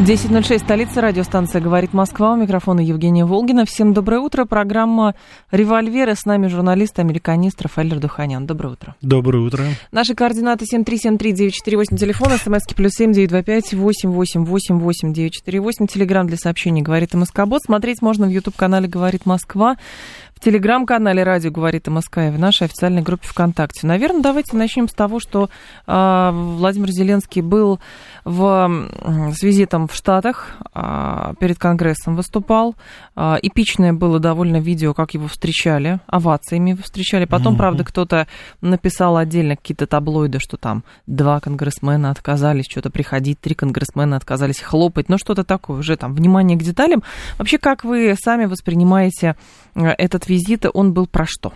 10.06, 0.00 0.60
столица, 0.60 1.02
радиостанция 1.02 1.60
«Говорит 1.60 1.92
Москва». 1.92 2.32
У 2.32 2.36
микрофона 2.36 2.80
Евгения 2.80 3.26
Волгина. 3.26 3.66
Всем 3.66 3.92
доброе 3.92 4.20
утро. 4.20 4.46
Программа 4.46 5.14
«Револьвер». 5.50 6.08
И 6.08 6.14
с 6.14 6.24
нами 6.24 6.46
журналист-американист 6.46 7.60
Рафаэль 7.60 7.92
Ардуханян. 7.92 8.46
Доброе 8.46 8.70
утро. 8.70 8.94
Доброе 9.02 9.44
утро. 9.44 9.62
Наши 9.92 10.14
координаты 10.14 10.64
7373948, 10.64 11.96
телефон, 11.98 12.28
смски 12.30 12.74
плюс 12.74 12.92
7925 12.96 13.74
888 13.74 15.12
948, 15.12 15.86
телеграмм 15.86 16.26
для 16.28 16.38
сообщений 16.38 16.80
«Говорит 16.80 17.12
МСК-бот». 17.12 17.60
Смотреть 17.62 18.00
можно 18.00 18.26
в 18.26 18.30
YouTube-канале 18.30 18.88
«Говорит 18.88 19.26
Москва», 19.26 19.76
в 20.40 20.42
телеграм-канале 20.42 21.22
«Радио 21.22 21.50
говорит 21.50 21.86
МСК» 21.86 22.16
и 22.16 22.30
в 22.30 22.38
нашей 22.38 22.64
официальной 22.64 23.02
группе 23.02 23.28
ВКонтакте. 23.28 23.86
Наверное, 23.86 24.22
давайте 24.22 24.56
начнем 24.56 24.88
с 24.88 24.92
того, 24.94 25.20
что 25.20 25.50
э, 25.86 26.30
Владимир 26.32 26.90
Зеленский 26.90 27.42
был 27.42 27.78
в, 28.24 28.88
с 29.34 29.42
визитом 29.42 29.86
в 29.86 29.94
Штатах, 29.94 30.56
э, 30.74 31.34
перед 31.38 31.58
Конгрессом 31.58 32.16
выступал. 32.16 32.74
Э, 33.16 33.36
эпичное 33.42 33.92
было 33.92 34.18
довольно 34.18 34.56
видео, 34.56 34.94
как 34.94 35.12
его 35.12 35.28
встречали, 35.28 36.00
овациями 36.06 36.70
его 36.70 36.82
встречали. 36.84 37.26
Потом, 37.26 37.52
mm-hmm. 37.52 37.58
правда, 37.58 37.84
кто-то 37.84 38.26
написал 38.62 39.18
отдельно 39.18 39.56
какие-то 39.56 39.86
таблоиды, 39.86 40.38
что 40.38 40.56
там 40.56 40.84
два 41.06 41.40
конгрессмена 41.40 42.10
отказались 42.10 42.64
что-то 42.64 42.88
приходить, 42.88 43.38
три 43.40 43.54
конгрессмена 43.54 44.16
отказались 44.16 44.60
хлопать, 44.60 45.10
ну 45.10 45.18
что-то 45.18 45.44
такое 45.44 45.80
уже 45.80 45.98
там, 45.98 46.14
внимание 46.14 46.56
к 46.56 46.62
деталям. 46.62 47.02
Вообще, 47.36 47.58
как 47.58 47.84
вы 47.84 48.16
сами 48.18 48.46
воспринимаете 48.46 49.36
этот 49.74 50.29
визит, 50.30 50.64
он 50.72 50.92
был 50.94 51.06
про 51.06 51.26
что? 51.26 51.52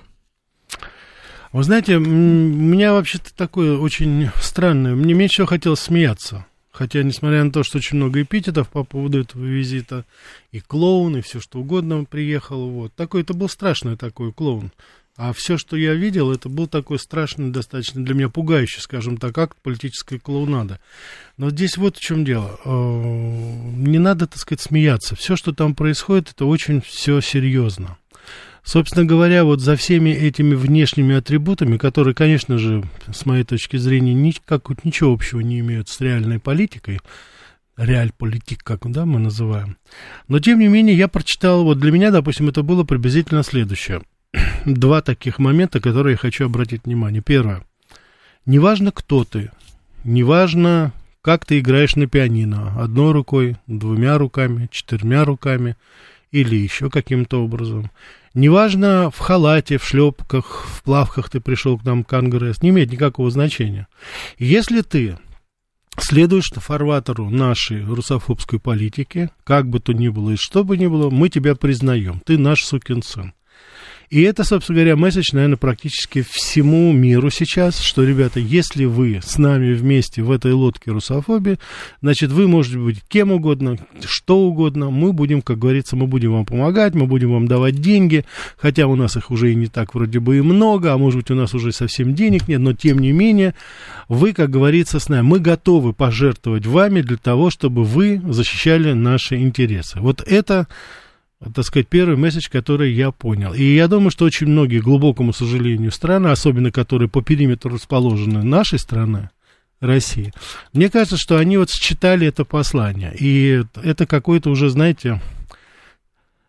Вы 1.52 1.62
знаете, 1.62 1.96
у 1.96 2.00
меня 2.00 2.92
вообще-то 2.92 3.34
такое 3.34 3.78
очень 3.78 4.28
странное. 4.40 4.94
Мне 4.94 5.14
меньше 5.14 5.34
всего 5.34 5.46
хотелось 5.46 5.80
смеяться. 5.80 6.46
Хотя, 6.72 7.04
несмотря 7.04 7.44
на 7.44 7.52
то, 7.52 7.62
что 7.62 7.78
очень 7.78 7.96
много 7.96 8.22
эпитетов 8.22 8.68
по 8.68 8.82
поводу 8.82 9.20
этого 9.20 9.44
визита, 9.44 10.04
и 10.50 10.58
клоун, 10.58 11.16
и 11.16 11.20
все 11.20 11.38
что 11.38 11.60
угодно 11.60 12.04
приехал, 12.04 12.68
вот. 12.68 12.92
Такой, 12.94 13.22
это 13.22 13.32
был 13.32 13.48
страшный 13.48 13.96
такой 13.96 14.32
клоун. 14.32 14.72
А 15.16 15.32
все, 15.32 15.56
что 15.56 15.76
я 15.76 15.94
видел, 15.94 16.32
это 16.32 16.48
был 16.48 16.66
такой 16.66 16.98
страшный, 16.98 17.50
достаточно 17.50 18.04
для 18.04 18.16
меня 18.16 18.28
пугающий, 18.28 18.80
скажем 18.80 19.16
так, 19.16 19.38
акт 19.38 19.56
политической 19.62 20.18
клоунады. 20.18 20.80
Но 21.36 21.50
здесь 21.50 21.76
вот 21.76 21.96
в 21.96 22.00
чем 22.00 22.24
дело. 22.24 22.58
Э, 22.64 22.70
не 23.76 24.00
надо, 24.00 24.26
так 24.26 24.38
сказать, 24.38 24.60
смеяться. 24.60 25.14
Все, 25.14 25.36
что 25.36 25.52
там 25.52 25.76
происходит, 25.76 26.32
это 26.32 26.46
очень 26.46 26.80
все 26.80 27.20
серьезно. 27.20 27.96
Собственно 28.64 29.04
говоря, 29.04 29.44
вот 29.44 29.60
за 29.60 29.76
всеми 29.76 30.08
этими 30.08 30.54
внешними 30.54 31.16
атрибутами, 31.16 31.76
которые, 31.76 32.14
конечно 32.14 32.56
же, 32.56 32.82
с 33.12 33.26
моей 33.26 33.44
точки 33.44 33.76
зрения, 33.76 34.14
никак, 34.14 34.82
ничего 34.84 35.12
общего 35.12 35.40
не 35.40 35.60
имеют 35.60 35.90
с 35.90 36.00
реальной 36.00 36.38
политикой, 36.38 37.00
реаль-политик, 37.76 38.64
как 38.64 38.90
да, 38.90 39.04
мы 39.04 39.18
называем. 39.18 39.76
Но, 40.28 40.38
тем 40.40 40.60
не 40.60 40.68
менее, 40.68 40.96
я 40.96 41.08
прочитал, 41.08 41.62
вот 41.64 41.78
для 41.78 41.92
меня, 41.92 42.10
допустим, 42.10 42.48
это 42.48 42.62
было 42.62 42.84
приблизительно 42.84 43.42
следующее. 43.42 44.00
Два 44.64 45.02
таких 45.02 45.38
момента, 45.38 45.78
которые 45.78 46.12
я 46.12 46.18
хочу 46.18 46.46
обратить 46.46 46.86
внимание. 46.86 47.20
Первое. 47.20 47.64
Неважно, 48.46 48.92
кто 48.92 49.24
ты, 49.24 49.50
неважно, 50.04 50.92
как 51.20 51.44
ты 51.44 51.58
играешь 51.58 51.96
на 51.96 52.06
пианино, 52.06 52.82
одной 52.82 53.12
рукой, 53.12 53.56
двумя 53.66 54.16
руками, 54.16 54.68
четырьмя 54.70 55.24
руками 55.24 55.76
или 56.30 56.56
еще 56.56 56.88
каким-то 56.88 57.44
образом. 57.44 57.90
Неважно, 58.34 59.10
в 59.12 59.18
халате, 59.20 59.78
в 59.78 59.84
шлепках, 59.84 60.66
в 60.66 60.82
плавках 60.82 61.30
ты 61.30 61.40
пришел 61.40 61.78
к 61.78 61.84
нам 61.84 62.02
в 62.02 62.06
Конгресс, 62.06 62.62
не 62.62 62.70
имеет 62.70 62.90
никакого 62.90 63.30
значения. 63.30 63.86
Если 64.38 64.82
ты 64.82 65.18
следуешь 65.98 66.50
фарватеру 66.52 67.30
нашей 67.30 67.84
русофобской 67.84 68.58
политики, 68.58 69.30
как 69.44 69.68
бы 69.68 69.78
то 69.78 69.92
ни 69.92 70.08
было 70.08 70.30
и 70.30 70.36
что 70.36 70.64
бы 70.64 70.76
ни 70.76 70.88
было, 70.88 71.10
мы 71.10 71.28
тебя 71.28 71.54
признаем, 71.54 72.20
ты 72.26 72.36
наш 72.36 72.64
сукин 72.64 73.02
сын. 73.02 73.34
И 74.10 74.22
это, 74.22 74.44
собственно 74.44 74.76
говоря, 74.76 74.96
месседж, 74.96 75.30
наверное, 75.32 75.56
практически 75.56 76.24
всему 76.28 76.92
миру 76.92 77.30
сейчас, 77.30 77.80
что, 77.80 78.04
ребята, 78.04 78.40
если 78.40 78.84
вы 78.84 79.20
с 79.24 79.38
нами 79.38 79.72
вместе 79.72 80.22
в 80.22 80.30
этой 80.30 80.52
лодке 80.52 80.90
русофобии, 80.90 81.58
значит, 82.00 82.30
вы 82.30 82.46
можете 82.46 82.78
быть 82.78 83.02
кем 83.08 83.32
угодно, 83.32 83.78
что 84.04 84.40
угодно, 84.40 84.90
мы 84.90 85.12
будем, 85.12 85.42
как 85.42 85.58
говорится, 85.58 85.96
мы 85.96 86.06
будем 86.06 86.32
вам 86.32 86.46
помогать, 86.46 86.94
мы 86.94 87.06
будем 87.06 87.32
вам 87.32 87.48
давать 87.48 87.80
деньги, 87.80 88.24
хотя 88.56 88.86
у 88.86 88.96
нас 88.96 89.16
их 89.16 89.30
уже 89.30 89.52
и 89.52 89.54
не 89.54 89.66
так 89.66 89.94
вроде 89.94 90.20
бы 90.20 90.38
и 90.38 90.40
много, 90.40 90.92
а 90.92 90.98
может 90.98 91.20
быть 91.20 91.30
у 91.30 91.34
нас 91.34 91.54
уже 91.54 91.72
совсем 91.72 92.14
денег 92.14 92.48
нет, 92.48 92.60
но 92.60 92.72
тем 92.72 92.98
не 92.98 93.12
менее, 93.12 93.54
вы, 94.08 94.32
как 94.32 94.50
говорится, 94.50 95.00
с 95.00 95.08
нами, 95.08 95.22
мы 95.22 95.40
готовы 95.40 95.92
пожертвовать 95.92 96.66
вами 96.66 97.00
для 97.00 97.16
того, 97.16 97.50
чтобы 97.50 97.84
вы 97.84 98.20
защищали 98.28 98.92
наши 98.92 99.36
интересы. 99.36 100.00
Вот 100.00 100.22
это 100.26 100.66
так 101.52 101.64
сказать, 101.64 101.88
первый 101.88 102.16
месседж, 102.16 102.48
который 102.50 102.92
я 102.92 103.10
понял. 103.10 103.52
И 103.52 103.62
я 103.74 103.88
думаю, 103.88 104.10
что 104.10 104.24
очень 104.24 104.46
многие, 104.46 104.80
глубокому 104.80 105.32
сожалению, 105.32 105.90
страны, 105.90 106.28
особенно 106.28 106.70
которые 106.70 107.08
по 107.08 107.22
периметру 107.22 107.74
расположены 107.74 108.42
нашей 108.42 108.78
страны, 108.78 109.30
России, 109.80 110.32
мне 110.72 110.88
кажется, 110.88 111.16
что 111.16 111.36
они 111.36 111.58
вот 111.58 111.70
считали 111.70 112.26
это 112.26 112.44
послание. 112.44 113.14
И 113.18 113.64
это 113.82 114.06
какой-то 114.06 114.50
уже, 114.50 114.70
знаете, 114.70 115.20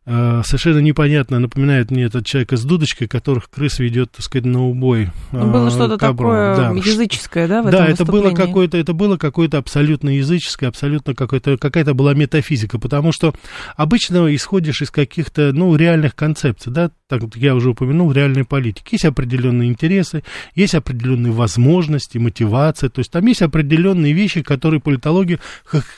совершенно 0.05 0.79
непонятно, 0.79 1.39
напоминает 1.39 1.89
мне 1.89 2.03
этот 2.03 2.25
человек 2.25 2.53
с 2.53 2.63
дудочкой, 2.63 3.07
которых 3.07 3.49
крыс 3.49 3.79
ведет, 3.79 4.11
так 4.11 4.23
сказать, 4.23 4.45
на 4.45 4.63
убой. 4.63 5.09
Ну, 5.31 5.51
было 5.51 5.71
что-то 5.71 5.97
такое 5.97 6.55
да. 6.55 6.71
языческое, 6.71 7.47
да, 7.47 7.63
в 7.63 7.71
Да, 7.71 7.87
это 7.87 8.05
было 8.05 8.31
какое-то, 8.31 8.77
это 8.77 8.93
было 8.93 9.17
какое-то 9.17 9.57
абсолютно 9.57 10.09
языческое, 10.09 10.69
абсолютно 10.69 11.15
какое-то, 11.15 11.57
какая-то 11.57 11.93
была 11.93 12.13
метафизика, 12.13 12.77
потому 12.77 13.11
что 13.11 13.33
обычно 13.75 14.33
исходишь 14.35 14.81
из 14.81 14.91
каких-то, 14.91 15.51
ну, 15.53 15.75
реальных 15.75 16.15
концепций, 16.15 16.71
да, 16.71 16.91
так 17.07 17.21
я 17.35 17.55
уже 17.55 17.71
упомянул, 17.71 18.11
реальной 18.11 18.45
политики. 18.45 18.93
Есть 18.93 19.05
определенные 19.05 19.69
интересы, 19.69 20.23
есть 20.55 20.73
определенные 20.75 21.31
возможности, 21.31 22.17
мотивация, 22.17 22.89
то 22.89 22.99
есть 22.99 23.11
там 23.11 23.25
есть 23.25 23.41
определенные 23.41 24.13
вещи, 24.13 24.41
которые 24.41 24.81
политология 24.81 25.39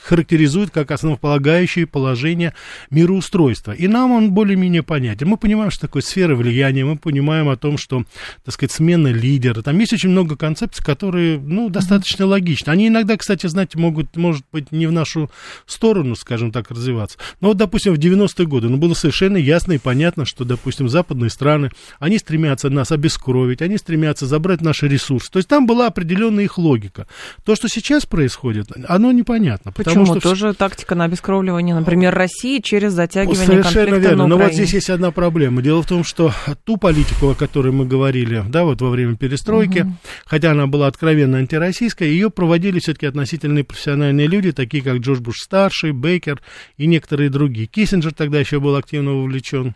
характеризует 0.06 0.72
как 0.72 0.92
основополагающие 0.92 1.88
положения 1.88 2.54
мироустройства. 2.90 3.72
И 3.72 3.88
нам 3.98 4.12
он 4.12 4.32
более-менее 4.32 4.84
понятен. 4.84 5.28
Мы 5.28 5.38
понимаем, 5.38 5.72
что 5.72 5.82
такое 5.82 6.02
сфера 6.02 6.36
влияния, 6.36 6.86
мы 6.86 6.98
понимаем 6.98 7.50
о 7.50 7.58
том, 7.58 7.78
что, 7.78 8.04
так 8.46 8.54
сказать, 8.54 8.72
смена 8.72 9.08
лидера. 9.08 9.62
Там 9.62 9.78
есть 9.80 9.94
очень 9.94 10.10
много 10.10 10.36
концепций, 10.36 10.84
которые, 10.84 11.40
ну, 11.40 11.70
достаточно 11.70 12.24
mm-hmm. 12.24 12.28
логичны. 12.28 12.72
Они 12.72 12.88
иногда, 12.88 13.18
кстати, 13.18 13.48
знаете, 13.48 13.78
могут, 13.78 14.16
может 14.16 14.46
быть, 14.52 14.72
не 14.72 14.88
в 14.88 14.92
нашу 14.92 15.32
сторону, 15.66 16.16
скажем 16.16 16.52
так, 16.52 16.70
развиваться. 16.70 17.18
Но 17.42 17.50
вот, 17.50 17.58
допустим, 17.58 17.94
в 17.94 17.98
90-е 17.98 18.46
годы, 18.46 18.70
ну, 18.70 18.78
было 18.78 18.94
совершенно 18.94 19.38
ясно 19.38 19.74
и 19.74 19.78
понятно, 19.78 20.26
что, 20.26 20.46
допустим, 20.46 20.90
западные 20.90 21.30
страны, 21.30 21.72
они 22.00 22.20
стремятся 22.20 22.70
нас 22.70 22.92
обескровить, 22.92 23.62
они 23.62 23.78
стремятся 23.78 24.28
забрать 24.28 24.62
наши 24.62 24.88
ресурсы. 24.88 25.32
То 25.32 25.38
есть 25.38 25.50
там 25.50 25.66
была 25.66 25.88
определенная 25.88 26.44
их 26.44 26.58
логика. 26.58 27.08
То, 27.44 27.56
что 27.56 27.68
сейчас 27.68 28.06
происходит, 28.06 28.68
оно 28.88 29.12
непонятно. 29.12 29.72
Почему? 29.72 30.06
Потому 30.06 30.20
что... 30.20 30.30
Тоже 30.30 30.54
тактика 30.54 30.96
на 30.96 31.06
обескровливание, 31.06 31.76
например, 31.76 32.14
России 32.14 32.60
через 32.60 32.94
затягивание 32.94 33.46
Совершенно 33.46 33.87
Совершенно 33.96 34.22
верно. 34.22 34.28
Но 34.28 34.38
вот 34.38 34.54
здесь 34.54 34.74
есть 34.74 34.90
одна 34.90 35.12
проблема. 35.12 35.62
Дело 35.62 35.82
в 35.82 35.88
том, 35.88 36.04
что 36.04 36.34
ту 36.64 36.78
политику, 36.78 37.30
о 37.30 37.36
которой 37.36 37.72
мы 37.72 37.86
говорили, 37.86 38.44
да, 38.48 38.64
вот 38.64 38.82
во 38.82 38.90
время 38.90 39.16
перестройки, 39.16 39.80
угу. 39.80 39.94
хотя 40.26 40.52
она 40.52 40.68
была 40.68 40.88
откровенно 40.88 41.38
антироссийская, 41.38 42.08
ее 42.08 42.30
проводили 42.30 42.80
все-таки 42.80 43.06
относительно 43.06 43.64
профессиональные 43.64 44.28
люди, 44.28 44.52
такие 44.52 44.84
как 44.84 44.98
Джордж 44.98 45.22
Буш 45.22 45.38
старший, 45.40 45.92
Бейкер 45.92 46.42
и 46.78 46.88
некоторые 46.88 47.30
другие. 47.30 47.68
Киссинджер 47.68 48.14
тогда 48.14 48.40
еще 48.40 48.60
был 48.60 48.76
активно 48.76 49.14
вовлечен. 49.14 49.76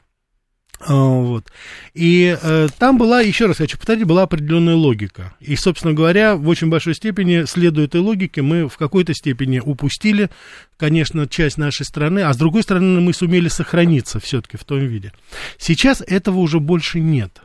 А, 0.87 0.93
вот. 0.93 1.51
И 1.93 2.37
э, 2.41 2.67
там 2.77 2.97
была, 2.97 3.21
еще 3.21 3.45
раз 3.45 3.57
хочу 3.57 3.77
повторить, 3.77 4.05
была 4.05 4.23
определенная 4.23 4.75
логика. 4.75 5.33
И, 5.39 5.55
собственно 5.55 5.93
говоря, 5.93 6.35
в 6.35 6.47
очень 6.47 6.69
большой 6.69 6.95
степени, 6.95 7.45
следуя 7.45 7.85
этой 7.85 8.01
логике, 8.01 8.41
мы 8.41 8.67
в 8.67 8.77
какой-то 8.77 9.13
степени 9.13 9.59
упустили, 9.59 10.29
конечно, 10.77 11.27
часть 11.27 11.57
нашей 11.57 11.85
страны, 11.85 12.21
а 12.21 12.33
с 12.33 12.37
другой 12.37 12.63
стороны, 12.63 12.99
мы 12.99 13.13
сумели 13.13 13.47
сохраниться 13.47 14.19
все-таки 14.19 14.57
в 14.57 14.63
том 14.63 14.79
виде. 14.79 15.13
Сейчас 15.57 16.01
этого 16.01 16.39
уже 16.39 16.59
больше 16.59 16.99
нет. 16.99 17.41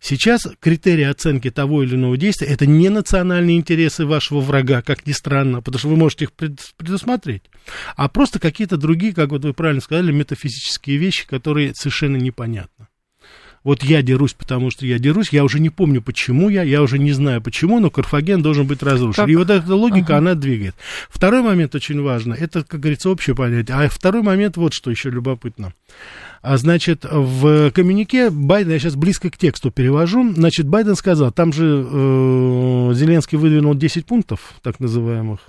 Сейчас 0.00 0.46
критерии 0.60 1.04
оценки 1.04 1.50
того 1.50 1.82
или 1.82 1.94
иного 1.94 2.16
действия 2.16 2.48
это 2.48 2.66
не 2.66 2.88
национальные 2.88 3.56
интересы 3.56 4.04
вашего 4.06 4.40
врага, 4.40 4.82
как 4.82 5.06
ни 5.06 5.12
странно, 5.12 5.62
потому 5.62 5.78
что 5.78 5.88
вы 5.88 5.96
можете 5.96 6.24
их 6.24 6.32
предусмотреть, 6.32 7.44
а 7.96 8.08
просто 8.08 8.38
какие-то 8.40 8.76
другие, 8.76 9.14
как 9.14 9.30
вот 9.30 9.44
вы 9.44 9.54
правильно 9.54 9.80
сказали, 9.80 10.12
метафизические 10.12 10.96
вещи, 10.96 11.26
которые 11.26 11.74
совершенно 11.74 12.16
непонятны. 12.16 12.87
Вот 13.64 13.82
я 13.82 14.02
дерусь, 14.02 14.34
потому 14.34 14.70
что 14.70 14.86
я 14.86 14.98
дерусь, 14.98 15.30
я 15.30 15.44
уже 15.44 15.60
не 15.60 15.70
помню, 15.70 16.02
почему 16.02 16.48
я, 16.48 16.62
я 16.62 16.82
уже 16.82 16.98
не 16.98 17.12
знаю, 17.12 17.42
почему, 17.42 17.80
но 17.80 17.90
Карфаген 17.90 18.42
должен 18.42 18.66
быть 18.66 18.82
разрушен. 18.82 19.24
Как? 19.24 19.28
И 19.28 19.36
вот 19.36 19.50
эта 19.50 19.74
логика, 19.74 20.14
ага. 20.14 20.18
она 20.18 20.34
двигает. 20.34 20.74
Второй 21.10 21.42
момент 21.42 21.74
очень 21.74 22.00
важно, 22.00 22.34
это, 22.34 22.64
как 22.64 22.80
говорится, 22.80 23.10
общее 23.10 23.34
понятие. 23.34 23.76
А 23.76 23.88
второй 23.88 24.22
момент, 24.22 24.56
вот 24.56 24.74
что 24.74 24.90
еще 24.90 25.10
любопытно. 25.10 25.72
А, 26.40 26.56
значит, 26.56 27.04
в 27.04 27.70
коммюнике 27.72 28.30
Байден, 28.30 28.72
я 28.72 28.78
сейчас 28.78 28.94
близко 28.94 29.30
к 29.30 29.36
тексту 29.36 29.70
перевожу, 29.70 30.32
значит, 30.34 30.68
Байден 30.68 30.94
сказал, 30.94 31.32
там 31.32 31.52
же 31.52 31.84
э, 31.84 32.90
Зеленский 32.94 33.38
выдвинул 33.38 33.74
10 33.74 34.06
пунктов, 34.06 34.54
так 34.62 34.78
называемых, 34.78 35.40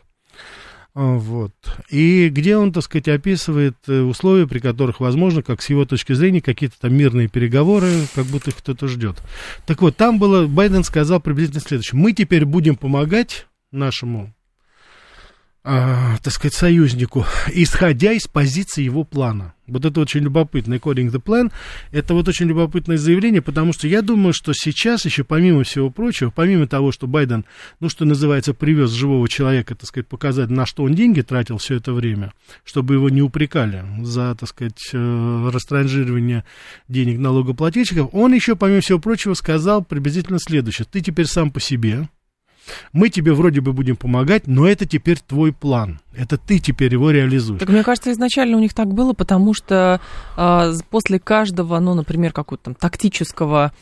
вот. 0.95 1.53
И 1.89 2.30
где 2.30 2.57
он, 2.57 2.74
так 2.74 2.83
сказать, 2.83 3.07
описывает 3.07 3.77
э, 3.88 4.01
условия, 4.01 4.47
при 4.47 4.59
которых, 4.59 5.00
возможно, 5.00 5.44
как 5.44 5.62
с 5.62 5.69
его 5.69 5.86
точки 5.86 6.13
зрения, 6.13 6.41
какие-то 6.41 6.80
там 6.80 6.94
мирные 6.94 7.27
переговоры, 7.27 7.89
как 8.15 8.25
будто 8.25 8.50
их 8.50 8.57
кто-то 8.57 8.88
ждет. 8.88 9.18
Так 9.65 9.81
вот, 9.81 9.95
там 9.95 10.19
было, 10.19 10.47
Байден 10.47 10.83
сказал 10.83 11.21
приблизительно 11.21 11.62
следующее. 11.62 12.00
Мы 12.00 12.13
теперь 12.13 12.45
будем 12.45 12.75
помогать 12.75 13.47
нашему 13.71 14.33
а, 15.63 16.18
так 16.24 16.33
сказать, 16.33 16.53
союзнику, 16.53 17.25
исходя 17.53 18.13
из 18.13 18.27
позиции 18.27 18.83
его 18.83 19.03
плана. 19.03 19.53
Вот 19.69 19.86
это 19.86 20.00
очень 20.00 20.21
любопытно. 20.21 20.75
According 20.75 21.12
the 21.12 21.21
plan, 21.21 21.51
это 21.92 22.13
вот 22.13 22.27
очень 22.27 22.48
любопытное 22.48 22.98
заявление, 22.98 23.42
потому 23.42 23.74
что 23.74 23.88
я 23.88 24.01
думаю, 24.01 24.33
что 24.33 24.54
сейчас 24.54 25.06
еще, 25.06 25.24
помимо 25.24 25.63
всего 25.63 25.89
прочего, 25.89 26.31
помимо 26.36 26.68
того, 26.68 26.92
что 26.92 27.07
Байден, 27.07 27.45
ну, 27.80 27.89
что 27.89 28.06
называется, 28.06 28.54
привез 28.54 28.92
живого 28.92 29.27
человека, 29.27 29.75
так 29.75 29.88
сказать, 29.88 30.07
показать, 30.07 30.50
на 30.50 30.66
что 30.66 30.83
он 30.83 30.94
деньги 30.94 31.21
тратил 31.21 31.57
все 31.57 31.75
это 31.75 31.94
время, 31.94 32.33
чтобы 32.63 32.95
его 32.95 33.10
не 33.10 33.21
упрекали 33.21 33.83
за, 34.01 34.36
так 34.36 34.50
сказать, 34.50 34.89
э, 34.94 35.50
растранжирование 35.51 36.44
денег 36.88 37.19
налогоплательщиков, 37.19 38.10
он 38.13 38.33
еще, 38.33 38.56
помимо 38.56 38.81
всего 38.81 39.00
прочего, 39.00 39.33
сказал 39.33 39.83
приблизительно 39.83 40.39
следующее. 40.39 40.88
Ты 40.89 41.01
теперь 41.01 41.25
сам 41.25 41.51
по 41.51 41.60
себе, 41.60 42.07
мы 42.94 43.10
тебе 43.10 43.33
вроде 43.33 43.62
бы 43.62 43.74
будем 43.74 43.95
помогать, 43.95 44.48
но 44.48 44.68
это 44.68 44.86
теперь 44.86 45.19
твой 45.19 45.54
план. 45.54 46.00
Это 46.16 46.38
ты 46.38 46.60
теперь 46.60 46.92
его 46.94 47.12
реализуешь. 47.12 47.60
Так 47.60 47.69
мне 47.69 47.83
кажется, 47.83 48.12
изначально 48.12 48.57
у 48.57 48.60
них 48.60 48.74
так 48.74 48.94
было, 48.94 49.13
потому 49.13 49.54
что 49.54 50.01
э, 50.38 50.74
после 50.89 51.19
каждого, 51.19 51.80
ну, 51.80 51.94
например, 51.94 52.33
какого-то 52.33 52.66
там 52.66 52.75
тактического 52.75 53.74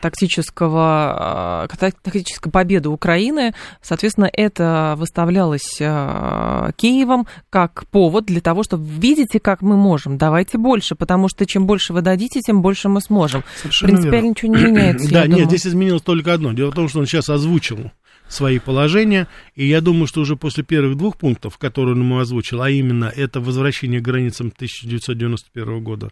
тактического, 0.00 1.64
а, 1.64 1.68
тактической 2.02 2.52
победы 2.52 2.88
Украины. 2.88 3.54
Соответственно, 3.82 4.28
это 4.32 4.94
выставлялось 4.98 5.78
а, 5.80 6.70
Киевом 6.76 7.26
как 7.50 7.86
повод 7.86 8.26
для 8.26 8.40
того, 8.40 8.62
чтобы 8.62 8.84
видите, 8.86 9.40
как 9.40 9.62
мы 9.62 9.76
можем, 9.76 10.18
давайте 10.18 10.58
больше, 10.58 10.94
потому 10.94 11.28
что 11.28 11.46
чем 11.46 11.66
больше 11.66 11.92
вы 11.92 12.02
дадите, 12.02 12.40
тем 12.40 12.62
больше 12.62 12.88
мы 12.88 13.00
сможем. 13.00 13.42
Совершенно 13.56 13.92
Принципиально 13.92 14.16
верно. 14.16 14.28
ничего 14.28 14.54
не 14.54 14.64
меняется. 14.64 15.08
Да, 15.18 15.26
нет, 15.26 15.46
здесь 15.46 15.66
изменилось 15.66 16.02
только 16.02 16.34
одно. 16.34 16.52
Дело 16.52 16.70
в 16.70 16.74
том, 16.74 16.88
что 16.88 17.00
он 17.00 17.06
сейчас 17.06 17.28
озвучил 17.28 17.90
свои 18.28 18.58
положения, 18.58 19.26
и 19.54 19.66
я 19.66 19.80
думаю, 19.80 20.06
что 20.06 20.20
уже 20.20 20.36
после 20.36 20.62
первых 20.62 20.96
двух 20.96 21.16
пунктов, 21.16 21.58
которые 21.58 21.94
он 21.94 22.02
ему 22.02 22.18
озвучил, 22.18 22.62
а 22.62 22.70
именно 22.70 23.06
это 23.06 23.40
возвращение 23.40 24.00
к 24.00 24.04
границам 24.04 24.52
1991 24.54 25.82
года, 25.82 26.10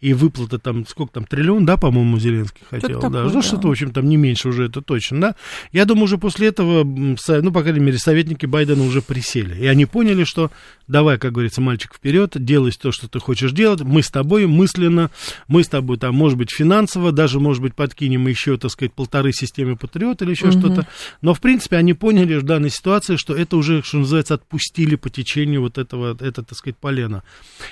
и 0.00 0.12
выплата 0.12 0.58
там, 0.58 0.86
сколько 0.86 1.12
там, 1.14 1.24
триллион, 1.24 1.64
да, 1.64 1.76
по-моему, 1.76 2.18
Зеленский 2.18 2.62
хотел, 2.68 3.00
да, 3.00 3.08
ну, 3.08 3.30
да. 3.30 3.42
что-то, 3.42 3.68
в 3.68 3.70
общем, 3.70 3.92
там 3.92 4.08
не 4.08 4.16
меньше 4.16 4.48
уже, 4.48 4.66
это 4.66 4.82
точно, 4.82 5.20
да. 5.20 5.36
Я 5.72 5.86
думаю, 5.86 6.04
уже 6.04 6.18
после 6.18 6.48
этого, 6.48 6.84
ну, 6.84 7.52
по 7.52 7.62
крайней 7.62 7.80
мере, 7.80 7.98
советники 7.98 8.44
Байдена 8.46 8.82
уже 8.84 9.00
присели, 9.00 9.58
и 9.58 9.66
они 9.66 9.86
поняли, 9.86 10.24
что 10.24 10.50
давай, 10.86 11.18
как 11.18 11.32
говорится, 11.32 11.60
мальчик 11.60 11.94
вперед, 11.94 12.32
делай 12.36 12.72
то, 12.72 12.92
что 12.92 13.08
ты 13.08 13.18
хочешь 13.18 13.52
делать, 13.52 13.80
мы 13.80 14.02
с 14.02 14.10
тобой 14.10 14.46
мысленно, 14.46 15.10
мы 15.48 15.64
с 15.64 15.68
тобой 15.68 15.96
там, 15.96 16.14
может 16.14 16.36
быть, 16.36 16.50
финансово, 16.52 17.10
даже, 17.10 17.40
может 17.40 17.62
быть, 17.62 17.74
подкинем 17.74 18.26
еще, 18.26 18.58
так 18.58 18.70
сказать, 18.70 18.92
полторы 18.92 19.32
системы 19.32 19.76
Патриот 19.76 20.20
или 20.22 20.30
еще 20.30 20.48
угу. 20.48 20.58
что-то, 20.58 20.86
но, 21.22 21.32
в 21.32 21.40
принципе, 21.40 21.76
они 21.76 21.94
поняли 21.94 22.36
в 22.36 22.42
данной 22.42 22.70
ситуации, 22.70 23.16
что 23.16 23.34
это 23.34 23.56
уже, 23.56 23.82
что 23.82 23.98
называется, 23.98 24.34
отпустили 24.34 24.96
по 24.96 25.08
течению 25.08 25.62
вот 25.62 25.78
этого, 25.78 26.16
это, 26.20 26.42
так 26.42 26.56
сказать, 26.56 26.76
полена, 26.76 27.22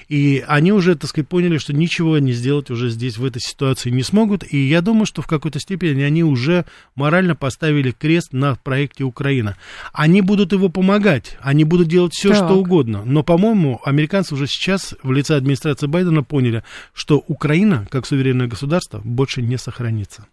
и 0.08 0.42
они 0.46 0.72
уже, 0.72 0.94
так 0.94 1.10
сказать, 1.10 1.28
поняли, 1.28 1.58
что 1.58 1.74
ничего 1.74 2.13
они 2.16 2.32
сделать 2.32 2.70
уже 2.70 2.88
здесь, 2.90 3.18
в 3.18 3.24
этой 3.24 3.40
ситуации 3.40 3.90
не 3.90 4.02
смогут. 4.02 4.44
И 4.50 4.56
я 4.56 4.80
думаю, 4.80 5.06
что 5.06 5.22
в 5.22 5.26
какой-то 5.26 5.60
степени 5.60 6.02
они 6.02 6.24
уже 6.24 6.64
морально 6.94 7.34
поставили 7.34 7.90
крест 7.90 8.32
на 8.32 8.56
проекте 8.56 9.04
Украина. 9.04 9.56
Они 9.92 10.20
будут 10.20 10.52
его 10.52 10.68
помогать, 10.68 11.36
они 11.40 11.64
будут 11.64 11.88
делать 11.88 12.12
все, 12.14 12.30
так. 12.30 12.38
что 12.38 12.54
угодно. 12.54 13.02
Но, 13.04 13.22
по-моему, 13.22 13.80
американцы 13.84 14.34
уже 14.34 14.46
сейчас 14.46 14.94
в 15.02 15.12
лице 15.12 15.36
администрации 15.36 15.86
Байдена 15.86 16.22
поняли, 16.22 16.64
что 16.92 17.22
Украина, 17.26 17.86
как 17.90 18.06
суверенное 18.06 18.46
государство, 18.46 19.00
больше 19.04 19.42
не 19.42 19.58
сохранится. 19.58 20.26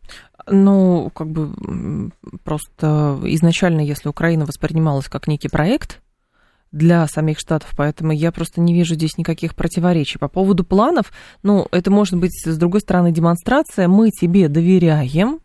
Ну, 0.48 1.12
как 1.14 1.30
бы 1.30 2.12
просто 2.44 3.20
изначально, 3.26 3.82
если 3.82 4.10
Украина 4.10 4.46
воспринималась 4.46 5.08
как 5.08 5.28
некий 5.28 5.50
проект, 5.50 6.00
для 6.72 7.08
самих 7.08 7.40
штатов, 7.40 7.74
поэтому 7.76 8.12
я 8.12 8.32
просто 8.32 8.62
не 8.62 8.74
вижу 8.74 8.96
здесь 8.96 9.18
никаких 9.18 9.56
противоречий. 9.56 10.20
По 10.20 10.28
поводу 10.28 10.64
планов, 10.64 11.12
ну, 11.44 11.68
это 11.72 11.92
может 11.92 12.16
быть, 12.16 12.46
с 12.46 12.58
другой 12.58 12.82
стороны, 12.82 13.12
демонстрация. 13.12 13.88
Мы 13.88 14.10
тебе 14.10 14.48
доверяем, 14.48 15.40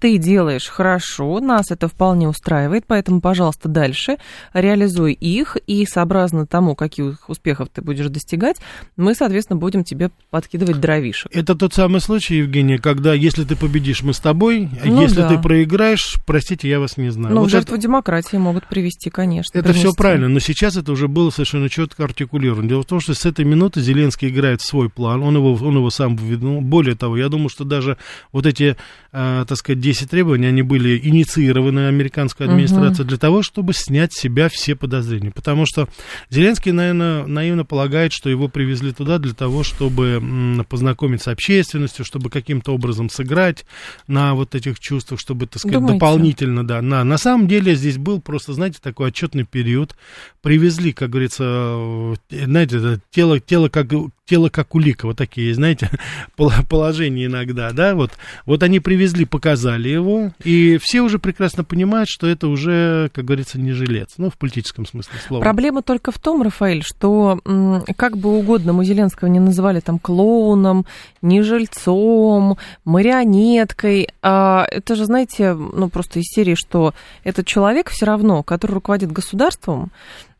ты 0.00 0.16
делаешь 0.16 0.66
хорошо, 0.66 1.40
нас 1.40 1.70
это 1.70 1.86
вполне 1.88 2.28
устраивает, 2.28 2.84
поэтому, 2.86 3.20
пожалуйста, 3.20 3.68
дальше 3.68 4.16
реализуй 4.54 5.12
их, 5.12 5.56
и 5.66 5.84
сообразно 5.86 6.46
тому, 6.46 6.74
каких 6.74 7.28
успехов 7.28 7.68
ты 7.72 7.82
будешь 7.82 8.08
достигать, 8.08 8.56
мы, 8.96 9.14
соответственно, 9.14 9.58
будем 9.58 9.84
тебе 9.84 10.10
подкидывать 10.30 10.80
дровишек. 10.80 11.30
Это 11.34 11.54
тот 11.54 11.74
самый 11.74 12.00
случай, 12.00 12.36
Евгения, 12.36 12.78
когда 12.78 13.12
если 13.12 13.44
ты 13.44 13.56
победишь, 13.56 14.02
мы 14.02 14.14
с 14.14 14.20
тобой, 14.20 14.70
а 14.82 14.86
ну, 14.86 15.02
если 15.02 15.16
да. 15.16 15.28
ты 15.28 15.38
проиграешь, 15.38 16.16
простите, 16.26 16.68
я 16.68 16.80
вас 16.80 16.96
не 16.96 17.10
знаю. 17.10 17.34
Ну, 17.34 17.42
вот 17.42 17.50
жертву 17.50 17.74
это... 17.74 17.82
демократии 17.82 18.36
могут 18.36 18.66
привести, 18.66 19.10
конечно. 19.10 19.58
Это 19.58 19.72
все 19.72 19.92
правильно, 19.92 20.28
но 20.28 20.38
сейчас 20.40 20.76
это 20.76 20.92
уже 20.92 21.08
было 21.08 21.30
совершенно 21.30 21.68
четко 21.68 22.04
артикулировано. 22.04 22.68
Дело 22.68 22.82
в 22.82 22.86
том, 22.86 23.00
что 23.00 23.12
с 23.14 23.26
этой 23.26 23.44
минуты 23.44 23.80
Зеленский 23.82 24.28
играет 24.28 24.62
свой 24.62 24.88
план, 24.88 25.22
он 25.22 25.36
его, 25.36 25.52
он 25.52 25.76
его 25.76 25.90
сам 25.90 26.16
выдвинул. 26.16 26.62
Более 26.62 26.96
того, 26.96 27.16
я 27.16 27.28
думаю, 27.28 27.50
что 27.50 27.64
даже 27.64 27.98
вот 28.32 28.46
эти, 28.46 28.76
э, 29.12 29.44
так 29.46 29.58
сказать, 29.58 29.80
10 29.92 30.08
требований, 30.08 30.46
они 30.46 30.62
были 30.62 31.00
инициированы 31.02 31.88
американской 31.88 32.46
администрацией 32.46 33.02
угу. 33.02 33.08
для 33.08 33.18
того, 33.18 33.42
чтобы 33.42 33.72
снять 33.74 34.12
с 34.12 34.20
себя 34.20 34.48
все 34.48 34.76
подозрения. 34.76 35.32
Потому 35.32 35.66
что 35.66 35.88
Зеленский, 36.28 36.70
наверное, 36.72 37.26
наивно 37.26 37.64
полагает, 37.64 38.12
что 38.12 38.30
его 38.30 38.48
привезли 38.48 38.92
туда 38.92 39.18
для 39.18 39.34
того, 39.34 39.64
чтобы 39.64 40.64
познакомить 40.68 41.22
с 41.22 41.28
общественностью, 41.28 42.04
чтобы 42.04 42.30
каким-то 42.30 42.72
образом 42.72 43.10
сыграть 43.10 43.64
на 44.06 44.34
вот 44.34 44.54
этих 44.54 44.78
чувствах, 44.78 45.18
чтобы, 45.18 45.46
так 45.46 45.58
сказать, 45.58 45.78
Думаете? 45.78 45.94
дополнительно, 45.94 46.66
да. 46.66 46.80
На, 46.82 47.02
на 47.02 47.18
самом 47.18 47.48
деле 47.48 47.74
здесь 47.74 47.98
был 47.98 48.20
просто, 48.20 48.52
знаете, 48.52 48.78
такой 48.80 49.08
отчетный 49.08 49.44
период. 49.44 49.96
Привезли, 50.40 50.92
как 50.92 51.10
говорится, 51.10 52.14
знаете, 52.30 53.00
тело, 53.10 53.40
тело 53.40 53.68
как 53.68 53.88
тело 54.30 54.48
как 54.48 54.76
улика, 54.76 55.06
вот 55.06 55.16
такие, 55.16 55.52
знаете, 55.52 55.90
положения 56.68 57.26
иногда, 57.26 57.72
да, 57.72 57.96
вот, 57.96 58.12
вот 58.46 58.62
они 58.62 58.78
привезли, 58.78 59.24
показали 59.24 59.79
его, 59.88 60.32
и 60.44 60.78
все 60.82 61.00
уже 61.00 61.18
прекрасно 61.18 61.64
понимают, 61.64 62.08
что 62.08 62.26
это 62.26 62.48
уже, 62.48 63.10
как 63.14 63.24
говорится, 63.24 63.58
не 63.58 63.72
жилец, 63.72 64.14
ну, 64.18 64.30
в 64.30 64.36
политическом 64.36 64.86
смысле 64.86 65.12
слова. 65.26 65.42
Проблема 65.42 65.82
только 65.82 66.12
в 66.12 66.18
том, 66.18 66.42
Рафаэль, 66.42 66.82
что 66.84 67.40
как 67.96 68.16
бы 68.16 68.36
угодно 68.38 68.72
мы 68.72 68.84
Зеленского 68.84 69.28
не 69.28 69.40
называли 69.40 69.80
там 69.80 69.98
клоуном, 69.98 70.86
не 71.22 71.42
жильцом, 71.42 72.58
марионеткой, 72.84 74.08
а 74.22 74.66
это 74.70 74.94
же, 74.94 75.04
знаете, 75.04 75.54
ну, 75.54 75.88
просто 75.88 76.20
из 76.20 76.26
серии, 76.26 76.54
что 76.54 76.94
этот 77.24 77.46
человек 77.46 77.90
все 77.90 78.06
равно, 78.06 78.42
который 78.42 78.72
руководит 78.72 79.12
государством, 79.12 79.90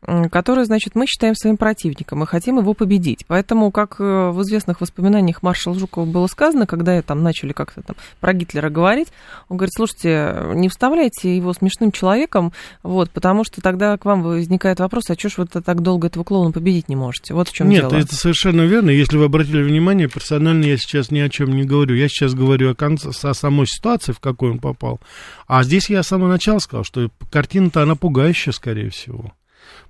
который, 0.03 0.65
значит, 0.65 0.95
мы 0.95 1.05
считаем 1.05 1.35
своим 1.35 1.57
противником 1.57 2.23
и 2.23 2.25
хотим 2.25 2.57
его 2.57 2.73
победить. 2.73 3.23
Поэтому, 3.27 3.71
как 3.71 3.97
э, 3.99 4.31
в 4.31 4.41
известных 4.41 4.81
воспоминаниях 4.81 5.43
маршала 5.43 5.77
Жукова 5.77 6.05
было 6.05 6.25
сказано, 6.27 6.65
когда 6.65 6.99
там 7.03 7.21
начали 7.21 7.53
как-то 7.53 7.83
там 7.83 7.95
про 8.19 8.33
Гитлера 8.33 8.69
говорить, 8.69 9.09
он 9.47 9.57
говорит, 9.57 9.73
слушайте, 9.75 10.53
не 10.55 10.69
вставляйте 10.69 11.35
его 11.35 11.53
смешным 11.53 11.91
человеком, 11.91 12.51
вот, 12.81 13.11
потому 13.11 13.43
что 13.43 13.61
тогда 13.61 13.95
к 13.97 14.05
вам 14.05 14.23
возникает 14.23 14.79
вопрос, 14.79 15.09
а 15.09 15.13
что 15.13 15.29
ж 15.29 15.37
вы 15.37 15.45
так 15.45 15.81
долго 15.81 16.07
этого 16.07 16.23
клоуна 16.23 16.51
победить 16.51 16.89
не 16.89 16.95
можете? 16.95 17.35
Вот 17.35 17.49
в 17.49 17.53
чем 17.53 17.69
Нет, 17.69 17.81
дело. 17.81 17.99
это 17.99 18.15
совершенно 18.15 18.61
верно. 18.61 18.89
Если 18.89 19.17
вы 19.17 19.25
обратили 19.25 19.61
внимание, 19.61 20.07
персонально 20.07 20.65
я 20.65 20.77
сейчас 20.77 21.11
ни 21.11 21.19
о 21.19 21.29
чем 21.29 21.55
не 21.55 21.63
говорю. 21.63 21.95
Я 21.95 22.07
сейчас 22.07 22.33
говорю 22.33 22.71
о, 22.71 22.75
конце, 22.75 23.09
о 23.09 23.33
самой 23.33 23.67
ситуации, 23.67 24.13
в 24.13 24.19
какой 24.19 24.51
он 24.51 24.59
попал. 24.59 24.99
А 25.47 25.63
здесь 25.63 25.89
я 25.91 26.01
с 26.01 26.07
самого 26.07 26.29
начала 26.29 26.57
сказал, 26.57 26.83
что 26.83 27.11
картина-то 27.29 27.83
она 27.83 27.95
пугающая, 27.95 28.51
скорее 28.51 28.89
всего. 28.89 29.31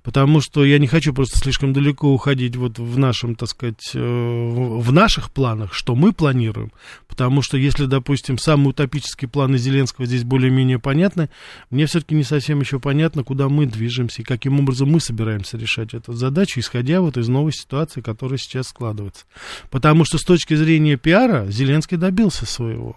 Потому 0.02 0.40
что 0.40 0.64
я 0.64 0.78
не 0.78 0.86
хочу 0.86 1.14
просто 1.14 1.38
слишком 1.38 1.72
далеко 1.72 2.12
уходить 2.12 2.56
вот 2.56 2.78
в 2.78 2.98
нашем, 2.98 3.34
так 3.34 3.48
сказать, 3.48 3.90
э, 3.94 3.98
в 3.98 4.92
наших 4.92 5.30
планах, 5.30 5.72
что 5.72 5.94
мы 5.94 6.12
планируем, 6.12 6.72
потому 7.08 7.42
что 7.42 7.56
если, 7.56 7.86
допустим, 7.86 8.38
самые 8.38 8.70
утопические 8.70 9.28
планы 9.28 9.58
Зеленского 9.58 10.06
здесь 10.06 10.24
более-менее 10.24 10.78
понятны, 10.78 11.30
мне 11.70 11.86
все-таки 11.86 12.14
не 12.14 12.24
совсем 12.24 12.60
еще 12.60 12.80
понятно, 12.80 13.24
куда 13.24 13.48
мы 13.48 13.66
движемся 13.66 14.22
и 14.22 14.24
каким 14.24 14.58
образом 14.60 14.90
мы 14.90 15.00
собираемся 15.00 15.56
решать 15.56 15.94
эту 15.94 16.12
задачу, 16.12 16.60
исходя 16.60 17.00
вот 17.00 17.16
из 17.16 17.28
новой 17.28 17.52
ситуации, 17.52 18.00
которая 18.00 18.38
сейчас 18.38 18.68
складывается. 18.68 19.24
Потому 19.70 20.04
что 20.04 20.18
с 20.18 20.22
точки 20.22 20.54
зрения 20.54 20.96
пиара 20.96 21.46
Зеленский 21.48 21.96
добился 21.96 22.46
своего 22.46 22.96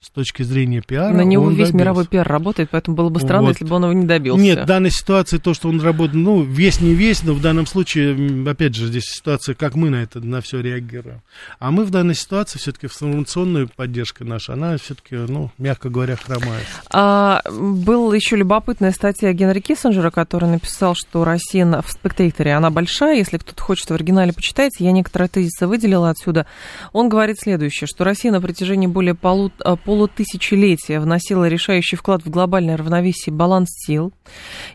с 0.00 0.10
точки 0.10 0.44
зрения 0.44 0.80
пиара. 0.80 1.12
На 1.12 1.22
него 1.22 1.48
весь 1.50 1.68
добился. 1.68 1.76
мировой 1.76 2.06
пиар 2.06 2.28
работает, 2.28 2.68
поэтому 2.70 2.96
было 2.96 3.08
бы 3.08 3.18
странно, 3.18 3.46
вот. 3.46 3.50
если 3.50 3.64
бы 3.64 3.74
он 3.74 3.82
его 3.82 3.92
не 3.92 4.06
добился. 4.06 4.40
Нет, 4.40 4.60
в 4.60 4.64
данной 4.64 4.92
ситуации 4.92 5.38
то, 5.38 5.54
что 5.54 5.68
он 5.68 5.80
работает, 5.80 6.14
ну, 6.14 6.42
весь 6.42 6.80
не 6.80 6.94
весь, 6.94 7.24
но 7.24 7.34
в 7.34 7.40
данном 7.40 7.66
случае, 7.66 8.48
опять 8.48 8.76
же, 8.76 8.86
здесь 8.86 9.06
ситуация, 9.06 9.56
как 9.56 9.74
мы 9.74 9.90
на 9.90 9.96
это, 9.96 10.20
на 10.20 10.40
все 10.40 10.60
реагируем. 10.60 11.22
А 11.58 11.72
мы 11.72 11.84
в 11.84 11.90
данной 11.90 12.14
ситуации 12.14 12.60
все-таки 12.60 12.86
информационная 12.86 13.66
поддержка 13.66 14.24
наша, 14.24 14.52
она 14.52 14.76
все-таки, 14.76 15.16
ну, 15.16 15.50
мягко 15.58 15.88
говоря, 15.88 16.14
хромает. 16.14 16.64
А, 16.92 17.42
был 17.50 18.12
еще 18.12 18.36
любопытная 18.36 18.92
статья 18.92 19.32
Генри 19.32 19.58
Киссинджера, 19.58 20.10
который 20.12 20.48
написал, 20.48 20.94
что 20.94 21.24
Россия 21.24 21.58
в 21.66 21.90
спектаторе, 21.90 22.54
она 22.54 22.70
большая, 22.70 23.16
если 23.16 23.38
кто-то 23.38 23.60
хочет 23.60 23.90
в 23.90 23.94
оригинале 23.94 24.32
почитать, 24.32 24.74
я 24.78 24.92
некоторые 24.92 25.28
тезисы 25.28 25.66
выделила 25.66 26.10
отсюда. 26.10 26.46
Он 26.92 27.08
говорит 27.08 27.40
следующее, 27.40 27.88
что 27.88 28.04
Россия 28.04 28.30
на 28.30 28.40
протяжении 28.40 28.86
более 28.86 29.14
полу 29.14 29.50
полутысячелетия 29.88 31.00
вносила 31.00 31.48
решающий 31.48 31.96
вклад 31.96 32.22
в 32.22 32.28
глобальное 32.28 32.76
равновесие 32.76 33.34
баланс 33.34 33.70
сил. 33.70 34.12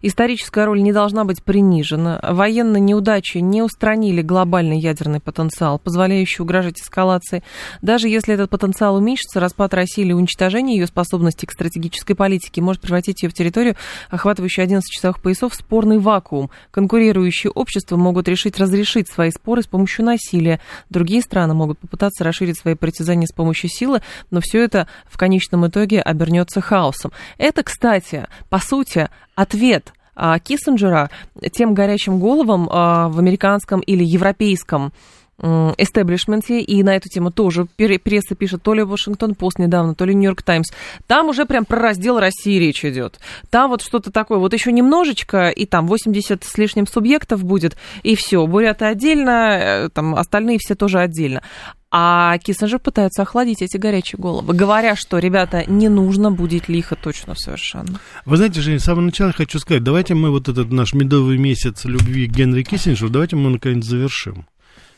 Историческая 0.02 0.66
роль 0.66 0.82
не 0.82 0.92
должна 0.92 1.24
быть 1.24 1.44
принижена. 1.44 2.20
Военные 2.24 2.82
неудачи 2.82 3.38
не 3.38 3.62
устранили 3.62 4.24
глобальный 4.24 4.80
ядерный 4.80 5.20
потенциал, 5.20 5.78
позволяющий 5.78 6.42
угрожать 6.42 6.82
эскалации. 6.82 7.44
Даже 7.84 8.10
если 8.10 8.34
этот 8.34 8.50
потенциал 8.50 8.96
уменьшится, 8.96 9.40
распад 9.40 9.76
России 9.76 10.02
или 10.02 10.14
уничтожение 10.14 10.80
ее 10.80 10.88
способностей 10.88 11.46
к 11.46 11.52
стратегической 11.52 12.16
политике 12.16 12.62
может 12.62 12.82
превратить 12.82 13.22
ее 13.22 13.30
в 13.30 13.36
территорию, 13.36 13.76
охватывающую 14.10 14.64
11 14.64 14.90
часовых 14.92 15.22
поясов, 15.22 15.54
в 15.54 15.56
спорный 15.56 16.00
вакуум. 16.00 16.50
Конкурирующие 16.72 17.52
общества 17.52 17.98
могут 17.98 18.28
решить 18.28 18.58
разрешить 18.58 19.12
свои 19.12 19.30
споры 19.30 19.62
с 19.62 19.68
помощью 19.68 20.06
насилия. 20.06 20.60
Другие 20.90 21.22
страны 21.22 21.54
могут 21.54 21.78
попытаться 21.78 22.24
расширить 22.24 22.58
свои 22.58 22.74
притязания 22.74 23.28
с 23.28 23.32
помощью 23.32 23.70
силы, 23.70 24.02
но 24.32 24.42
все 24.42 24.64
это 24.64 24.88
в 25.06 25.18
конечном 25.18 25.68
итоге 25.68 26.02
обернется 26.02 26.62
хаосом. 26.62 27.12
Это, 27.38 27.64
кстати, 27.64 28.28
по 28.50 28.60
сути, 28.60 29.10
ответ 29.36 29.94
а, 30.16 30.40
Киссинджера 30.40 31.10
тем 31.52 31.74
горячим 31.74 32.20
головам 32.20 32.70
а, 32.72 33.10
в 33.10 33.20
американском 33.20 33.80
или 33.82 34.04
европейском 34.04 34.94
эстеблишменте, 35.42 36.62
и 36.62 36.84
на 36.84 36.96
эту 36.96 37.10
тему 37.10 37.32
тоже 37.32 37.66
пресса 37.66 38.36
пишет, 38.36 38.62
то 38.62 38.74
ли 38.74 38.84
Вашингтон 38.84 39.36
Пост 39.36 39.58
недавно, 39.60 39.96
то 39.96 40.06
ли 40.06 40.14
Нью-Йорк 40.14 40.44
Таймс. 40.44 40.72
Там 41.08 41.28
уже 41.28 41.46
прям 41.46 41.66
про 41.66 41.80
раздел 41.80 42.20
России 42.20 42.60
речь 42.60 42.86
идет. 42.86 43.20
Там 43.50 43.72
вот 43.72 43.82
что-то 43.82 44.12
такое, 44.12 44.38
вот 44.38 44.54
еще 44.54 44.72
немножечко, 44.72 45.50
и 45.50 45.66
там 45.66 45.88
80 45.88 46.44
с 46.44 46.58
лишним 46.58 46.88
субъектов 46.88 47.44
будет, 47.44 47.76
и 48.04 48.16
все. 48.16 48.46
Буряты 48.46 48.86
отдельно, 48.86 49.58
э, 49.60 49.90
там 49.90 50.16
остальные 50.16 50.60
все 50.60 50.76
тоже 50.76 51.00
отдельно. 51.00 51.42
А 51.96 52.40
Киссинджер 52.40 52.80
пытается 52.80 53.22
охладить 53.22 53.62
эти 53.62 53.78
горячие 53.78 54.20
головы, 54.20 54.56
говоря, 54.56 54.96
что, 54.96 55.20
ребята, 55.20 55.64
не 55.68 55.90
нужно 55.90 56.32
будить 56.32 56.68
лихо 56.68 56.96
точно 56.96 57.36
совершенно. 57.36 58.00
Вы 58.26 58.38
знаете, 58.38 58.62
Женя, 58.62 58.80
с 58.80 58.86
самого 58.86 59.02
начала 59.02 59.32
хочу 59.32 59.60
сказать, 59.60 59.84
давайте 59.84 60.16
мы 60.16 60.32
вот 60.32 60.50
этот 60.50 60.72
наш 60.72 60.96
медовый 60.96 61.38
месяц 61.38 61.86
любви 61.86 62.28
к 62.28 62.32
Генри 62.32 62.64
Киссинджеру, 62.64 63.12
давайте 63.12 63.36
мы 63.36 63.52
наконец 63.52 63.86
завершим. 63.86 64.48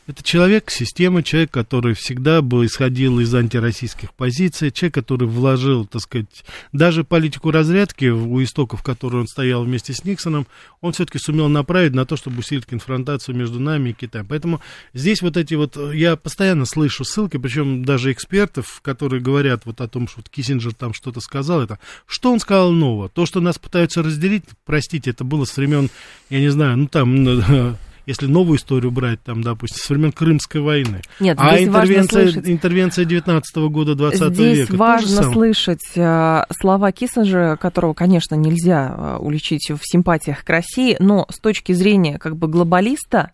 Это 0.06 0.22
человек, 0.22 0.70
система, 0.70 1.24
человек, 1.24 1.50
который 1.50 1.94
всегда 1.94 2.40
был, 2.40 2.64
исходил 2.64 3.18
из 3.18 3.34
антироссийских 3.34 4.14
позиций, 4.14 4.70
человек, 4.70 4.94
который 4.94 5.26
вложил, 5.26 5.84
так 5.84 6.00
сказать, 6.00 6.44
даже 6.72 7.02
политику 7.02 7.50
разрядки 7.50 8.04
у 8.04 8.40
истоков, 8.42 8.80
в 8.80 8.82
которой 8.84 9.22
он 9.22 9.26
стоял 9.26 9.64
вместе 9.64 9.92
с 9.92 10.04
Никсоном, 10.04 10.46
он 10.80 10.92
все-таки 10.92 11.18
сумел 11.18 11.48
направить 11.48 11.92
на 11.92 12.06
то, 12.06 12.16
чтобы 12.16 12.38
усилить 12.38 12.66
конфронтацию 12.66 13.34
между 13.34 13.58
нами 13.58 13.90
и 13.90 13.92
Китаем. 13.94 14.26
Поэтому 14.28 14.60
здесь 14.94 15.22
вот 15.22 15.36
эти 15.36 15.54
вот, 15.54 15.76
я 15.92 16.14
постоянно 16.14 16.66
слышу 16.66 17.04
ссылки, 17.04 17.36
причем 17.38 17.84
даже 17.84 18.12
экспертов, 18.12 18.80
которые 18.82 19.20
говорят 19.20 19.62
вот 19.64 19.80
о 19.80 19.88
том, 19.88 20.06
что 20.06 20.18
вот 20.18 20.28
Киссинджер 20.28 20.72
там 20.72 20.94
что-то 20.94 21.18
сказал, 21.20 21.62
это 21.62 21.80
что 22.06 22.32
он 22.32 22.38
сказал 22.38 22.70
нового? 22.70 23.08
То, 23.08 23.26
что 23.26 23.40
нас 23.40 23.58
пытаются 23.58 24.04
разделить, 24.04 24.44
простите, 24.64 25.10
это 25.10 25.24
было 25.24 25.44
с 25.46 25.56
времен, 25.56 25.90
я 26.30 26.38
не 26.38 26.48
знаю, 26.48 26.76
ну 26.76 26.86
там 26.86 27.76
если 28.06 28.26
новую 28.26 28.58
историю 28.58 28.92
брать, 28.92 29.22
там, 29.22 29.42
допустим, 29.42 29.78
с 29.82 29.90
времен 29.90 30.12
Крымской 30.12 30.60
войны. 30.60 31.02
Нет, 31.20 31.36
а 31.40 31.62
интервенция, 31.62 32.30
интервенция 32.44 33.04
19 33.04 33.56
года 33.68 33.94
20 33.94 34.34
здесь 34.34 34.58
века. 34.58 34.76
важно 34.76 35.32
слышать 35.32 35.84
э, 35.96 36.42
слова 36.58 36.92
Киссинджера, 36.92 37.56
которого, 37.56 37.94
конечно, 37.94 38.34
нельзя 38.36 38.94
э, 38.96 39.16
уличить 39.18 39.70
в 39.70 39.80
симпатиях 39.82 40.44
к 40.44 40.48
России, 40.48 40.96
но 41.00 41.26
с 41.30 41.38
точки 41.40 41.72
зрения 41.72 42.18
как 42.18 42.36
бы 42.36 42.48
глобалиста, 42.48 43.32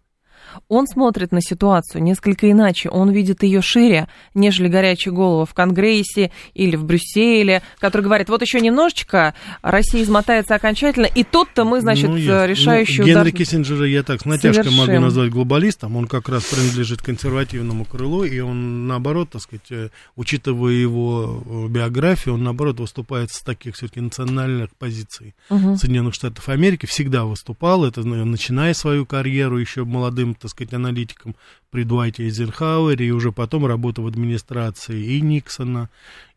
он 0.69 0.87
смотрит 0.87 1.33
на 1.33 1.41
ситуацию 1.41 2.03
несколько 2.03 2.51
иначе, 2.51 2.89
он 2.89 3.11
видит 3.11 3.43
ее 3.43 3.63
шире, 3.63 4.09
нежели 4.35 4.69
горячая 4.69 5.15
голова 5.15 5.45
в 5.45 5.55
Конгрессе 5.55 6.31
или 6.55 6.77
в 6.77 6.85
Брюсселе, 6.85 7.63
который 7.79 8.03
говорит, 8.03 8.29
вот 8.29 8.43
еще 8.43 8.61
немножечко, 8.61 9.35
Россия 9.63 10.03
измотается 10.03 10.55
окончательно, 10.55 11.07
и 11.07 11.25
тут-то 11.25 11.65
мы, 11.65 11.81
значит, 11.81 12.09
ну, 12.09 12.17
решающую... 12.17 13.01
Ну, 13.01 13.07
Генри 13.07 13.21
удар... 13.21 13.33
Киссинджера 13.33 13.87
я 13.87 14.03
так 14.03 14.23
с 14.23 14.25
натяжкой 14.25 14.65
совершим. 14.65 14.87
могу 14.87 15.01
назвать 15.01 15.31
глобалистом, 15.31 15.97
он 15.97 16.07
как 16.07 16.29
раз 16.29 16.45
принадлежит 16.45 17.03
консервативному 17.03 17.85
крылу, 17.85 18.25
и 18.25 18.41
он, 18.41 18.87
наоборот, 18.87 19.31
так 19.31 19.43
сказать, 19.43 19.71
э, 19.71 19.89
учитывая 20.17 20.73
его 20.73 21.43
э, 21.45 21.69
биографию, 21.69 22.35
он, 22.35 22.45
наоборот, 22.45 22.81
выступает 22.81 23.31
с 23.31 23.41
таких 23.43 23.77
все-таки 23.77 24.01
национальных 24.01 24.71
позиций 24.77 25.35
угу. 25.49 25.77
Соединенных 25.77 26.15
Штатов 26.15 26.49
Америки, 26.49 26.87
всегда 26.87 27.25
выступал, 27.25 27.85
это 27.85 28.03
начиная 28.03 28.75
свою 28.75 29.07
карьеру 29.07 29.59
еще 29.59 29.85
молодым 29.85 30.35
так 30.43 30.51
сказать, 30.51 30.75
аналитиком 30.75 31.35
при 31.71 31.85
Дуайте 31.85 32.25
Эйзенхауэре, 32.25 33.07
и 33.07 33.11
уже 33.11 33.33
потом 33.33 33.67
работа 33.67 34.03
в 34.03 34.07
администрации 34.07 35.17
и 35.17 35.21
Никсона, 35.21 35.89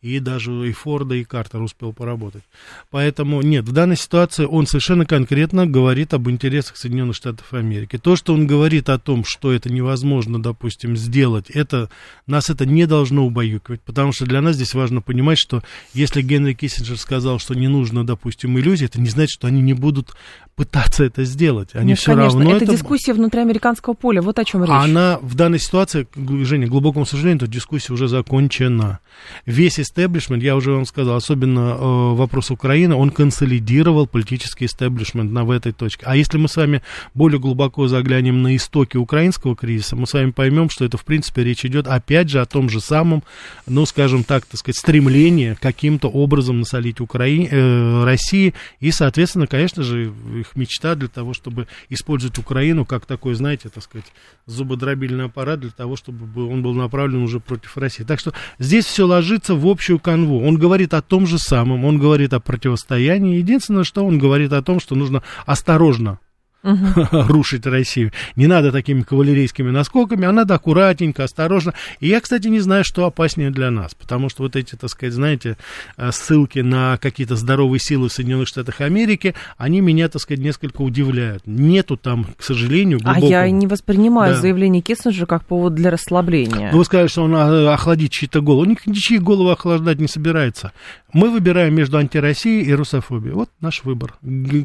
и 0.02 0.20
даже 0.20 0.70
и 0.70 0.72
Форда, 0.72 1.16
и 1.16 1.24
Картер 1.24 1.62
успел 1.62 1.94
поработать. 1.94 2.44
Поэтому 2.92 3.42
нет, 3.42 3.66
в 3.66 3.72
данной 3.72 3.98
ситуации 3.98 4.46
он 4.46 4.68
совершенно 4.68 5.06
конкретно 5.06 5.66
говорит 5.66 6.14
об 6.14 6.30
интересах 6.30 6.78
Соединенных 6.78 7.16
Штатов 7.16 7.54
Америки. 7.54 7.98
То, 7.98 8.16
что 8.16 8.34
он 8.34 8.48
говорит 8.48 8.90
о 8.90 9.00
том, 9.00 9.24
что 9.26 9.52
это 9.52 9.72
невозможно, 9.72 10.42
допустим, 10.42 10.96
сделать, 10.96 11.50
это, 11.50 11.90
нас 12.28 12.50
это 12.50 12.66
не 12.66 12.86
должно 12.86 13.26
убаюкивать, 13.26 13.82
потому 13.82 14.12
что 14.14 14.26
для 14.26 14.42
нас 14.42 14.56
здесь 14.56 14.74
важно 14.74 15.02
понимать, 15.02 15.38
что 15.38 15.64
если 15.94 16.22
Генри 16.22 16.54
Киссинджер 16.54 16.98
сказал, 16.98 17.40
что 17.40 17.54
не 17.54 17.68
нужно, 17.68 18.06
допустим, 18.06 18.58
иллюзий, 18.60 18.86
это 18.86 19.02
не 19.02 19.10
значит, 19.10 19.32
что 19.32 19.48
они 19.48 19.62
не 19.62 19.74
будут 19.74 20.16
пытаться 20.56 21.04
это 21.04 21.26
сделать. 21.26 21.70
Они 21.74 21.90
Нет, 21.90 22.00
все 22.00 22.14
конечно, 22.14 22.40
равно 22.40 22.56
это, 22.56 22.66
это 22.66 22.74
дискуссия 22.74 23.14
внутри 23.14 23.42
американского 23.42 23.94
поля, 23.94 24.22
вот 24.22 24.40
о 24.40 24.46
чем 24.46 24.64
речь. 24.64 24.72
Она 24.72 25.20
в 25.22 25.36
данной 25.36 25.60
ситуации, 25.60 26.08
Женя, 26.16 26.68
к 26.68 26.70
глубокому 26.70 27.06
сожалению, 27.06 27.44
эта 27.44 27.48
дискуссия 27.48 27.94
уже 27.94 28.08
закончена. 28.08 29.00
Весь 29.46 29.80
истеблишмент, 29.86 30.44
я 30.44 30.56
уже 30.56 30.72
вам 30.72 30.86
сказал, 30.86 31.16
особенно 31.16 31.60
э, 31.60 32.14
вопрос 32.16 32.52
Украины, 32.52 32.96
он 32.96 33.10
консолидировал 33.10 34.08
политический 34.08 34.66
истеблишмент 34.66 35.32
на 35.32 35.46
в 35.46 35.52
этой 35.52 35.72
точке. 35.72 36.06
А 36.06 36.16
если 36.16 36.38
мы 36.38 36.50
с 36.50 36.58
вами 36.58 36.82
более 37.14 37.40
глубоко 37.40 37.88
заглянем 37.88 38.44
на 38.44 38.56
истоки 38.56 38.98
украинского 38.98 39.56
кризиса, 39.56 39.96
мы 39.96 40.08
с 40.08 40.14
вами 40.14 40.32
поймем, 40.32 40.70
что 40.70 40.84
это, 40.84 40.98
в 40.98 41.06
принципе, 41.06 41.44
речь 41.44 41.64
идет, 41.66 41.88
опять 41.88 42.30
же, 42.30 42.42
о 42.42 42.46
том 42.46 42.70
же 42.70 42.82
самом, 42.82 43.24
ну, 43.68 43.86
скажем 43.86 44.24
так, 44.24 44.46
так 44.46 44.60
сказать, 44.60 44.78
стремлении 44.78 45.56
каким-то 45.60 46.10
образом 46.10 46.60
насолить 46.60 47.00
Украине, 47.00 47.48
э, 47.52 48.04
России, 48.04 48.54
и, 48.80 48.92
соответственно, 48.92 49.48
конечно 49.48 49.84
же, 49.84 50.12
их 50.40 50.56
мечта 50.56 50.96
для 50.96 51.08
того, 51.08 51.34
чтобы 51.34 51.68
использовать 51.90 52.38
Украину 52.38 52.86
как 52.86 53.06
такой, 53.06 53.36
знаете, 53.36 53.70
так 53.70 53.84
сказать, 53.84 54.06
зубодробильный 54.46 55.26
аппарат 55.26 55.60
для 55.60 55.72
того, 55.72 55.96
чтобы 55.96 56.48
он 56.48 56.62
был 56.62 56.74
направлен 56.74 57.24
уже 57.24 57.40
против 57.40 57.78
России. 57.78 58.04
Так 58.04 58.20
что 58.20 58.34
здесь 58.60 58.86
все 58.86 59.06
ложится 59.06 59.56
в 59.56 59.68
общую 59.76 60.00
канву. 60.00 60.42
Он 60.48 60.58
говорит 60.58 60.94
о 60.94 61.02
том 61.02 61.28
же 61.28 61.38
самом, 61.38 61.84
он 61.84 62.00
говорит 62.00 62.34
о 62.34 62.40
противостоянии. 62.40 63.38
Единственное, 63.38 63.84
что 63.84 64.06
он 64.06 64.18
говорит 64.18 64.54
о 64.54 64.62
том, 64.62 64.80
что 64.80 64.96
нужно 64.96 65.22
осторожно 65.46 66.20
рушить 67.12 67.66
Россию. 67.66 68.12
Не 68.36 68.48
надо 68.48 68.72
такими 68.72 69.02
кавалерийскими 69.02 69.70
наскоками, 69.70 70.26
а 70.26 70.32
надо 70.32 70.56
аккуратненько, 70.56 71.24
осторожно. 71.24 71.74
И 72.00 72.08
я, 72.08 72.20
кстати, 72.20 72.48
не 72.48 72.60
знаю, 72.60 72.84
что 72.84 73.06
опаснее 73.06 73.52
для 73.52 73.72
нас, 73.72 73.94
потому 73.94 74.30
что 74.30 74.44
вот 74.44 74.56
эти, 74.56 74.76
так 74.76 74.90
сказать, 74.90 75.14
знаете, 75.14 75.58
э, 75.98 76.12
ссылки 76.12 76.60
на 76.60 76.98
какие-то 76.98 77.36
здоровые 77.36 77.80
силы 77.80 78.10
в 78.10 78.14
Соединенных 78.14 78.48
Штатах 78.48 78.82
Америки, 78.82 79.36
они 79.58 79.82
меня, 79.82 80.10
так 80.10 80.22
сказать, 80.22 80.44
несколько 80.44 80.82
удивляют. 80.82 81.44
Нету 81.46 81.98
там, 81.98 82.26
к 82.38 82.44
сожалению, 82.44 83.00
глубокого... 83.00 83.28
А 83.28 83.30
я 83.30 83.50
не 83.52 83.68
воспринимаю 83.68 84.34
да. 84.34 84.42
заявление 84.42 84.82
Киссинджера 84.82 85.26
как 85.26 85.46
повод 85.46 85.76
для 85.76 85.92
расслабления. 85.92 86.72
Ну, 86.72 86.80
вы 86.80 86.86
сказали, 86.86 87.08
что 87.08 87.24
он 87.24 87.36
э, 87.36 87.68
охладит 87.72 88.12
чьи-то 88.12 88.42
головы. 88.42 88.64
Он 88.64 88.78
ничьи 88.86 89.20
головы 89.20 89.52
охлаждать 89.52 90.00
не 90.00 90.08
собирается. 90.08 90.72
Мы 91.14 91.30
выбираем 91.30 91.74
между 91.74 91.98
антироссией 91.98 92.66
и 92.66 92.74
русофобией. 92.74 93.34
Вот 93.34 93.50
наш 93.62 93.84
выбор. 93.84 94.16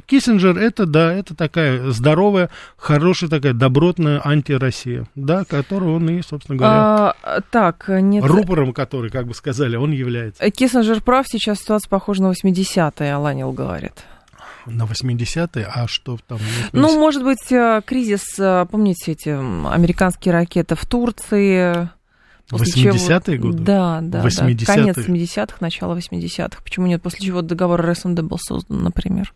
Киссинджер 0.07 0.59
это, 0.59 0.87
да, 0.87 1.13
это 1.13 1.35
такая 1.35 1.90
здоровая, 1.93 2.51
хорошая 2.77 3.31
такая 3.31 3.53
добротная 3.53 4.21
антироссия, 4.25 5.07
да, 5.15 5.45
которую 5.45 5.97
он 5.97 6.09
и, 6.09 6.23
собственно 6.23 6.59
говоря, 6.59 7.15
а, 7.23 7.41
так, 7.51 7.85
нет... 7.89 8.25
рупором, 8.25 8.73
который, 8.73 9.11
как 9.11 9.27
бы 9.27 9.35
сказали, 9.35 9.77
он 9.77 9.93
является. 9.93 10.49
Киссинджер 10.51 11.01
прав, 11.03 11.27
сейчас 11.29 11.59
ситуация 11.59 11.89
похожа 11.89 12.23
на 12.23 12.33
80-е, 12.33 13.15
Аланил 13.15 13.53
говорит 13.53 14.05
на 14.67 14.85
80-е, 14.85 15.67
а 15.67 15.87
что 15.87 16.19
там? 16.27 16.39
Ну, 16.73 16.99
может 16.99 17.25
быть, 17.25 17.51
э, 17.51 17.81
кризис, 17.85 18.39
э, 18.39 18.67
помните 18.71 19.13
эти 19.13 19.29
американские 19.29 20.33
ракеты 20.33 20.75
в 20.75 20.87
Турции, 20.87 21.89
80-е 22.51 23.39
годы? 23.39 23.59
Да, 23.59 24.01
да, 24.03 24.23
80 24.23 24.67
да. 24.67 24.75
Конец 24.75 24.97
70-х, 24.99 25.57
начало 25.61 25.97
80-х. 25.97 26.63
Почему 26.63 26.87
нет? 26.87 27.03
После 27.03 27.27
чего 27.27 27.43
договор 27.43 27.81
РСМД 27.85 28.21
был 28.23 28.39
создан, 28.39 28.83
например. 28.83 29.33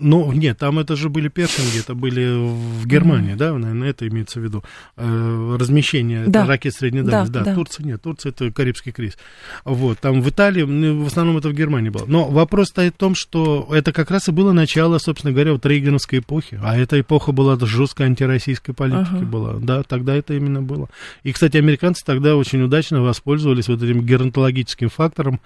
Ну, 0.00 0.32
нет, 0.32 0.58
там 0.58 0.78
это 0.78 0.96
же 0.96 1.08
были 1.08 1.28
першинги, 1.28 1.80
это 1.80 1.94
были 1.94 2.36
в 2.36 2.86
Германии, 2.86 3.34
mm-hmm. 3.34 3.36
да, 3.36 3.52
наверное, 3.52 3.90
это 3.90 4.08
имеется 4.08 4.40
в 4.40 4.42
виду. 4.42 4.62
Э, 4.96 5.56
размещение 5.58 6.26
да. 6.26 6.46
ракет 6.46 6.74
средней 6.74 7.02
дальности. 7.02 7.32
Да, 7.32 7.40
да, 7.40 7.44
да, 7.46 7.54
Турция 7.54 7.86
нет, 7.86 8.02
Турция 8.02 8.30
это 8.30 8.50
Карибский 8.50 8.92
кризис. 8.92 9.18
Вот, 9.64 9.98
там 9.98 10.22
в 10.22 10.28
Италии, 10.28 10.62
в 10.62 11.06
основном 11.06 11.38
это 11.38 11.48
в 11.48 11.52
Германии 11.52 11.90
было. 11.90 12.04
Но 12.06 12.28
вопрос 12.28 12.68
стоит 12.68 12.94
в 12.94 12.98
том, 12.98 13.14
что 13.14 13.68
это 13.72 13.92
как 13.92 14.10
раз 14.10 14.28
и 14.28 14.32
было 14.32 14.52
начало, 14.52 14.98
собственно 14.98 15.32
говоря, 15.32 15.52
вот 15.52 15.66
Рейгановской 15.66 16.20
эпохи. 16.20 16.58
А 16.62 16.76
эта 16.76 17.00
эпоха 17.00 17.32
была 17.32 17.58
жесткой 17.58 18.06
антироссийской 18.06 18.74
политики 18.74 19.14
uh-huh. 19.14 19.26
была. 19.26 19.54
Да, 19.54 19.82
тогда 19.82 20.14
это 20.14 20.34
именно 20.34 20.62
было. 20.62 20.88
И, 21.22 21.32
кстати, 21.32 21.56
американцы 21.56 22.04
тогда 22.04 22.36
очень 22.36 22.62
удачно 22.62 23.02
воспользовались 23.02 23.68
вот 23.68 23.82
этим 23.82 24.02
геронтологическим 24.02 24.88
фактором, 24.88 25.40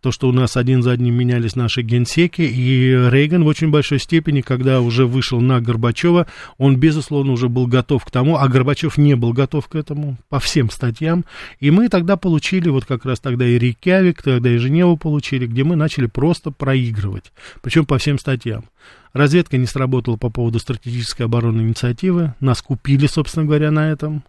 то, 0.00 0.12
что 0.12 0.28
у 0.28 0.32
нас 0.32 0.56
один 0.56 0.82
за 0.82 0.92
одним 0.92 1.14
менялись 1.14 1.56
наши 1.56 1.82
генсеки, 1.82 2.42
и 2.42 2.90
Рейган 3.10 3.44
в 3.44 3.46
очень 3.46 3.70
большой 3.70 3.98
степени, 3.98 4.40
когда 4.40 4.80
уже 4.80 5.06
вышел 5.06 5.40
на 5.40 5.60
Горбачева, 5.60 6.26
он, 6.58 6.76
безусловно, 6.76 7.32
уже 7.32 7.48
был 7.48 7.66
готов 7.66 8.04
к 8.04 8.10
тому, 8.10 8.36
а 8.36 8.48
Горбачев 8.48 8.98
не 8.98 9.14
был 9.16 9.32
готов 9.32 9.68
к 9.68 9.74
этому 9.74 10.16
по 10.28 10.38
всем 10.40 10.70
статьям, 10.70 11.24
и 11.60 11.70
мы 11.70 11.88
тогда 11.88 12.16
получили, 12.16 12.68
вот 12.68 12.84
как 12.84 13.04
раз 13.04 13.20
тогда 13.20 13.46
и 13.46 13.58
Рейкявик, 13.58 14.22
тогда 14.22 14.50
и 14.50 14.58
Женеву 14.58 14.96
получили, 14.96 15.46
где 15.46 15.64
мы 15.64 15.76
начали 15.76 16.06
просто 16.06 16.50
проигрывать, 16.50 17.32
причем 17.62 17.86
по 17.86 17.98
всем 17.98 18.18
статьям. 18.18 18.64
Разведка 19.12 19.56
не 19.56 19.66
сработала 19.66 20.16
по 20.16 20.28
поводу 20.28 20.58
стратегической 20.58 21.24
оборонной 21.26 21.64
инициативы, 21.64 22.34
нас 22.40 22.60
купили, 22.60 23.06
собственно 23.06 23.46
говоря, 23.46 23.70
на 23.70 23.90
этом, 23.90 24.22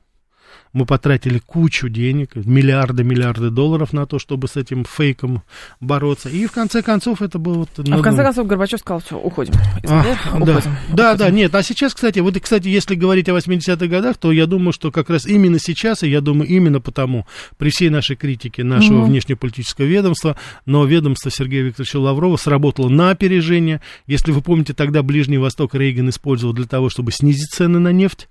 мы 0.77 0.85
потратили 0.85 1.39
кучу 1.39 1.89
денег, 1.89 2.35
миллиарды, 2.35 3.03
миллиарды 3.03 3.49
долларов 3.49 3.93
на 3.93 4.05
то, 4.05 4.19
чтобы 4.19 4.47
с 4.47 4.55
этим 4.55 4.85
фейком 4.85 5.41
бороться. 5.81 6.29
И 6.29 6.45
в 6.45 6.51
конце 6.51 6.83
концов 6.83 7.23
это 7.23 7.39
было... 7.39 7.55
Вот, 7.55 7.69
а 7.79 7.97
в 7.97 8.01
конце 8.03 8.23
концов 8.23 8.45
Горбачев 8.45 8.79
сказал, 8.79 9.01
что 9.01 9.17
уходим. 9.17 9.55
А, 9.87 10.01
уходим. 10.01 10.45
Да, 10.45 10.51
уходим. 10.57 10.75
да, 10.93 11.15
да, 11.15 11.29
нет. 11.31 11.55
А 11.55 11.63
сейчас, 11.63 11.95
кстати, 11.95 12.19
вот, 12.19 12.39
кстати, 12.39 12.67
если 12.67 12.93
говорить 12.93 13.27
о 13.27 13.35
80-х 13.35 13.87
годах, 13.87 14.17
то 14.17 14.31
я 14.31 14.45
думаю, 14.45 14.71
что 14.71 14.91
как 14.91 15.09
раз 15.09 15.25
именно 15.25 15.57
сейчас, 15.57 16.03
и 16.03 16.09
я 16.09 16.21
думаю, 16.21 16.47
именно 16.47 16.79
потому, 16.79 17.25
при 17.57 17.71
всей 17.71 17.89
нашей 17.89 18.15
критике 18.15 18.63
нашего 18.63 18.99
угу. 18.99 19.07
внешнеполитического 19.07 19.85
ведомства, 19.85 20.37
но 20.67 20.85
ведомство 20.85 21.31
Сергея 21.31 21.63
Викторовича 21.63 21.99
Лаврова 21.99 22.37
сработало 22.37 22.89
на 22.89 23.09
опережение. 23.09 23.81
Если 24.05 24.31
вы 24.31 24.43
помните, 24.43 24.75
тогда 24.75 25.01
Ближний 25.01 25.39
Восток 25.39 25.73
Рейган 25.73 26.09
использовал 26.09 26.53
для 26.53 26.67
того, 26.67 26.91
чтобы 26.91 27.11
снизить 27.11 27.49
цены 27.49 27.79
на 27.79 27.91
нефть 27.91 28.27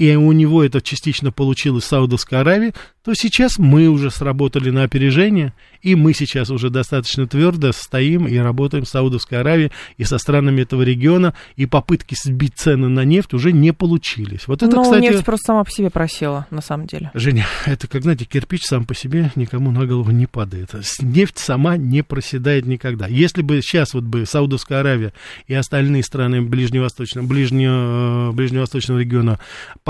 и 0.00 0.16
у 0.16 0.32
него 0.32 0.64
это 0.64 0.80
частично 0.80 1.30
получилось 1.30 1.84
в 1.84 1.86
Саудовской 1.86 2.40
Аравии, 2.40 2.72
то 3.04 3.12
сейчас 3.12 3.58
мы 3.58 3.88
уже 3.88 4.10
сработали 4.10 4.70
на 4.70 4.82
опережение, 4.82 5.52
и 5.82 5.94
мы 5.94 6.14
сейчас 6.14 6.48
уже 6.50 6.70
достаточно 6.70 7.26
твердо 7.26 7.72
стоим 7.72 8.26
и 8.26 8.36
работаем 8.38 8.86
с 8.86 8.90
Саудовской 8.90 9.40
Аравией 9.40 9.72
и 9.98 10.04
со 10.04 10.16
странами 10.16 10.62
этого 10.62 10.82
региона, 10.82 11.34
и 11.56 11.66
попытки 11.66 12.14
сбить 12.18 12.54
цены 12.56 12.88
на 12.88 13.04
нефть 13.04 13.34
уже 13.34 13.52
не 13.52 13.72
получились. 13.72 14.46
Вот 14.46 14.62
это, 14.62 14.74
Но 14.74 14.84
кстати... 14.84 15.02
нефть 15.02 15.24
просто 15.24 15.48
сама 15.48 15.64
по 15.64 15.70
себе 15.70 15.90
просела, 15.90 16.46
на 16.50 16.62
самом 16.62 16.86
деле. 16.86 17.10
Женя, 17.12 17.46
это, 17.66 17.86
как 17.86 18.02
знаете, 18.02 18.24
кирпич 18.24 18.62
сам 18.64 18.86
по 18.86 18.94
себе 18.94 19.32
никому 19.34 19.70
на 19.70 19.84
голову 19.84 20.12
не 20.12 20.26
падает. 20.26 20.70
Нефть 21.00 21.38
сама 21.38 21.76
не 21.76 22.02
проседает 22.02 22.64
никогда. 22.64 23.06
Если 23.06 23.42
бы 23.42 23.60
сейчас 23.60 23.92
вот 23.92 24.04
бы 24.04 24.24
Саудовская 24.24 24.80
Аравия 24.80 25.12
и 25.46 25.52
остальные 25.52 26.04
страны 26.04 26.40
Ближневосточного, 26.40 27.26
Ближнего, 27.26 28.30
э, 28.30 28.32
Ближневосточного 28.32 28.98
региона 28.98 29.38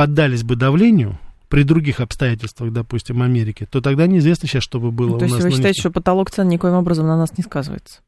поддались 0.00 0.44
бы 0.44 0.56
давлению, 0.56 1.18
при 1.50 1.62
других 1.62 2.00
обстоятельствах, 2.00 2.72
допустим, 2.72 3.20
Америки, 3.20 3.68
то 3.70 3.82
тогда 3.82 4.06
неизвестно 4.06 4.48
сейчас, 4.48 4.62
что 4.62 4.80
бы 4.80 4.90
было 4.90 5.10
ну, 5.10 5.18
то 5.18 5.26
есть 5.26 5.42
вы 5.42 5.50
считаете, 5.50 5.78
что 5.78 5.90
потолок 5.90 6.30
цен 6.30 6.48
никоим 6.48 6.72
образом 6.72 7.06
на 7.06 7.18
нас 7.18 7.36
не 7.36 7.44
сказывается? 7.44 8.00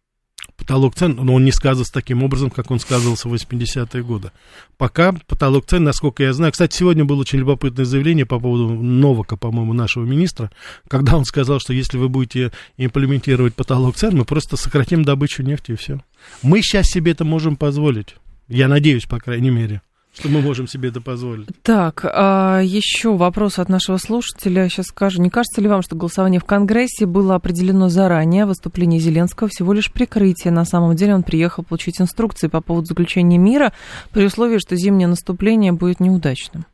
Потолок 0.57 0.95
цен, 0.95 1.19
но 1.21 1.35
он 1.35 1.45
не 1.45 1.53
сказывается 1.53 1.93
таким 1.93 2.23
образом, 2.23 2.49
как 2.49 2.71
он 2.71 2.81
сказывался 2.81 3.29
в 3.29 3.35
80-е 3.35 4.03
годы. 4.03 4.33
Пока 4.79 5.13
потолок 5.27 5.67
цен, 5.67 5.85
насколько 5.85 6.23
я 6.23 6.33
знаю... 6.33 6.53
Кстати, 6.53 6.75
сегодня 6.75 7.05
было 7.05 7.21
очень 7.21 7.41
любопытное 7.41 7.85
заявление 7.85 8.25
по 8.25 8.41
поводу 8.41 8.73
Новака, 8.73 9.37
по-моему, 9.37 9.75
нашего 9.75 10.07
министра, 10.07 10.51
когда 10.89 11.19
он 11.19 11.27
сказал, 11.27 11.61
что 11.61 11.75
если 11.75 11.99
вы 11.99 12.09
будете 12.09 12.53
имплементировать 12.79 13.55
потолок 13.55 13.97
цен, 13.97 14.17
мы 14.17 14.25
просто 14.25 14.57
сократим 14.57 15.05
добычу 15.05 15.43
нефти 15.43 15.73
и 15.73 15.77
все. 15.77 16.01
Мы 16.43 16.63
сейчас 16.63 16.87
себе 16.87 17.13
это 17.13 17.27
можем 17.27 17.57
позволить. 17.57 18.17
Я 18.49 18.69
надеюсь, 18.69 19.05
по 19.05 19.19
крайней 19.19 19.51
мере. 19.51 19.83
Что 20.15 20.29
мы 20.29 20.43
можем 20.43 20.67
себе 20.67 20.91
это 20.91 21.01
позволить. 21.01 21.49
Так, 21.63 22.05
а 22.05 22.61
еще 22.61 23.17
вопрос 23.17 23.59
от 23.59 23.71
нашего 23.71 23.97
слушателя. 23.97 24.69
Сейчас 24.69 24.87
скажу. 24.87 25.23
Не 25.23 25.31
кажется 25.31 25.63
ли 25.63 25.69
вам, 25.69 25.81
что 25.81 25.97
голосование 25.97 26.39
в 26.39 26.45
Конгрессе 26.45 27.07
было 27.07 27.35
определено 27.35 27.89
заранее? 27.89 28.45
Выступление 28.45 29.01
Зеленского 29.01 29.49
всего 29.49 29.73
лишь 29.73 29.91
прикрытие. 29.91 30.53
На 30.53 30.67
самом 30.67 30.95
деле 30.97 31.15
он 31.15 31.23
приехал 31.23 31.65
получить 31.65 31.99
инструкции 31.99 32.49
по 32.49 32.61
поводу 32.61 32.89
заключения 32.89 33.39
мира 33.39 33.73
при 34.11 34.27
условии, 34.27 34.59
что 34.59 34.77
зимнее 34.77 35.09
наступление 35.09 35.73
будет 35.73 35.99
неудачным. 35.99 36.67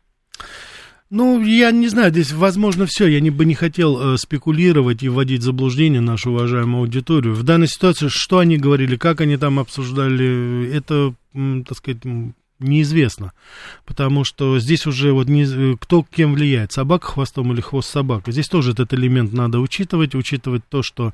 Ну, 1.11 1.41
я 1.43 1.71
не 1.71 1.89
знаю, 1.89 2.11
здесь 2.11 2.33
возможно 2.33 2.87
все. 2.87 3.07
Я 3.07 3.21
не 3.21 3.31
бы 3.31 3.45
не 3.47 3.55
хотел 3.55 4.15
э, 4.15 4.19
спекулировать 4.19 5.03
и 5.03 5.09
вводить 5.09 5.41
в 5.41 5.45
заблуждение 5.45 6.01
нашу 6.01 6.33
уважаемую 6.33 6.83
аудиторию. 6.83 7.35
В 7.35 7.45
данной 7.45 7.69
ситуации, 7.69 8.09
что 8.11 8.39
они 8.39 8.59
говорили, 8.59 8.97
как 8.97 9.21
они 9.23 9.37
там 9.39 9.59
обсуждали, 9.59 10.71
это, 10.71 11.15
так 11.33 11.79
сказать, 11.79 12.03
неизвестно, 12.59 13.33
потому 13.85 14.25
что 14.25 14.59
здесь 14.59 14.87
уже 14.87 15.13
вот 15.13 15.29
не, 15.29 15.77
кто 15.77 16.03
кем 16.03 16.35
влияет, 16.35 16.73
собака 16.73 17.07
хвостом 17.07 17.53
или 17.53 17.61
хвост 17.61 17.91
собака. 17.91 18.33
Здесь 18.33 18.49
тоже 18.49 18.73
этот 18.73 18.93
элемент 18.95 19.33
надо 19.33 19.61
учитывать, 19.61 20.15
учитывать 20.15 20.63
то, 20.69 20.83
что 20.83 21.13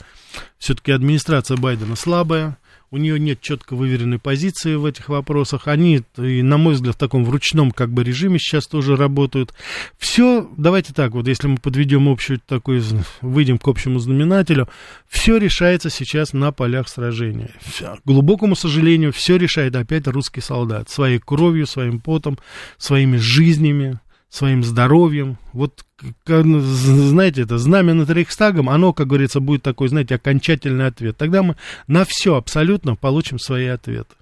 все-таки 0.59 0.93
администрация 0.93 1.57
Байдена 1.57 1.97
слабая, 1.97 2.57
у 2.95 2.97
нее 2.97 3.19
нет 3.19 3.41
четко 3.41 3.75
выверенной 3.75 4.21
позиции 4.21 4.77
в 4.77 4.85
этих 4.85 5.09
вопросах. 5.09 5.67
Они, 5.67 6.03
на 6.17 6.59
мой 6.59 6.75
взгляд, 6.75 6.95
в 6.95 6.99
таком 6.99 7.25
вручном 7.25 7.73
как 7.73 7.91
бы 7.91 8.05
режиме 8.05 8.39
сейчас 8.39 8.69
тоже 8.69 8.95
работают. 8.95 9.53
Все, 9.99 10.49
давайте 10.57 10.93
так, 10.93 11.11
вот 11.11 11.27
если 11.27 11.49
мы 11.49 11.57
подведем 11.57 12.09
общую 12.09 12.39
такой, 12.39 12.81
выйдем 13.21 13.59
к 13.59 13.67
общему 13.67 13.99
знаменателю, 13.99 14.69
все 15.09 15.39
решается 15.39 15.91
сейчас 15.91 16.35
на 16.35 16.53
полях 16.53 16.89
сражения. 16.89 17.51
К 17.81 17.99
глубокому 18.05 18.55
сожалению, 18.55 19.13
все 19.13 19.39
решает 19.39 19.75
опять 19.75 20.07
русский 20.07 20.41
солдат. 20.41 20.89
Своей 20.89 21.19
кровью, 21.19 21.67
своим 21.67 21.99
потом, 21.99 22.39
своими 22.79 23.17
жизнями, 23.17 23.99
своим 24.29 24.65
здоровьем. 24.65 25.39
Вот, 25.53 25.85
знаете, 26.27 27.43
это 27.43 27.59
знамя 27.59 27.95
над 27.95 28.11
Рейхстагом, 28.11 28.69
оно, 28.69 28.93
как 28.93 29.07
говорится, 29.07 29.41
будет 29.41 29.63
такой, 29.63 29.89
знаете, 29.89 30.17
окончательный 30.17 30.87
ответ. 30.87 31.17
Тогда 31.17 31.43
мы 31.43 31.57
на 31.87 32.05
все 32.05 32.35
абсолютно 32.35 32.97
получим 32.97 33.39
свои 33.39 33.67
ответы. 33.67 34.15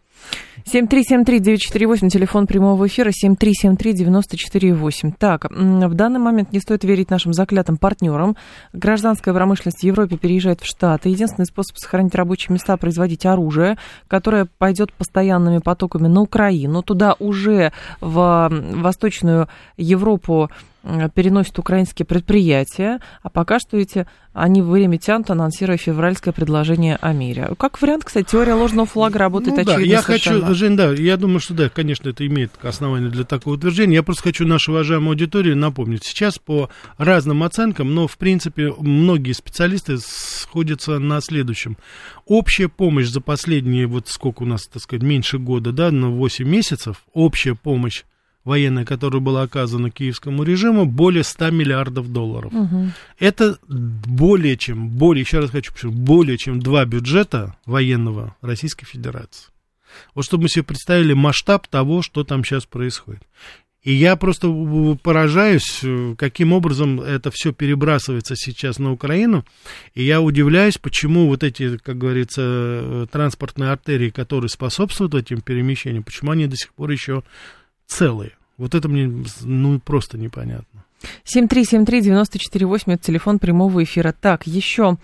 7373948, 0.64 2.08
телефон 2.08 2.46
прямого 2.46 2.86
эфира, 2.86 3.10
7373948. 3.10 5.12
Так, 5.18 5.46
в 5.50 5.94
данный 5.94 6.20
момент 6.20 6.52
не 6.52 6.60
стоит 6.60 6.84
верить 6.84 7.10
нашим 7.10 7.32
заклятым 7.32 7.78
партнерам. 7.78 8.36
Гражданская 8.72 9.34
промышленность 9.34 9.80
в 9.80 9.84
Европе 9.84 10.16
переезжает 10.16 10.60
в 10.60 10.66
Штаты. 10.66 11.08
Единственный 11.08 11.46
способ 11.46 11.76
сохранить 11.78 12.14
рабочие 12.14 12.54
места– 12.54 12.76
производить 12.78 13.26
оружие, 13.26 13.76
которое 14.06 14.46
пойдет 14.58 14.92
постоянными 14.92 15.58
потоками 15.58 16.06
на 16.06 16.20
Украину. 16.20 16.82
Туда 16.82 17.16
уже 17.18 17.72
в 18.00 18.48
Восточную 18.50 19.48
Европу 19.76 20.48
переносят 21.14 21.58
украинские 21.58 22.06
предприятия, 22.06 23.00
а 23.22 23.28
пока 23.28 23.58
что 23.58 23.76
эти 23.76 24.06
они 24.32 24.62
время 24.62 24.96
тянут, 24.96 25.30
анонсируя 25.30 25.76
февральское 25.76 26.32
предложение 26.32 26.96
о 26.96 27.12
мире. 27.12 27.50
Как 27.58 27.80
вариант, 27.82 28.04
кстати, 28.04 28.30
теория 28.30 28.54
ложного 28.54 28.86
флага 28.86 29.18
работает 29.18 29.56
ну, 29.56 29.62
очевидно 29.62 29.84
да, 29.84 29.90
я 29.90 30.02
хочу, 30.02 30.34
Видимо. 30.34 30.54
Жень, 30.54 30.76
да, 30.76 30.92
я 30.92 31.16
думаю, 31.18 31.40
что 31.40 31.52
да, 31.54 31.68
конечно, 31.68 32.08
это 32.08 32.26
имеет 32.26 32.52
основание 32.62 33.10
для 33.10 33.24
такого 33.24 33.54
утверждения. 33.54 33.96
Я 33.96 34.02
просто 34.02 34.22
хочу 34.22 34.46
нашей 34.46 34.70
уважаемой 34.70 35.08
аудитории 35.08 35.52
напомнить. 35.52 36.04
Сейчас 36.04 36.38
по 36.38 36.70
разным 36.96 37.42
оценкам, 37.42 37.94
но, 37.94 38.06
в 38.08 38.16
принципе, 38.16 38.72
многие 38.78 39.32
специалисты 39.32 39.98
сходятся 39.98 40.98
на 40.98 41.20
следующем. 41.20 41.76
Общая 42.24 42.68
помощь 42.68 43.08
за 43.08 43.20
последние, 43.20 43.86
вот 43.86 44.08
сколько 44.08 44.44
у 44.44 44.46
нас, 44.46 44.66
так 44.66 44.82
сказать, 44.82 45.02
меньше 45.02 45.38
года, 45.38 45.72
да, 45.72 45.90
на 45.90 46.08
8 46.08 46.48
месяцев, 46.48 47.02
общая 47.12 47.54
помощь 47.54 48.04
военная, 48.44 48.84
которая 48.84 49.20
была 49.20 49.42
оказана 49.42 49.90
киевскому 49.90 50.42
режиму, 50.42 50.86
более 50.86 51.24
100 51.24 51.50
миллиардов 51.50 52.12
долларов. 52.12 52.52
Угу. 52.52 52.90
Это 53.18 53.58
более 53.68 54.56
чем, 54.56 54.88
более, 54.88 55.22
еще 55.22 55.38
раз 55.40 55.50
хочу 55.50 55.72
повторить, 55.72 55.96
более 55.96 56.38
чем 56.38 56.60
два 56.60 56.84
бюджета 56.84 57.56
военного 57.66 58.36
Российской 58.40 58.86
Федерации. 58.86 59.48
Вот 60.14 60.24
чтобы 60.24 60.44
мы 60.44 60.48
себе 60.48 60.64
представили 60.64 61.12
масштаб 61.12 61.66
того, 61.66 62.02
что 62.02 62.24
там 62.24 62.44
сейчас 62.44 62.64
происходит. 62.66 63.22
И 63.82 63.92
я 63.92 64.14
просто 64.14 64.48
поражаюсь, 65.02 65.82
каким 66.16 66.52
образом 66.52 67.00
это 67.00 67.32
все 67.32 67.52
перебрасывается 67.52 68.36
сейчас 68.36 68.78
на 68.78 68.92
Украину. 68.92 69.44
И 69.94 70.04
я 70.04 70.20
удивляюсь, 70.20 70.78
почему 70.78 71.26
вот 71.26 71.42
эти, 71.42 71.78
как 71.78 71.98
говорится, 71.98 73.08
транспортные 73.10 73.70
артерии, 73.70 74.10
которые 74.10 74.48
способствуют 74.50 75.14
этим 75.16 75.40
перемещениям, 75.40 76.04
почему 76.04 76.30
они 76.30 76.46
до 76.46 76.56
сих 76.56 76.72
пор 76.74 76.90
еще 76.92 77.24
целые. 77.92 78.32
Вот 78.58 78.74
это 78.74 78.88
мне 78.88 79.24
ну, 79.42 79.80
просто 79.80 80.18
непонятно. 80.18 80.84
7373948, 81.24 82.82
это 82.86 83.02
телефон 83.02 83.38
прямого 83.38 83.82
эфира. 83.82 84.14
Так, 84.18 84.46
еще, 84.46 84.98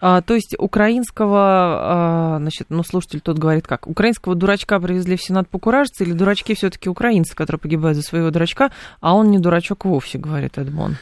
а, 0.00 0.22
то 0.22 0.34
есть 0.34 0.54
украинского, 0.58 1.38
а, 1.40 2.38
значит, 2.38 2.66
ну, 2.68 2.84
слушатель 2.84 3.20
тот 3.20 3.38
говорит 3.38 3.66
как, 3.66 3.88
украинского 3.88 4.34
дурачка 4.34 4.78
привезли 4.78 5.16
в 5.16 5.22
Сенат 5.22 5.48
покуражиться, 5.48 6.04
или 6.04 6.12
дурачки 6.12 6.54
все-таки 6.54 6.88
украинцы, 6.88 7.34
которые 7.34 7.58
погибают 7.58 7.96
за 7.96 8.02
своего 8.02 8.30
дурачка, 8.30 8.70
а 9.00 9.14
он 9.14 9.30
не 9.30 9.38
дурачок 9.38 9.84
вовсе, 9.84 10.18
говорит 10.18 10.58
Эдмон. 10.58 10.96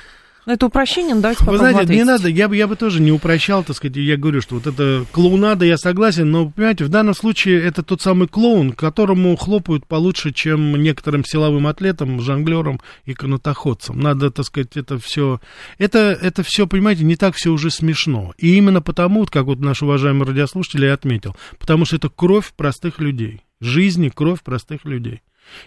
Ну, 0.48 0.54
это 0.54 0.64
упрощение, 0.64 1.14
но 1.14 1.20
давайте 1.20 1.44
Вы 1.44 1.58
знаете, 1.58 1.80
ответить. 1.80 1.98
не 1.98 2.04
надо, 2.04 2.28
я 2.30 2.48
бы, 2.48 2.56
я 2.56 2.66
бы 2.66 2.74
тоже 2.74 3.02
не 3.02 3.12
упрощал, 3.12 3.62
так 3.62 3.76
сказать, 3.76 3.98
я 3.98 4.16
говорю, 4.16 4.40
что 4.40 4.54
вот 4.54 4.66
это 4.66 5.04
клоунада, 5.12 5.66
я 5.66 5.76
согласен, 5.76 6.30
но, 6.30 6.48
понимаете, 6.48 6.84
в 6.84 6.88
данном 6.88 7.14
случае 7.14 7.62
это 7.62 7.82
тот 7.82 8.00
самый 8.00 8.28
клоун, 8.28 8.72
которому 8.72 9.36
хлопают 9.36 9.86
получше, 9.86 10.32
чем 10.32 10.74
некоторым 10.76 11.22
силовым 11.22 11.66
атлетам, 11.66 12.22
жонглерам 12.22 12.80
и 13.04 13.12
канатоходцам. 13.12 14.00
Надо, 14.00 14.30
так 14.30 14.46
сказать, 14.46 14.74
это 14.78 14.98
все, 14.98 15.38
это, 15.76 15.98
это 15.98 16.42
все, 16.42 16.66
понимаете, 16.66 17.04
не 17.04 17.16
так 17.16 17.34
все 17.34 17.50
уже 17.50 17.70
смешно. 17.70 18.32
И 18.38 18.56
именно 18.56 18.80
потому, 18.80 19.26
как 19.26 19.44
вот 19.44 19.60
наш 19.60 19.82
уважаемый 19.82 20.26
радиослушатель 20.26 20.82
и 20.82 20.88
отметил, 20.88 21.36
потому 21.58 21.84
что 21.84 21.96
это 21.96 22.08
кровь 22.08 22.54
простых 22.56 23.00
людей, 23.00 23.42
жизни, 23.60 24.08
кровь 24.08 24.42
простых 24.42 24.86
людей. 24.86 25.20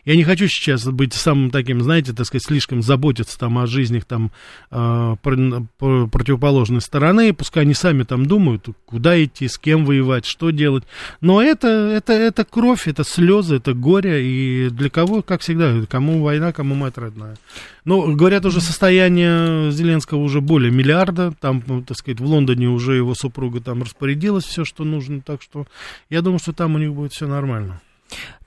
Я 0.05 0.15
не 0.15 0.23
хочу 0.23 0.47
сейчас 0.47 0.85
быть 0.85 1.13
самым 1.13 1.51
таким, 1.51 1.81
знаете, 1.81 2.13
так 2.13 2.25
сказать, 2.25 2.45
слишком 2.45 2.81
заботиться 2.81 3.37
там 3.37 3.57
о 3.57 3.67
жизнях 3.67 4.05
там 4.05 4.31
э, 4.71 5.15
противоположной 5.21 6.81
стороны, 6.81 7.33
пускай 7.33 7.63
они 7.63 7.73
сами 7.73 8.03
там 8.03 8.25
думают, 8.25 8.67
куда 8.85 9.21
идти, 9.23 9.47
с 9.47 9.57
кем 9.57 9.85
воевать, 9.85 10.25
что 10.25 10.51
делать. 10.51 10.83
Но 11.21 11.41
это, 11.41 11.67
это, 11.67 12.13
это 12.13 12.45
кровь, 12.45 12.87
это 12.87 13.03
слезы, 13.03 13.55
это 13.55 13.73
горе, 13.73 14.23
и 14.25 14.69
для 14.69 14.89
кого, 14.89 15.21
как 15.21 15.41
всегда, 15.41 15.85
кому 15.87 16.21
война, 16.21 16.53
кому 16.53 16.75
мать 16.75 16.97
родная. 16.97 17.37
Но, 17.85 18.13
говорят, 18.13 18.45
уже 18.45 18.61
состояние 18.61 19.71
Зеленского 19.71 20.19
уже 20.19 20.41
более 20.41 20.71
миллиарда, 20.71 21.33
там, 21.39 21.61
так 21.83 21.97
сказать, 21.97 22.19
в 22.19 22.25
Лондоне 22.25 22.69
уже 22.69 22.95
его 22.95 23.15
супруга 23.15 23.59
там 23.59 23.83
распорядилась 23.83 24.45
все, 24.45 24.65
что 24.65 24.83
нужно, 24.83 25.21
так 25.21 25.41
что 25.41 25.65
я 26.09 26.21
думаю, 26.21 26.39
что 26.39 26.53
там 26.53 26.75
у 26.75 26.77
них 26.77 26.93
будет 26.93 27.13
все 27.13 27.27
нормально. 27.27 27.81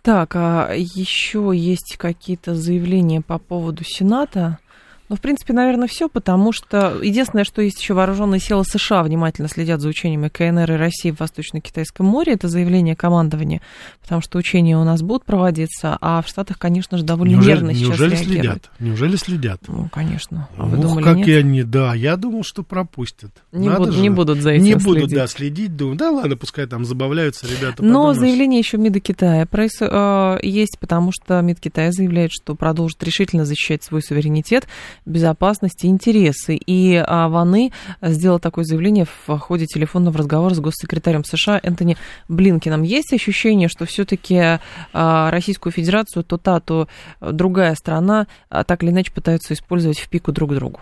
Так, 0.02 0.36
а 0.36 0.72
еще 0.74 1.52
есть 1.54 1.96
какие-то 1.96 2.54
заявления 2.54 3.22
по 3.22 3.38
поводу 3.38 3.84
Сената? 3.84 4.58
Ну, 5.10 5.16
в 5.16 5.20
принципе, 5.20 5.52
наверное, 5.52 5.86
все, 5.86 6.08
потому 6.08 6.52
что 6.52 6.98
единственное, 7.02 7.44
что 7.44 7.60
есть 7.60 7.78
еще 7.80 7.92
вооруженные 7.94 8.40
силы 8.40 8.64
США 8.64 9.02
внимательно 9.02 9.48
следят 9.48 9.80
за 9.80 9.88
учениями 9.88 10.28
КНР 10.28 10.72
и 10.72 10.76
России 10.76 11.10
в 11.10 11.20
Восточно-Китайском 11.20 12.06
море. 12.06 12.32
Это 12.32 12.48
заявление 12.48 12.96
командования, 12.96 13.60
потому 14.00 14.22
что 14.22 14.38
учения 14.38 14.78
у 14.78 14.84
нас 14.84 15.02
будут 15.02 15.24
проводиться, 15.24 15.98
а 16.00 16.22
в 16.22 16.28
Штатах, 16.28 16.58
конечно 16.58 16.96
же, 16.96 17.04
довольно 17.04 17.32
неужели, 17.34 17.50
нервно 17.54 17.74
сейчас 17.74 17.88
Неужели 17.88 18.14
следят? 18.16 18.70
Неужели 18.80 19.16
следят? 19.16 19.60
Ну, 19.68 19.88
конечно. 19.92 20.48
А 20.56 20.64
вы 20.64 20.78
Ух, 20.78 20.82
думали, 20.82 21.04
как 21.04 21.16
нет? 21.18 21.28
они, 21.44 21.62
да. 21.64 21.94
Я 21.94 22.16
думал, 22.16 22.42
что 22.42 22.62
пропустят. 22.62 23.30
Не, 23.52 23.68
Надо 23.68 23.84
буд- 23.84 23.92
же. 23.92 24.00
не 24.00 24.08
будут 24.10 24.38
за 24.40 24.50
этим 24.52 24.64
Не 24.64 24.74
будут, 24.74 24.98
следить. 25.04 25.14
да, 25.16 25.26
следить. 25.26 25.76
Думаю, 25.76 25.96
да 25.96 26.10
ладно, 26.10 26.36
пускай 26.36 26.66
там 26.66 26.84
забавляются 26.84 27.46
ребята. 27.46 27.82
Но 27.84 28.06
подумаешь. 28.06 28.18
заявление 28.18 28.58
еще 28.58 28.78
МИДа 28.78 29.00
Китая 29.00 29.44
проис- 29.44 29.80
э, 29.80 30.38
есть, 30.42 30.78
потому 30.80 31.12
что 31.12 31.40
МИД 31.42 31.60
Китая 31.60 31.92
заявляет, 31.92 32.30
что 32.32 32.54
продолжит 32.54 33.02
решительно 33.02 33.44
защищать 33.44 33.84
свой 33.84 34.02
суверенитет, 34.02 34.66
безопасность 35.06 35.84
и 35.84 35.88
интересы. 35.88 36.56
И 36.56 36.96
а, 36.96 37.28
Ваны 37.28 37.72
сделал 38.02 38.38
такое 38.38 38.64
заявление 38.64 39.06
в 39.26 39.38
ходе 39.38 39.66
телефонного 39.66 40.18
разговора 40.18 40.54
с 40.54 40.60
госсекретарем 40.60 41.24
США 41.24 41.60
Энтони 41.62 41.96
Блинкином. 42.28 42.82
Есть 42.82 43.12
ощущение, 43.12 43.68
что 43.68 43.86
все-таки 43.86 44.58
Российскую 44.92 45.72
Федерацию 45.72 46.24
то 46.24 46.38
та, 46.38 46.60
то 46.60 46.88
другая 47.20 47.74
страна 47.74 48.26
а, 48.48 48.64
так 48.64 48.82
или 48.82 48.90
иначе 48.90 49.12
пытаются 49.12 49.54
использовать 49.54 49.98
в 49.98 50.08
пику 50.08 50.32
друг 50.32 50.54
другу? 50.54 50.80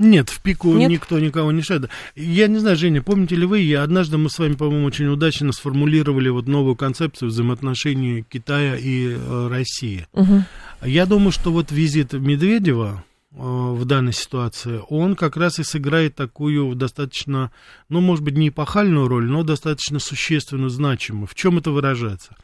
Нет, 0.00 0.30
в 0.30 0.40
пику 0.40 0.72
Нет? 0.72 0.90
никто 0.90 1.18
никого 1.18 1.52
не 1.52 1.60
шедет. 1.60 1.90
Я 2.16 2.46
не 2.46 2.58
знаю, 2.58 2.74
Женя, 2.74 3.02
помните 3.02 3.36
ли 3.36 3.44
вы, 3.44 3.58
я, 3.58 3.82
однажды 3.82 4.16
мы 4.16 4.30
с 4.30 4.38
вами, 4.38 4.54
по-моему, 4.54 4.86
очень 4.86 5.06
удачно 5.08 5.52
сформулировали 5.52 6.30
вот 6.30 6.48
новую 6.48 6.74
концепцию 6.74 7.28
взаимоотношений 7.28 8.24
Китая 8.26 8.76
и 8.76 9.10
э, 9.10 9.48
России. 9.48 10.06
Угу. 10.14 10.44
Я 10.86 11.04
думаю, 11.04 11.32
что 11.32 11.52
вот 11.52 11.70
визит 11.70 12.14
Медведева 12.14 13.04
э, 13.04 13.09
в 13.32 13.84
данной 13.84 14.12
ситуации, 14.12 14.80
он 14.88 15.14
как 15.14 15.36
раз 15.36 15.58
и 15.60 15.62
сыграет 15.62 16.16
такую 16.16 16.74
достаточно, 16.74 17.52
ну, 17.88 18.00
может 18.00 18.24
быть, 18.24 18.36
не 18.36 18.48
эпохальную 18.48 19.06
роль, 19.06 19.26
но 19.30 19.44
достаточно 19.44 20.00
существенную, 20.00 20.68
значимую. 20.70 21.26
В 21.28 21.34
чем 21.36 21.58
это 21.58 21.70
выражается? 21.70 22.34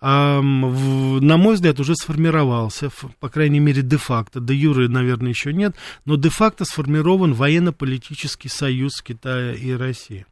Ам, 0.00 0.70
в- 0.70 1.22
на 1.22 1.38
мой 1.38 1.54
взгляд, 1.54 1.80
уже 1.80 1.94
сформировался, 1.96 2.86
ф- 2.86 3.06
по 3.18 3.30
крайней 3.30 3.60
мере, 3.60 3.80
де-факто, 3.82 4.40
де 4.40 4.54
юры, 4.54 4.88
наверное, 4.88 5.30
еще 5.30 5.54
нет, 5.54 5.74
но 6.04 6.16
де-факто 6.16 6.66
сформирован 6.66 7.32
военно-политический 7.32 8.48
союз 8.50 9.00
Китая 9.00 9.54
и 9.54 9.72
России. 9.72 10.26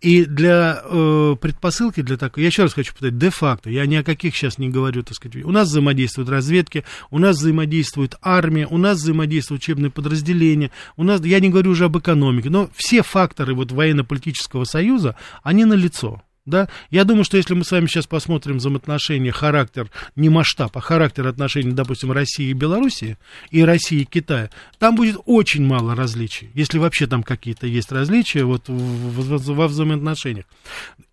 И 0.00 0.24
для 0.24 0.82
э, 0.84 1.36
предпосылки 1.40 2.02
для 2.02 2.16
такой, 2.16 2.42
я 2.42 2.48
еще 2.48 2.62
раз 2.62 2.74
хочу 2.74 2.92
повторить, 2.92 3.18
де-факто, 3.18 3.70
я 3.70 3.86
ни 3.86 3.94
о 3.94 4.02
каких 4.02 4.34
сейчас 4.34 4.58
не 4.58 4.68
говорю, 4.68 5.02
так 5.04 5.14
сказать, 5.14 5.44
у 5.44 5.50
нас 5.50 5.68
взаимодействуют 5.68 6.28
разведки, 6.28 6.84
у 7.10 7.18
нас 7.18 7.36
взаимодействует 7.36 8.16
армия, 8.20 8.66
у 8.66 8.78
нас 8.78 8.98
взаимодействуют 8.98 9.62
учебные 9.62 9.90
подразделения, 9.90 10.72
у 10.96 11.04
нас, 11.04 11.24
я 11.24 11.38
не 11.38 11.50
говорю 11.50 11.70
уже 11.70 11.84
об 11.84 11.96
экономике, 11.96 12.50
но 12.50 12.68
все 12.74 13.02
факторы 13.02 13.54
вот 13.54 13.70
военно-политического 13.70 14.64
союза, 14.64 15.14
они 15.42 15.64
налицо. 15.64 16.22
Да? 16.44 16.68
Я 16.90 17.04
думаю, 17.04 17.24
что 17.24 17.36
если 17.36 17.54
мы 17.54 17.64
с 17.64 17.70
вами 17.70 17.86
сейчас 17.86 18.06
посмотрим 18.06 18.56
взаимоотношения, 18.56 19.30
характер, 19.30 19.90
не 20.16 20.28
масштаб, 20.28 20.76
а 20.76 20.80
характер 20.80 21.28
отношений, 21.28 21.72
допустим, 21.72 22.10
России 22.10 22.48
и 22.48 22.52
Белоруссии, 22.52 23.16
и 23.50 23.62
России 23.62 24.00
и 24.00 24.04
Китая, 24.04 24.50
там 24.78 24.96
будет 24.96 25.16
очень 25.26 25.64
мало 25.64 25.94
различий, 25.94 26.50
если 26.54 26.78
вообще 26.78 27.06
там 27.06 27.22
какие-то 27.22 27.66
есть 27.66 27.92
различия 27.92 28.44
вот 28.44 28.64
во 28.66 29.68
взаимоотношениях. 29.68 30.46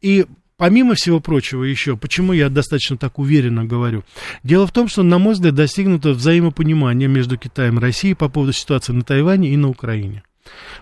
И 0.01 0.25
Помимо 0.59 0.93
всего 0.93 1.21
прочего 1.21 1.63
еще, 1.63 1.95
почему 1.95 2.33
я 2.33 2.49
достаточно 2.49 2.97
так 2.97 3.17
уверенно 3.17 3.63
говорю? 3.63 4.03
Дело 4.43 4.67
в 4.67 4.73
том, 4.73 4.89
что, 4.89 5.03
на 5.03 5.17
мой 5.17 5.33
взгляд, 5.33 5.55
достигнуто 5.55 6.09
взаимопонимание 6.09 7.07
между 7.07 7.37
Китаем 7.37 7.77
и 7.77 7.81
Россией 7.81 8.13
по 8.13 8.27
поводу 8.27 8.51
ситуации 8.51 8.91
на 8.91 9.03
Тайване 9.03 9.51
и 9.51 9.55
на 9.55 9.69
Украине. 9.69 10.21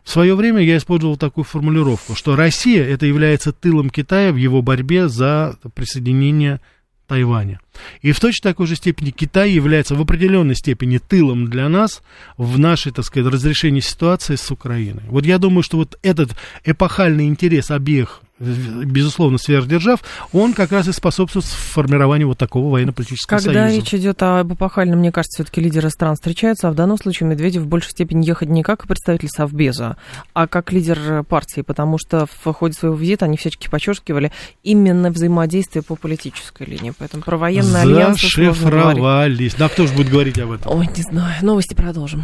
В 0.03 0.09
свое 0.09 0.35
время 0.35 0.61
я 0.61 0.77
использовал 0.77 1.17
такую 1.17 1.43
формулировку, 1.43 2.15
что 2.15 2.35
Россия 2.35 2.83
это 2.83 3.05
является 3.05 3.51
тылом 3.51 3.89
Китая 3.89 4.31
в 4.31 4.37
его 4.37 4.61
борьбе 4.61 5.07
за 5.07 5.57
присоединение 5.75 6.61
Тайваня. 7.07 7.59
И 8.01 8.11
в 8.11 8.19
точно 8.19 8.51
такой 8.51 8.67
же 8.67 8.75
степени 8.75 9.11
Китай 9.11 9.51
является 9.51 9.95
в 9.95 10.01
определенной 10.01 10.55
степени 10.55 10.97
тылом 10.97 11.47
для 11.49 11.69
нас 11.69 12.01
в 12.37 12.59
нашей, 12.59 12.91
так 12.91 13.05
сказать, 13.05 13.31
разрешении 13.31 13.79
ситуации 13.79 14.35
с 14.35 14.51
Украиной. 14.51 15.03
Вот 15.07 15.25
я 15.25 15.37
думаю, 15.37 15.63
что 15.63 15.77
вот 15.77 15.97
этот 16.01 16.31
эпохальный 16.65 17.27
интерес 17.27 17.71
обеих, 17.71 18.21
безусловно, 18.39 19.37
сверхдержав, 19.37 20.03
он 20.31 20.53
как 20.53 20.71
раз 20.71 20.87
и 20.87 20.91
способствует 20.91 21.45
формированию 21.45 22.27
вот 22.27 22.37
такого 22.37 22.71
военно-политического 22.71 23.37
Когда 23.39 23.67
союза. 23.67 23.75
речь 23.75 23.93
идет 23.93 24.21
об 24.21 24.53
эпохальном, 24.53 24.99
мне 24.99 25.11
кажется, 25.11 25.43
все-таки 25.43 25.61
лидеры 25.61 25.89
стран 25.89 26.15
встречаются, 26.15 26.67
а 26.67 26.71
в 26.71 26.75
данном 26.75 26.97
случае 26.97 27.29
Медведев 27.29 27.63
в 27.63 27.67
большей 27.67 27.91
степени 27.91 28.25
ехать 28.25 28.49
не 28.49 28.63
как 28.63 28.87
представитель 28.87 29.29
Совбеза, 29.29 29.97
а 30.33 30.47
как 30.47 30.71
лидер 30.71 31.23
партии, 31.23 31.61
потому 31.61 31.97
что 31.97 32.27
в 32.43 32.53
ходе 32.53 32.73
своего 32.73 32.95
визита 32.95 33.25
они 33.25 33.37
всячески 33.37 33.69
подчеркивали 33.69 34.31
именно 34.63 35.11
взаимодействие 35.11 35.83
по 35.83 35.95
политической 35.95 36.67
линии. 36.67 36.93
Поэтому 36.97 37.23
про 37.23 37.37
военные 37.37 37.81
альянсы. 37.81 38.21
Зашифровались. 38.23 39.55
Да 39.55 39.69
кто 39.69 39.87
же 39.87 39.93
будет 39.93 40.09
говорить 40.09 40.37
об 40.39 40.51
этом? 40.51 40.77
Ой, 40.77 40.87
не 40.95 41.03
знаю. 41.03 41.33
Новости 41.41 41.73
продолжим. 41.73 42.23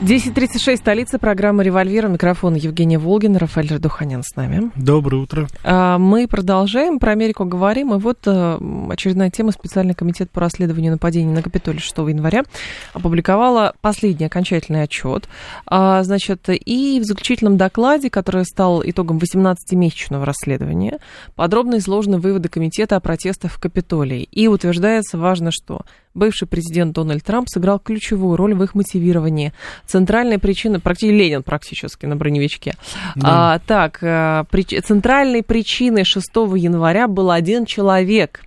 10.36, 0.00 0.76
столица, 0.76 1.18
программы 1.18 1.64
«Револьвер». 1.64 2.06
Микрофон 2.06 2.54
Евгения 2.54 3.00
Волгин, 3.00 3.36
Рафаэль 3.36 3.72
Радуханян 3.72 4.22
с 4.22 4.36
нами. 4.36 4.70
Доброе 4.76 5.16
утро. 5.16 5.48
А, 5.64 5.98
мы 5.98 6.28
продолжаем, 6.28 7.00
про 7.00 7.10
Америку 7.12 7.44
говорим. 7.44 7.92
И 7.92 7.98
вот 7.98 8.18
э, 8.26 8.58
очередная 8.90 9.30
тема. 9.30 9.50
Специальный 9.50 9.94
комитет 9.94 10.30
по 10.30 10.40
расследованию 10.40 10.92
нападений 10.92 11.32
на 11.32 11.42
Капитолий 11.42 11.80
6 11.80 11.98
января 11.98 12.44
опубликовала 12.92 13.74
последний 13.80 14.26
окончательный 14.26 14.84
отчет. 14.84 15.28
А, 15.66 16.04
значит, 16.04 16.48
и 16.48 17.00
в 17.00 17.04
заключительном 17.04 17.56
докладе, 17.56 18.08
который 18.08 18.44
стал 18.44 18.82
итогом 18.84 19.18
18-месячного 19.18 20.24
расследования, 20.24 20.98
подробно 21.34 21.78
изложены 21.78 22.18
выводы 22.18 22.48
комитета 22.48 22.94
о 22.94 23.00
протестах 23.00 23.50
в 23.50 23.58
Капитолии. 23.58 24.22
И 24.30 24.46
утверждается 24.46 25.18
важно, 25.18 25.50
что 25.50 25.80
бывший 26.18 26.46
президент 26.46 26.92
Дональд 26.92 27.24
Трамп 27.24 27.48
сыграл 27.48 27.78
ключевую 27.78 28.36
роль 28.36 28.54
в 28.54 28.62
их 28.62 28.74
мотивировании. 28.74 29.52
Центральная 29.86 30.38
причина, 30.38 30.80
практически 30.80 31.14
Ленин 31.14 31.42
практически 31.42 32.06
на 32.06 32.16
броневичке. 32.16 32.74
Да. 33.14 33.54
А, 33.54 33.58
так, 33.60 33.98
э, 34.02 34.44
прич, 34.50 34.74
центральной 34.84 35.42
причиной 35.42 36.04
6 36.04 36.28
января 36.56 37.08
был 37.08 37.30
один 37.30 37.64
человек, 37.64 38.42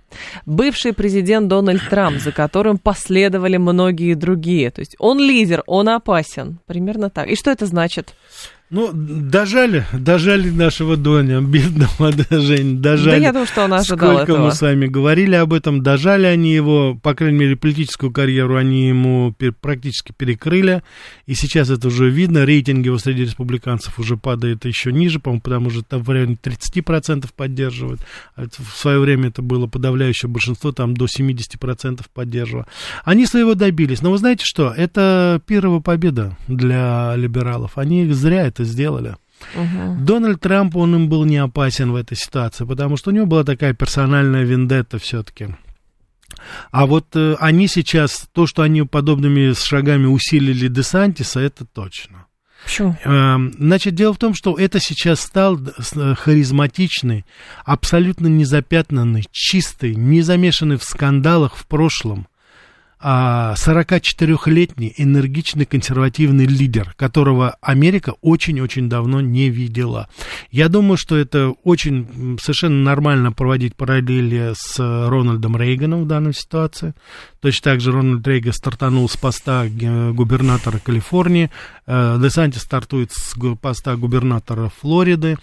бывший 0.46 0.92
президент 0.92 1.48
Дональд 1.48 1.82
Трамп, 1.88 2.20
за 2.20 2.32
которым 2.32 2.78
последовали 2.78 3.56
многие 3.56 4.14
другие. 4.14 4.70
То 4.70 4.80
есть 4.80 4.96
он 4.98 5.18
лидер, 5.18 5.62
он 5.66 5.88
опасен. 5.88 6.58
Примерно 6.66 7.10
так. 7.10 7.28
И 7.28 7.36
что 7.36 7.50
это 7.50 7.66
значит? 7.66 8.14
Ну, 8.74 8.90
дожали, 8.94 9.84
дожали 9.92 10.48
нашего 10.48 10.96
Доня, 10.96 11.42
бедного 11.42 12.10
Жень, 12.30 12.80
дожали. 12.80 13.16
Да 13.16 13.22
я 13.26 13.32
думаю, 13.32 13.46
что 13.46 13.64
он 13.64 13.74
ожидал 13.74 14.14
Сколько 14.14 14.32
этого. 14.32 14.46
мы 14.46 14.52
с 14.52 14.62
вами 14.62 14.86
говорили 14.86 15.34
об 15.34 15.52
этом, 15.52 15.82
дожали 15.82 16.24
они 16.24 16.54
его, 16.54 16.94
по 16.94 17.12
крайней 17.12 17.38
мере, 17.38 17.56
политическую 17.56 18.10
карьеру 18.10 18.56
они 18.56 18.88
ему 18.88 19.34
практически 19.60 20.14
перекрыли, 20.16 20.82
и 21.26 21.34
сейчас 21.34 21.68
это 21.68 21.88
уже 21.88 22.08
видно, 22.08 22.46
рейтинг 22.46 22.86
его 22.86 22.96
среди 22.96 23.24
республиканцев 23.24 23.98
уже 23.98 24.16
падает 24.16 24.64
еще 24.64 24.90
ниже, 24.90 25.20
по-моему, 25.20 25.42
потому 25.42 25.68
что 25.68 25.82
там 25.82 26.02
в 26.02 26.08
районе 26.08 26.38
30% 26.42 27.28
поддерживают, 27.36 28.00
а 28.36 28.46
в 28.46 28.74
свое 28.74 28.98
время 29.00 29.28
это 29.28 29.42
было 29.42 29.66
подавляющее 29.66 30.30
большинство, 30.30 30.72
там 30.72 30.94
до 30.94 31.04
70% 31.04 32.00
поддерживало. 32.14 32.66
Они 33.04 33.26
своего 33.26 33.54
добились, 33.54 34.00
но 34.00 34.10
вы 34.10 34.16
знаете 34.16 34.46
что, 34.46 34.72
это 34.74 35.42
первая 35.46 35.80
победа 35.80 36.38
для 36.48 37.12
либералов, 37.16 37.72
они 37.76 38.10
зря 38.10 38.46
это 38.46 38.61
это 38.62 38.70
сделали. 38.70 39.16
Угу. 39.54 40.04
Дональд 40.04 40.40
Трамп, 40.40 40.76
он 40.76 40.94
им 40.94 41.08
был 41.08 41.24
не 41.24 41.38
опасен 41.38 41.92
в 41.92 41.96
этой 41.96 42.16
ситуации, 42.16 42.64
потому 42.64 42.96
что 42.96 43.10
у 43.10 43.12
него 43.12 43.26
была 43.26 43.44
такая 43.44 43.74
персональная 43.74 44.44
вендетта 44.44 44.98
все-таки. 44.98 45.48
А 46.70 46.86
вот 46.86 47.14
э, 47.14 47.36
они 47.40 47.68
сейчас, 47.68 48.28
то, 48.32 48.46
что 48.46 48.62
они 48.62 48.82
подобными 48.82 49.52
шагами 49.52 50.06
усилили 50.06 50.68
Десантиса, 50.68 51.40
это 51.40 51.66
точно. 51.66 52.26
Почему? 52.64 52.96
Э, 53.04 53.36
значит, 53.58 53.94
дело 53.94 54.14
в 54.14 54.18
том, 54.18 54.34
что 54.34 54.56
это 54.56 54.80
сейчас 54.80 55.20
стал 55.20 55.58
э, 55.58 56.14
харизматичный, 56.14 57.26
абсолютно 57.64 58.28
незапятнанный, 58.28 59.26
чистый, 59.30 59.94
не 59.94 60.22
замешанный 60.22 60.76
в 60.76 60.84
скандалах 60.84 61.56
в 61.56 61.66
прошлом 61.66 62.26
44-летний 63.02 64.94
а, 64.96 65.02
энергичный 65.02 65.64
консервативный 65.64 66.46
лидер, 66.46 66.94
которого 66.96 67.56
Америка 67.60 68.14
очень-очень 68.20 68.88
давно 68.88 69.20
не 69.20 69.48
видела. 69.48 70.08
Я 70.50 70.68
думаю, 70.68 70.96
что 70.96 71.16
это 71.16 71.50
очень 71.64 72.38
совершенно 72.40 72.82
нормально 72.82 73.32
проводить 73.32 73.74
параллели 73.74 74.52
с 74.54 74.78
Рональдом 74.78 75.56
Рейганом 75.56 76.04
в 76.04 76.06
данной 76.06 76.32
ситуации. 76.32 76.94
Точно 77.40 77.72
так 77.72 77.80
же 77.80 77.90
Рональд 77.90 78.26
Рейган 78.26 78.52
стартанул 78.52 79.08
с 79.08 79.16
поста 79.16 79.66
губернатора 79.66 80.78
Калифорнии, 80.78 81.50
э, 81.86 82.18
Десанти 82.22 82.58
стартует 82.58 83.10
с 83.12 83.34
поста 83.60 83.96
губернатора 83.96 84.70
Флориды. 84.80 85.38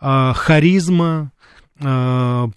А, 0.00 0.32
харизма, 0.34 1.30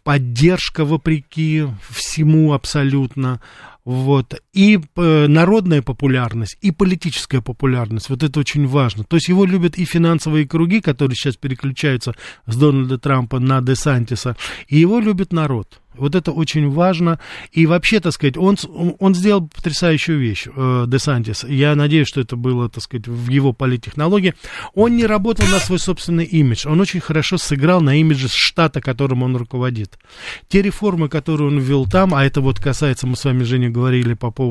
поддержка 0.03 0.85
вопреки 0.85 1.65
всему 1.89 2.53
абсолютно, 2.53 3.41
вот. 3.87 4.41
И 4.57 4.79
э, 4.79 5.27
народная 5.27 5.83
популярность, 5.83 6.57
и 6.61 6.71
политическая 6.71 7.41
популярность. 7.41 8.09
Вот 8.09 8.23
это 8.23 8.39
очень 8.39 8.65
важно. 8.65 9.03
То 9.03 9.17
есть 9.17 9.29
его 9.29 9.45
любят 9.45 9.77
и 9.77 9.85
финансовые 9.85 10.47
круги, 10.47 10.81
которые 10.81 11.15
сейчас 11.15 11.35
переключаются 11.35 12.15
с 12.47 12.55
Дональда 12.55 12.97
Трампа 12.97 13.39
на 13.39 13.61
Десантиса, 13.61 14.35
и 14.67 14.79
его 14.79 14.99
любит 14.99 15.31
народ. 15.31 15.79
Вот 15.97 16.15
это 16.15 16.31
очень 16.31 16.69
важно. 16.69 17.19
И 17.51 17.65
вообще, 17.65 17.99
так 17.99 18.13
сказать, 18.13 18.37
он, 18.37 18.57
он 18.99 19.15
сделал 19.15 19.47
потрясающую 19.47 20.19
вещь, 20.19 20.47
э, 20.47 20.85
Десантис. 20.87 21.43
Я 21.43 21.75
надеюсь, 21.75 22.07
что 22.07 22.21
это 22.21 22.35
было, 22.35 22.69
так 22.69 22.83
сказать, 22.83 23.07
в 23.07 23.29
его 23.29 23.53
политтехнологии. 23.53 24.33
Он 24.73 24.95
не 24.95 25.05
работал 25.05 25.47
на 25.47 25.59
свой 25.59 25.79
собственный 25.79 26.25
имидж. 26.25 26.67
Он 26.67 26.79
очень 26.79 26.99
хорошо 26.99 27.37
сыграл 27.37 27.81
на 27.81 27.99
имидже 27.99 28.27
штата, 28.29 28.81
которым 28.81 29.23
он 29.23 29.35
руководит. 29.35 29.97
Те 30.47 30.61
реформы, 30.61 31.09
которые 31.09 31.47
он 31.47 31.59
ввел 31.59 31.85
там, 31.85 32.13
а 32.13 32.25
это 32.25 32.41
вот 32.41 32.59
касается, 32.59 33.07
мы 33.07 33.15
с 33.15 33.25
вами, 33.25 33.43
Женя, 33.43 33.69
говорили 33.69 34.13
по 34.13 34.31
поводу 34.31 34.46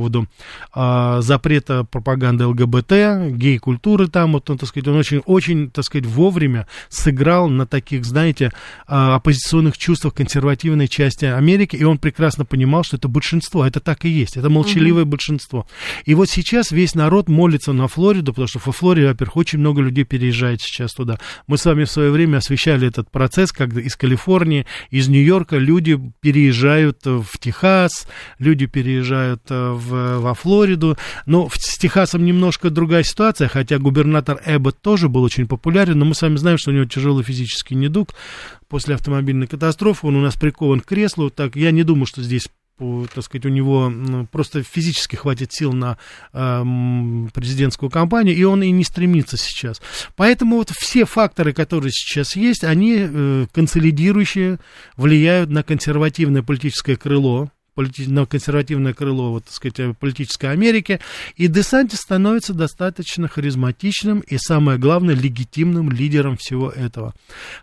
э, 0.74 1.18
запрета 1.20 1.85
пропаганды 1.85 2.46
ЛГБТ, 2.46 3.37
гей-культуры 3.37 4.09
там, 4.09 4.32
вот, 4.32 4.48
он, 4.50 4.59
так 4.59 4.68
сказать, 4.68 4.88
он 4.88 4.96
очень, 4.96 5.18
очень, 5.18 5.70
так 5.70 5.85
сказать, 5.85 6.06
вовремя 6.06 6.66
сыграл 6.88 7.48
на 7.48 7.66
таких, 7.66 8.04
знаете, 8.04 8.46
э, 8.46 8.50
оппозиционных 8.88 9.78
чувствах 9.78 10.14
консервативной 10.14 10.88
части 10.88 11.24
Америки, 11.24 11.76
и 11.76 11.85
он 11.85 11.98
прекрасно 11.98 12.44
понимал, 12.44 12.85
что 12.85 12.96
это 12.96 13.09
большинство, 13.09 13.64
это 13.64 13.80
так 13.80 14.04
и 14.04 14.09
есть, 14.09 14.37
это 14.37 14.50
молчаливое 14.50 15.02
угу. 15.02 15.12
большинство. 15.12 15.66
И 16.04 16.14
вот 16.14 16.28
сейчас 16.28 16.70
весь 16.70 16.94
народ 16.94 17.28
молится 17.28 17.72
на 17.72 17.88
Флориду, 17.88 18.32
потому 18.32 18.48
что 18.48 18.61
во 18.64 18.72
Флориде, 18.72 19.09
во-первых, 19.09 19.37
очень 19.37 19.59
много 19.59 19.82
людей 19.82 20.04
переезжает 20.04 20.61
сейчас 20.61 20.92
туда. 20.92 21.18
Мы 21.46 21.59
с 21.59 21.64
вами 21.64 21.85
в 21.85 21.90
свое 21.90 22.11
время 22.11 22.38
освещали 22.38 22.88
этот 22.88 23.11
процесс, 23.11 23.52
когда 23.52 23.80
из 23.80 23.96
Калифорнии, 23.96 24.66
из 24.90 25.09
Нью-Йорка 25.09 25.56
люди 25.56 26.00
переезжают 26.20 27.04
в 27.04 27.38
Техас, 27.38 28.06
люди 28.38 28.66
переезжают 28.66 29.42
э, 29.50 29.72
в, 29.87 30.18
во 30.18 30.35
Флориду. 30.35 30.96
Но 31.27 31.49
с 31.53 31.79
Техасом 31.79 32.25
немножко 32.25 32.70
другая 32.70 33.03
ситуация, 33.03 33.49
хотя 33.49 33.79
губернатор 33.79 34.40
Эббот 34.44 34.81
тоже 34.81 35.09
был 35.09 35.22
очень 35.22 35.46
популярен, 35.46 35.99
но 35.99 36.05
мы 36.05 36.14
с 36.14 36.22
вами 36.22 36.37
знаем, 36.37 36.59
что 36.59 36.70
у 36.70 36.75
него 36.75 36.85
тяжелый 36.85 37.25
физический 37.25 37.75
недуг 37.75 38.14
после 38.68 38.94
автомобильной 38.94 39.46
катастрофы, 39.46 40.07
он 40.07 40.16
у 40.16 40.20
нас 40.20 40.35
прикован 40.35 40.81
к 40.81 40.87
креслу, 40.87 41.31
так 41.31 41.57
я 41.57 41.70
не 41.70 41.83
думаю, 41.83 42.07
что 42.07 42.22
здесь 42.22 42.49
так 42.79 43.25
сказать, 43.25 43.46
у 43.46 43.49
него 43.49 43.90
просто 44.31 44.62
физически 44.62 45.16
хватит 45.16 45.51
сил 45.53 45.72
на 45.72 45.96
э, 46.35 46.62
президентскую 47.33 47.88
кампанию, 47.88 48.37
и 48.37 48.44
он 48.44 48.62
и 48.62 48.70
не 48.70 48.85
стремится 48.85 49.38
сейчас. 49.38 49.81
Поэтому 50.14 50.57
вот 50.57 50.70
все 50.70 51.07
факторы, 51.07 51.55
которые 51.55 51.90
сейчас 51.92 52.37
есть, 52.37 52.64
они 52.64 52.96
э, 52.99 53.46
консолидирующие, 53.53 54.59
влияют 54.96 55.49
на 55.49 55.62
консервативное 55.62 56.42
политическое 56.42 56.96
крыло 56.96 57.51
консервативное 57.77 58.95
крыло, 58.95 59.31
вот, 59.31 59.45
так 59.45 59.55
сказать, 59.55 59.97
политической 59.99 60.47
Америки, 60.47 61.01
и 61.37 61.49
Десантис 61.49 62.01
становится 62.01 62.55
достаточно 62.55 63.29
харизматичным 63.29 64.21
и, 64.21 64.39
самое 64.39 64.79
главное, 64.79 65.15
легитимным 65.15 65.91
лидером 65.91 66.37
всего 66.37 66.71
этого. 66.71 67.15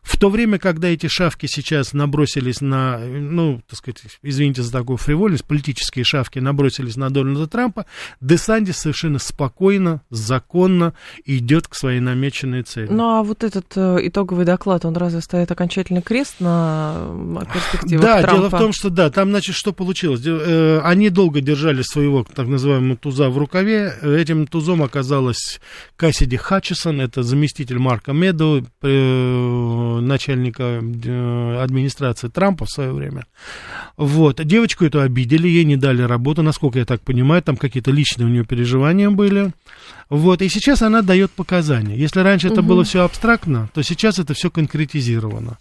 В 0.02 0.18
то 0.18 0.30
время, 0.30 0.60
когда 0.60 0.90
эти 0.90 1.08
шавки 1.08 1.48
сейчас 1.48 1.94
набросились 1.94 2.62
на, 2.62 3.00
ну, 3.00 3.62
так 3.68 3.78
сказать, 3.80 4.04
извините 4.22 4.62
за 4.62 4.72
такую 4.72 4.98
фривольность, 4.98 5.46
политические 5.46 6.06
шавки 6.06 6.40
набросились 6.40 6.96
на 6.96 7.10
Дональда 7.10 7.48
Трампа, 7.48 7.86
Десантис 8.22 8.78
совершенно 8.78 9.20
спокойно, 9.20 10.02
законно 10.10 10.94
идет 11.26 11.68
к 11.68 11.76
своей 11.76 12.00
намеченной 12.00 12.64
цели. 12.64 12.88
Ну, 12.90 13.18
а 13.18 13.24
вот 13.24 13.44
этот 13.44 13.66
э, 13.76 14.00
итоговый 14.04 14.46
доклад, 14.46 14.86
он 14.86 14.96
разве 14.96 15.22
ставит 15.22 15.52
окончательный 15.52 16.02
крест 16.02 16.36
на 16.40 17.46
перспективах 17.54 18.04
да, 18.04 18.22
Трампа? 18.22 18.28
Да, 18.28 18.38
дело 18.38 18.50
в 18.50 18.60
том, 18.60 18.74
что 18.74 18.90
да, 18.90 19.10
там, 19.10 19.30
значит, 19.30 19.56
что 19.56 19.74
получилось? 19.74 20.03
Случилось? 20.04 20.22
Э, 20.26 20.82
они 20.84 21.10
долго 21.10 21.42
держали 21.42 21.82
своего 21.82 22.24
так 22.24 22.48
называемого 22.48 22.98
туза 22.98 23.30
в 23.30 23.38
рукаве. 23.38 23.94
Этим 24.02 24.48
тузом 24.48 24.84
оказалась 24.84 25.60
Кассиди 25.96 26.38
Хатчисон, 26.38 27.02
это 27.02 27.24
заместитель 27.24 27.80
Марка 27.80 28.14
Меду, 28.14 28.66
начальника 28.82 30.82
э, 30.82 31.64
администрации 31.64 32.28
Трампа 32.28 32.66
в 32.66 32.70
свое 32.70 32.92
время. 32.92 33.26
Вот. 33.98 34.44
Девочку 34.44 34.86
эту 34.86 35.02
обидели, 35.02 35.48
ей 35.48 35.66
не 35.66 35.78
дали 35.78 36.02
работу, 36.02 36.44
насколько 36.44 36.80
я 36.80 36.86
так 36.86 37.02
понимаю, 37.02 37.42
там 37.42 37.58
какие-то 37.58 37.92
личные 37.92 38.28
у 38.28 38.30
нее 38.30 38.46
переживания 38.46 39.10
были. 39.10 39.52
Вот. 40.10 40.42
И 40.42 40.50
сейчас 40.50 40.82
она 40.82 41.02
дает 41.02 41.32
показания. 41.32 41.96
Если 41.96 42.20
раньше 42.20 42.48
угу. 42.48 42.54
это 42.54 42.62
было 42.62 42.84
все 42.84 43.04
абстрактно, 43.04 43.70
то 43.74 43.84
сейчас 43.84 44.20
это 44.20 44.34
все 44.34 44.50
конкретизировано. 44.50 45.58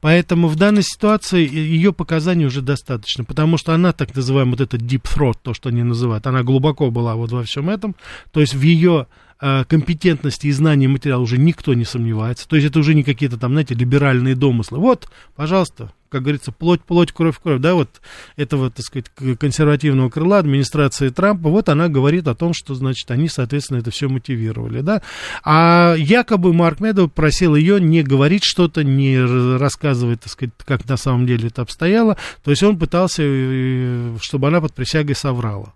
Поэтому 0.00 0.48
в 0.48 0.56
данной 0.56 0.82
ситуации 0.82 1.48
ее 1.48 1.92
показаний 1.92 2.46
уже 2.46 2.62
достаточно, 2.62 3.24
потому 3.24 3.56
что 3.56 3.74
она, 3.74 3.92
так 3.92 4.14
называемая, 4.14 4.56
вот 4.56 4.60
это 4.60 4.76
deep 4.76 5.02
throat, 5.02 5.36
то, 5.42 5.54
что 5.54 5.68
они 5.68 5.82
называют, 5.82 6.26
она 6.26 6.42
глубоко 6.42 6.90
была 6.90 7.14
вот 7.14 7.32
во 7.32 7.42
всем 7.42 7.70
этом, 7.70 7.94
то 8.32 8.40
есть 8.40 8.54
в 8.54 8.62
ее 8.62 9.06
э, 9.40 9.64
компетентности 9.64 10.46
и 10.46 10.52
знания 10.52 10.88
материала 10.88 11.22
уже 11.22 11.38
никто 11.38 11.74
не 11.74 11.84
сомневается. 11.84 12.48
То 12.48 12.56
есть 12.56 12.68
это 12.68 12.78
уже 12.78 12.94
не 12.94 13.02
какие-то 13.02 13.38
там, 13.38 13.52
знаете, 13.52 13.74
либеральные 13.74 14.34
домыслы. 14.34 14.78
Вот, 14.78 15.10
пожалуйста, 15.36 15.92
как 16.10 16.22
говорится, 16.22 16.50
плоть, 16.50 16.82
плоть, 16.82 17.12
кровь, 17.12 17.38
кровь, 17.40 17.60
да, 17.60 17.74
вот 17.74 18.00
этого, 18.36 18.70
так 18.70 18.84
сказать, 18.84 19.06
консервативного 19.38 20.10
крыла 20.10 20.38
администрации 20.38 21.08
Трампа, 21.08 21.48
вот 21.48 21.68
она 21.68 21.88
говорит 21.88 22.26
о 22.26 22.34
том, 22.34 22.52
что, 22.52 22.74
значит, 22.74 23.10
они, 23.10 23.28
соответственно, 23.28 23.78
это 23.78 23.92
все 23.92 24.08
мотивировали, 24.08 24.80
да. 24.80 25.02
А 25.44 25.94
якобы 25.96 26.52
Марк 26.52 26.80
Медоу 26.80 27.08
просил 27.08 27.54
ее 27.54 27.80
не 27.80 28.02
говорить 28.02 28.42
что-то, 28.44 28.82
не 28.82 29.18
рассказывать, 29.56 30.22
так 30.22 30.32
сказать, 30.32 30.52
как 30.64 30.88
на 30.88 30.96
самом 30.96 31.26
деле 31.26 31.48
это 31.48 31.62
обстояло, 31.62 32.16
то 32.42 32.50
есть 32.50 32.62
он 32.64 32.76
пытался, 32.76 33.22
э, 33.24 34.16
чтобы 34.20 34.48
она 34.48 34.60
под 34.60 34.74
присягой 34.74 35.14
соврала. 35.14 35.74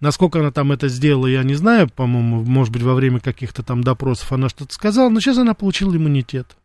Насколько 0.00 0.40
она 0.40 0.50
там 0.50 0.72
это 0.72 0.88
сделала, 0.88 1.26
я 1.26 1.44
не 1.44 1.54
знаю, 1.54 1.88
по-моему, 1.88 2.42
может 2.44 2.72
быть, 2.72 2.82
во 2.82 2.94
время 2.94 3.20
каких-то 3.20 3.62
там 3.62 3.84
допросов 3.84 4.32
она 4.32 4.48
что-то 4.48 4.74
сказала, 4.74 5.08
но 5.10 5.20
сейчас 5.20 5.38
она 5.38 5.54
получила 5.54 5.94
иммунитет. 5.96 6.56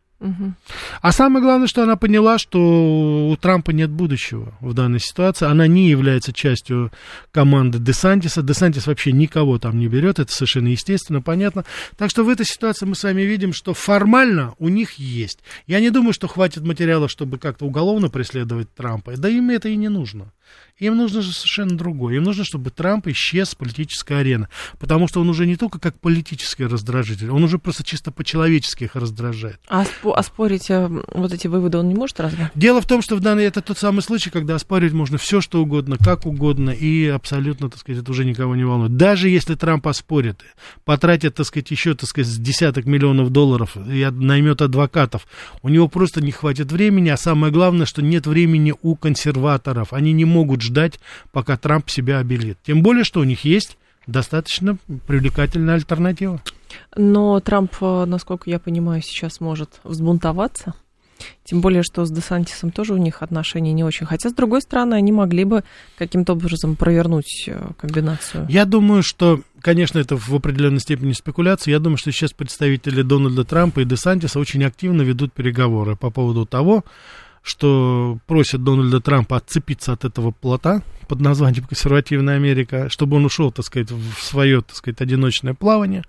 А 1.00 1.12
самое 1.12 1.42
главное, 1.42 1.66
что 1.66 1.82
она 1.82 1.96
поняла, 1.96 2.38
что 2.38 3.30
у 3.30 3.36
Трампа 3.36 3.70
нет 3.70 3.90
будущего 3.90 4.54
в 4.60 4.74
данной 4.74 5.00
ситуации. 5.00 5.46
Она 5.46 5.66
не 5.66 5.88
является 5.88 6.32
частью 6.32 6.92
команды 7.32 7.78
Десантиса. 7.78 8.42
Десантис 8.42 8.86
вообще 8.86 9.12
никого 9.12 9.58
там 9.58 9.78
не 9.78 9.88
берет. 9.88 10.18
Это 10.18 10.30
совершенно 10.30 10.68
естественно, 10.68 11.22
понятно. 11.22 11.64
Так 11.96 12.10
что 12.10 12.22
в 12.22 12.28
этой 12.28 12.44
ситуации 12.44 12.84
мы 12.84 12.94
с 12.94 13.02
вами 13.02 13.22
видим, 13.22 13.54
что 13.54 13.72
формально 13.72 14.54
у 14.58 14.68
них 14.68 14.94
есть. 14.94 15.40
Я 15.66 15.80
не 15.80 15.90
думаю, 15.90 16.12
что 16.12 16.28
хватит 16.28 16.64
материала, 16.64 17.08
чтобы 17.08 17.38
как-то 17.38 17.64
уголовно 17.64 18.10
преследовать 18.10 18.72
Трампа. 18.74 19.16
Да 19.16 19.28
им 19.28 19.48
это 19.50 19.68
и 19.68 19.76
не 19.76 19.88
нужно. 19.88 20.32
Им 20.80 20.96
нужно 20.96 21.22
же 21.22 21.32
совершенно 21.32 21.76
другое. 21.76 22.16
Им 22.16 22.24
нужно, 22.24 22.42
чтобы 22.44 22.70
Трамп 22.70 23.06
исчез 23.08 23.50
с 23.50 23.54
политической 23.54 24.20
арены. 24.20 24.48
Потому 24.78 25.06
что 25.08 25.20
он 25.20 25.28
уже 25.28 25.46
не 25.46 25.56
только 25.56 25.78
как 25.78 25.98
политический 26.00 26.64
раздражитель, 26.64 27.30
он 27.30 27.44
уже 27.44 27.58
просто 27.58 27.84
чисто 27.84 28.10
по-человечески 28.10 28.84
их 28.84 28.96
раздражает. 28.96 29.60
А 29.68 29.84
оспорить 30.14 30.70
э, 30.70 30.88
вот 31.12 31.32
эти 31.32 31.46
выводы 31.46 31.78
он 31.78 31.88
не 31.88 31.94
может 31.94 32.18
разве? 32.18 32.50
Дело 32.54 32.80
в 32.80 32.86
том, 32.86 33.02
что 33.02 33.16
в 33.16 33.20
данный 33.20 33.44
это 33.44 33.60
тот 33.60 33.78
самый 33.78 34.00
случай, 34.00 34.30
когда 34.30 34.54
оспаривать 34.54 34.94
можно 34.94 35.18
все, 35.18 35.40
что 35.40 35.60
угодно, 35.62 35.96
как 35.98 36.24
угодно, 36.26 36.70
и 36.70 37.06
абсолютно, 37.06 37.68
так 37.68 37.80
сказать, 37.80 38.02
это 38.02 38.10
уже 38.10 38.24
никого 38.24 38.56
не 38.56 38.64
волнует. 38.64 38.96
Даже 38.96 39.28
если 39.28 39.54
Трамп 39.54 39.86
оспорит, 39.86 40.40
потратит, 40.84 41.34
так 41.34 41.46
сказать, 41.46 41.70
еще, 41.70 41.94
так 41.94 42.08
сказать, 42.08 42.42
десяток 42.42 42.86
миллионов 42.86 43.30
долларов 43.30 43.76
и 43.76 44.06
наймет 44.10 44.62
адвокатов, 44.62 45.26
у 45.62 45.68
него 45.68 45.88
просто 45.88 46.22
не 46.22 46.32
хватит 46.32 46.72
времени, 46.72 47.10
а 47.10 47.18
самое 47.18 47.52
главное, 47.52 47.86
что 47.86 48.00
нет 48.00 48.26
времени 48.26 48.74
у 48.80 48.96
консерваторов. 48.96 49.92
Они 49.92 50.12
не 50.12 50.24
могут 50.24 50.62
ждать, 50.70 51.00
пока 51.32 51.56
Трамп 51.56 51.90
себя 51.90 52.18
обелит. 52.18 52.58
Тем 52.64 52.82
более, 52.82 53.04
что 53.04 53.20
у 53.20 53.24
них 53.24 53.44
есть 53.44 53.76
достаточно 54.06 54.78
привлекательная 55.06 55.74
альтернатива. 55.74 56.40
Но 56.96 57.38
Трамп, 57.40 57.72
э, 57.80 58.04
насколько 58.06 58.48
я 58.48 58.58
понимаю, 58.58 59.02
сейчас 59.02 59.40
может 59.40 59.80
взбунтоваться. 59.84 60.74
Тем 61.44 61.60
более, 61.60 61.82
что 61.82 62.06
с 62.06 62.10
Десантисом 62.10 62.70
тоже 62.70 62.94
у 62.94 62.96
них 62.96 63.22
отношения 63.22 63.72
не 63.72 63.84
очень. 63.84 64.06
Хотя, 64.06 64.30
с 64.30 64.32
другой 64.32 64.62
стороны, 64.62 64.94
они 64.94 65.12
могли 65.12 65.44
бы 65.44 65.64
каким-то 65.98 66.32
образом 66.32 66.76
провернуть 66.76 67.44
э, 67.46 67.72
комбинацию. 67.76 68.46
Я 68.48 68.64
думаю, 68.64 69.02
что, 69.02 69.42
конечно, 69.60 69.98
это 69.98 70.16
в 70.16 70.32
определенной 70.34 70.80
степени 70.80 71.12
спекуляция. 71.12 71.72
Я 71.72 71.78
думаю, 71.78 71.98
что 71.98 72.12
сейчас 72.12 72.32
представители 72.32 73.02
Дональда 73.02 73.44
Трампа 73.44 73.80
и 73.80 73.84
Десантиса 73.84 74.38
очень 74.38 74.64
активно 74.64 75.02
ведут 75.02 75.32
переговоры 75.32 75.96
по 75.96 76.10
поводу 76.10 76.46
того, 76.46 76.84
что 77.42 78.18
просят 78.26 78.62
Дональда 78.62 79.00
Трампа 79.00 79.36
отцепиться 79.36 79.92
от 79.92 80.04
этого 80.04 80.30
плота, 80.30 80.82
под 81.10 81.20
названием 81.20 81.64
«Консервативная 81.64 82.36
Америка», 82.36 82.88
чтобы 82.88 83.16
он 83.16 83.24
ушел, 83.24 83.50
так 83.50 83.64
сказать, 83.64 83.90
в 83.90 84.22
свое, 84.22 84.60
так 84.60 84.76
сказать, 84.76 85.00
одиночное 85.00 85.54
плавание. 85.54 86.04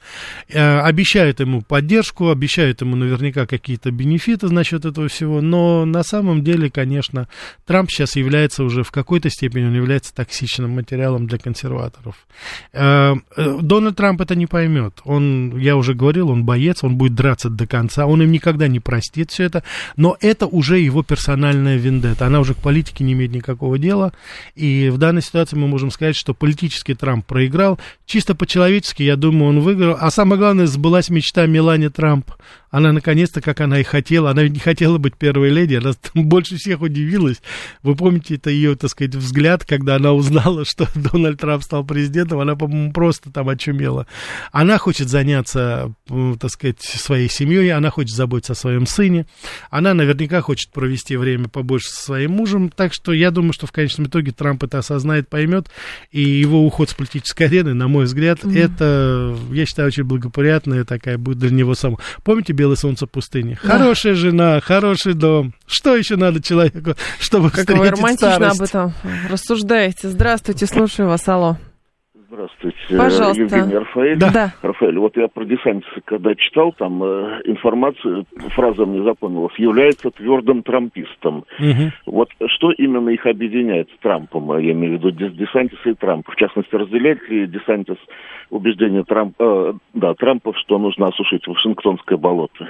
Э, 0.47 0.81
обещают 0.81 1.39
ему 1.39 1.63
поддержку, 1.63 2.29
обещают 2.29 2.81
ему 2.81 2.95
наверняка 2.95 3.47
какие-то 3.47 3.89
бенефиты 3.89 4.47
насчет 4.49 4.85
этого 4.85 5.07
всего, 5.07 5.41
но 5.41 5.85
на 5.85 6.03
самом 6.03 6.43
деле, 6.43 6.69
конечно, 6.69 7.27
Трамп 7.65 7.89
сейчас 7.89 8.15
является 8.15 8.63
уже 8.63 8.83
в 8.83 8.91
какой-то 8.91 9.31
степени, 9.31 9.65
он 9.65 9.73
является 9.73 10.13
токсичным 10.13 10.69
материалом 10.75 11.25
для 11.25 11.39
консерваторов. 11.39 12.15
Э, 12.71 13.15
э, 13.35 13.57
Дональд 13.59 13.95
Трамп 13.95 14.21
это 14.21 14.35
не 14.35 14.45
поймет. 14.45 14.99
Он, 15.03 15.57
я 15.57 15.77
уже 15.77 15.95
говорил, 15.95 16.29
он 16.29 16.45
боец, 16.45 16.83
он 16.83 16.95
будет 16.95 17.15
драться 17.15 17.49
до 17.49 17.65
конца, 17.65 18.05
он 18.05 18.21
им 18.21 18.31
никогда 18.31 18.67
не 18.67 18.79
простит 18.79 19.31
все 19.31 19.45
это, 19.45 19.63
но 19.95 20.15
это 20.21 20.45
уже 20.45 20.77
его 20.77 21.01
персональная 21.01 21.77
вендетта. 21.77 22.27
Она 22.27 22.39
уже 22.39 22.53
к 22.53 22.57
политике 22.57 23.03
не 23.03 23.13
имеет 23.13 23.31
никакого 23.31 23.79
дела, 23.79 24.13
и 24.53 24.90
в 24.91 24.97
данной 24.97 25.21
ситуации 25.21 25.55
мы 25.55 25.67
можем 25.67 25.91
сказать, 25.91 26.15
что 26.15 26.33
политический 26.33 26.93
Трамп 26.93 27.25
проиграл. 27.25 27.79
Чисто 28.05 28.35
по-человечески, 28.35 29.03
я 29.03 29.15
думаю, 29.15 29.49
он 29.49 29.59
выиграл. 29.61 29.97
А 29.99 30.11
самое 30.11 30.39
главное, 30.39 30.67
сбылась 30.67 31.09
мечта 31.09 31.45
Мелани 31.45 31.87
Трамп 31.87 32.31
она 32.71 32.93
наконец-то, 32.93 33.41
как 33.41 33.59
она 33.59 33.79
и 33.79 33.83
хотела, 33.83 34.31
она 34.31 34.43
ведь 34.43 34.53
не 34.53 34.59
хотела 34.59 34.97
быть 34.97 35.15
первой 35.17 35.49
леди, 35.49 35.75
она 35.75 35.91
больше 36.15 36.55
всех 36.55 36.81
удивилась. 36.81 37.41
Вы 37.83 37.95
помните, 37.95 38.35
это 38.35 38.49
ее, 38.49 38.75
так 38.75 38.89
сказать, 38.89 39.13
взгляд, 39.13 39.65
когда 39.65 39.97
она 39.97 40.13
узнала, 40.13 40.63
что 40.65 40.87
Дональд 40.95 41.39
Трамп 41.39 41.63
стал 41.63 41.83
президентом, 41.83 42.39
она, 42.39 42.55
по-моему, 42.55 42.93
просто 42.93 43.29
там 43.29 43.49
очумела. 43.49 44.07
Она 44.53 44.77
хочет 44.77 45.09
заняться, 45.09 45.93
так 46.39 46.49
сказать, 46.49 46.81
своей 46.81 47.29
семьей, 47.29 47.71
она 47.71 47.89
хочет 47.89 48.15
заботиться 48.15 48.53
о 48.53 48.55
своем 48.55 48.85
сыне, 48.85 49.25
она 49.69 49.93
наверняка 49.93 50.41
хочет 50.41 50.71
провести 50.71 51.17
время 51.17 51.49
побольше 51.49 51.89
со 51.89 52.01
своим 52.01 52.31
мужем, 52.31 52.69
так 52.69 52.93
что 52.93 53.11
я 53.11 53.31
думаю, 53.31 53.51
что 53.51 53.67
в 53.67 53.73
конечном 53.73 54.07
итоге 54.07 54.31
Трамп 54.31 54.63
это 54.63 54.79
осознает, 54.79 55.27
поймет, 55.27 55.69
и 56.11 56.21
его 56.21 56.65
уход 56.65 56.89
с 56.89 56.93
политической 56.93 57.43
арены, 57.43 57.73
на 57.73 57.89
мой 57.89 58.05
взгляд, 58.05 58.39
mm-hmm. 58.39 58.57
это, 58.57 59.37
я 59.51 59.65
считаю, 59.65 59.87
очень 59.89 60.03
благоприятная 60.03 60.85
такая 60.85 61.17
будет 61.17 61.39
для 61.39 61.49
него 61.49 61.75
самого. 61.75 61.99
Помните 62.23 62.53
белое 62.61 62.75
солнце 62.75 63.07
пустыни. 63.07 63.57
Да. 63.63 63.69
Хорошая 63.77 64.13
жена, 64.13 64.59
хороший 64.61 65.15
дом. 65.15 65.53
Что 65.65 65.95
еще 65.95 66.15
надо 66.15 66.41
человеку, 66.43 66.95
чтобы 67.19 67.49
как 67.49 67.63
Что 67.63 67.75
вы 67.75 67.89
романтично 67.89 68.33
старость? 68.35 68.59
об 68.61 68.67
этом 68.67 68.93
рассуждаете. 69.29 70.09
Здравствуйте, 70.09 70.67
слушаю 70.67 71.07
вас, 71.07 71.27
алло. 71.27 71.57
Здравствуйте, 72.31 72.77
Пожалуйста. 72.97 73.41
Евгений 73.41 73.77
Рафаэль. 73.77 74.17
Да. 74.17 74.53
Рафаэль, 74.61 74.97
вот 74.97 75.17
я 75.17 75.27
про 75.27 75.43
Десантиса, 75.43 75.99
когда 76.05 76.33
читал, 76.33 76.71
там 76.71 77.03
э, 77.03 77.41
информацию, 77.43 78.25
фраза 78.55 78.85
мне 78.85 79.03
запомнилась, 79.03 79.53
является 79.57 80.11
твердым 80.11 80.63
трампистом. 80.63 81.43
Угу. 81.59 81.91
Вот 82.05 82.29
что 82.47 82.71
именно 82.71 83.09
их 83.09 83.25
объединяет 83.25 83.89
с 83.89 84.01
Трампом, 84.01 84.57
я 84.59 84.71
имею 84.71 84.97
в 84.97 85.03
виду 85.03 85.11
Десантиса 85.11 85.89
и 85.89 85.93
Трампа? 85.93 86.31
В 86.31 86.37
частности, 86.37 86.73
разделяет 86.73 87.27
ли 87.29 87.47
Десантис 87.47 87.97
убеждение 88.49 89.03
Трамп, 89.03 89.35
э, 89.37 89.73
да, 89.93 90.13
Трампа, 90.13 90.53
что 90.55 90.77
нужно 90.77 91.07
осушить 91.07 91.45
Вашингтонское 91.47 92.17
болото? 92.17 92.65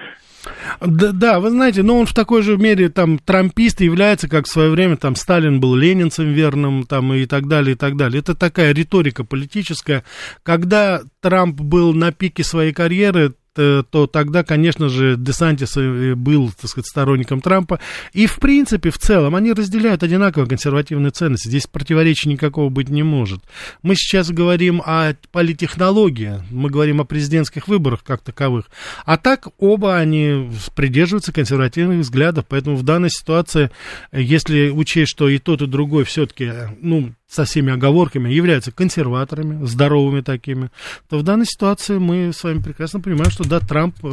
Да, 0.80 1.12
да, 1.12 1.40
вы 1.40 1.52
знаете, 1.52 1.84
но 1.84 2.00
он 2.00 2.06
в 2.06 2.14
такой 2.14 2.42
же 2.42 2.58
мере 2.58 2.90
там 2.90 3.20
трампист 3.20 3.82
является, 3.82 4.28
как 4.28 4.46
в 4.46 4.52
свое 4.52 4.72
время 4.72 4.98
там 4.98 5.16
Сталин 5.16 5.60
был 5.60 5.76
ленинцем 5.76 6.32
верным 6.34 6.84
там 6.86 7.14
и 7.14 7.26
так 7.26 7.48
далее, 7.48 7.74
и 7.74 7.78
так 7.78 7.96
далее. 7.96 8.20
Это 8.20 8.36
такая 8.36 8.74
риторика 8.74 9.24
политическая. 9.24 10.04
Когда 10.44 11.02
Трамп 11.22 11.60
был 11.60 11.94
на 11.94 12.12
пике 12.12 12.44
своей 12.44 12.74
карьеры, 12.74 13.36
то 13.54 14.08
тогда, 14.08 14.44
конечно 14.44 14.90
же, 14.90 15.16
Десантис 15.18 15.76
был, 16.16 16.52
так 16.52 16.70
сказать, 16.70 16.88
сторонником 16.88 17.42
Трампа. 17.42 17.80
И, 18.14 18.26
в 18.26 18.38
принципе, 18.38 18.90
в 18.90 18.98
целом, 18.98 19.36
они 19.36 19.54
разделяют 19.54 20.04
одинаково 20.04 20.46
консервативные 20.46 21.12
ценности. 21.12 21.48
Здесь 21.48 21.68
противоречия 21.68 22.30
никакого 22.30 22.70
быть 22.70 22.90
не 22.90 23.04
может. 23.04 23.42
Мы 23.82 23.96
сейчас 23.96 24.30
говорим 24.30 24.82
о 24.86 25.14
политтехнологии, 25.32 26.44
мы 26.50 26.70
говорим 26.70 27.02
о 27.02 27.06
президентских 27.06 27.68
выборах 27.68 28.04
как 28.04 28.22
таковых. 28.22 28.66
А 29.06 29.18
так 29.18 29.48
оба 29.58 29.98
они 29.98 30.50
придерживаются 30.76 31.34
консервативных 31.34 32.00
взглядов. 32.00 32.46
Поэтому 32.48 32.76
в 32.78 32.84
данной 32.84 33.10
ситуации, 33.10 33.72
если 34.12 34.70
учесть, 34.70 35.12
что 35.12 35.28
и 35.30 35.38
тот, 35.38 35.62
и 35.62 35.68
другой 35.68 36.04
все-таки, 36.06 36.52
ну, 36.80 37.14
со 37.32 37.46
всеми 37.46 37.72
оговорками, 37.72 38.30
являются 38.30 38.74
консерваторами, 38.74 39.66
здоровыми 39.66 40.20
такими, 40.20 40.70
то 41.10 41.18
в 41.18 41.24
данной 41.24 41.46
ситуации 41.46 41.98
мы 41.98 42.34
с 42.34 42.44
вами 42.44 42.60
прекрасно 42.60 43.00
понимаем, 43.00 43.32
что 43.32 43.48
да, 43.48 43.62
Трамп 43.62 43.96
э, 44.04 44.08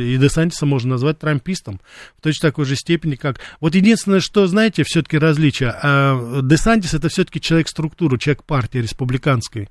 и 0.00 0.16
Десантиса 0.16 0.66
можно 0.66 0.90
назвать 0.90 1.18
трампистом 1.18 1.80
в 2.16 2.22
точно 2.22 2.48
такой 2.48 2.66
же 2.66 2.76
степени, 2.76 3.16
как... 3.16 3.40
Вот 3.60 3.74
единственное, 3.74 4.20
что, 4.20 4.46
знаете, 4.46 4.84
все-таки 4.84 5.18
различие. 5.18 5.74
Э, 5.82 6.40
Десантис 6.44 6.94
это 6.94 7.08
все-таки 7.08 7.40
человек 7.40 7.66
структуры, 7.66 8.18
человек 8.18 8.44
партии 8.44 8.78
республиканской. 8.78 9.68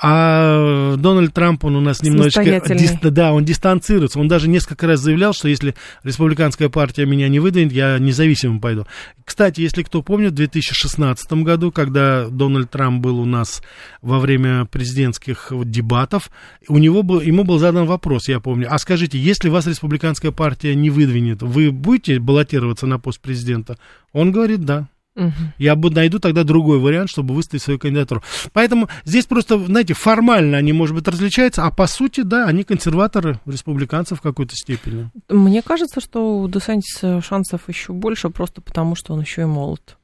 А 0.00 0.94
Дональд 0.96 1.34
Трамп, 1.34 1.64
он 1.64 1.74
у 1.74 1.80
нас 1.80 2.02
немножечко... 2.02 2.44
Дис, 2.74 2.92
да, 3.02 3.32
он 3.32 3.44
дистанцируется. 3.44 4.20
Он 4.20 4.28
даже 4.28 4.48
несколько 4.48 4.86
раз 4.86 5.00
заявлял, 5.00 5.32
что 5.32 5.48
если 5.48 5.74
республиканская 6.04 6.68
партия 6.68 7.04
меня 7.04 7.28
не 7.28 7.40
выдвинет, 7.40 7.72
я 7.72 7.98
независимым 7.98 8.60
пойду. 8.60 8.86
Кстати, 9.24 9.60
если 9.60 9.82
кто 9.82 10.02
помнит, 10.02 10.32
в 10.32 10.36
2016 10.36 11.32
году, 11.32 11.72
когда 11.72 12.27
Дональд 12.30 12.70
Трамп 12.70 13.00
был 13.00 13.20
у 13.20 13.24
нас 13.24 13.62
во 14.02 14.18
время 14.18 14.64
президентских 14.64 15.52
дебатов, 15.64 16.30
у 16.68 16.78
него 16.78 17.02
был, 17.02 17.20
ему 17.20 17.44
был 17.44 17.58
задан 17.58 17.86
вопрос, 17.86 18.28
я 18.28 18.40
помню, 18.40 18.68
а 18.70 18.78
скажите, 18.78 19.18
если 19.18 19.48
вас 19.48 19.66
республиканская 19.66 20.32
партия 20.32 20.74
не 20.74 20.90
выдвинет, 20.90 21.42
вы 21.42 21.70
будете 21.70 22.18
баллотироваться 22.18 22.86
на 22.86 22.98
пост 22.98 23.20
президента? 23.20 23.76
Он 24.12 24.32
говорит, 24.32 24.64
да. 24.64 24.88
Угу. 25.18 25.32
Я 25.58 25.74
бы 25.74 25.90
найду 25.90 26.20
тогда 26.20 26.44
другой 26.44 26.78
вариант, 26.78 27.10
чтобы 27.10 27.34
выставить 27.34 27.62
свою 27.62 27.78
кандидатуру. 27.78 28.22
Поэтому 28.52 28.88
здесь 29.04 29.26
просто, 29.26 29.58
знаете, 29.58 29.92
формально 29.94 30.56
они, 30.58 30.72
может 30.72 30.94
быть, 30.94 31.08
различаются, 31.08 31.64
а 31.64 31.72
по 31.72 31.88
сути, 31.88 32.20
да, 32.20 32.46
они 32.46 32.62
консерваторы, 32.62 33.40
республиканцы 33.44 34.14
в 34.14 34.20
какой-то 34.20 34.54
степени. 34.54 35.10
Мне 35.28 35.62
кажется, 35.62 36.00
что 36.00 36.38
у 36.38 36.48
Десантиса 36.48 37.20
шансов 37.20 37.62
еще 37.68 37.92
больше, 37.92 38.30
просто 38.30 38.60
потому 38.60 38.94
что 38.94 39.12
он 39.14 39.20
еще 39.22 39.42
и 39.42 39.46
молод. 39.46 39.97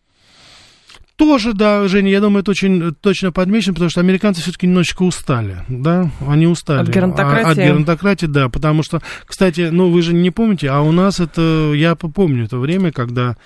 Тоже, 1.16 1.52
да, 1.52 1.86
Женя, 1.86 2.10
я 2.10 2.20
думаю, 2.20 2.42
это 2.42 2.50
очень 2.50 2.92
точно 2.94 3.30
подмечено, 3.30 3.74
потому 3.74 3.88
что 3.88 4.00
американцы 4.00 4.42
все-таки 4.42 4.66
немножечко 4.66 5.04
устали, 5.04 5.58
да, 5.68 6.10
они 6.26 6.48
устали. 6.48 6.80
От 6.80 6.88
геронтократии. 6.88 7.50
От 7.50 7.56
геронтократии, 7.56 8.26
да, 8.26 8.48
потому 8.48 8.82
что, 8.82 9.00
кстати, 9.24 9.68
ну, 9.70 9.90
вы 9.90 10.02
же 10.02 10.12
не 10.12 10.32
помните, 10.32 10.68
а 10.70 10.80
у 10.80 10.90
нас 10.90 11.20
это, 11.20 11.72
я 11.74 11.94
помню 11.94 12.46
это 12.46 12.58
время, 12.58 12.90
когда 12.90 13.36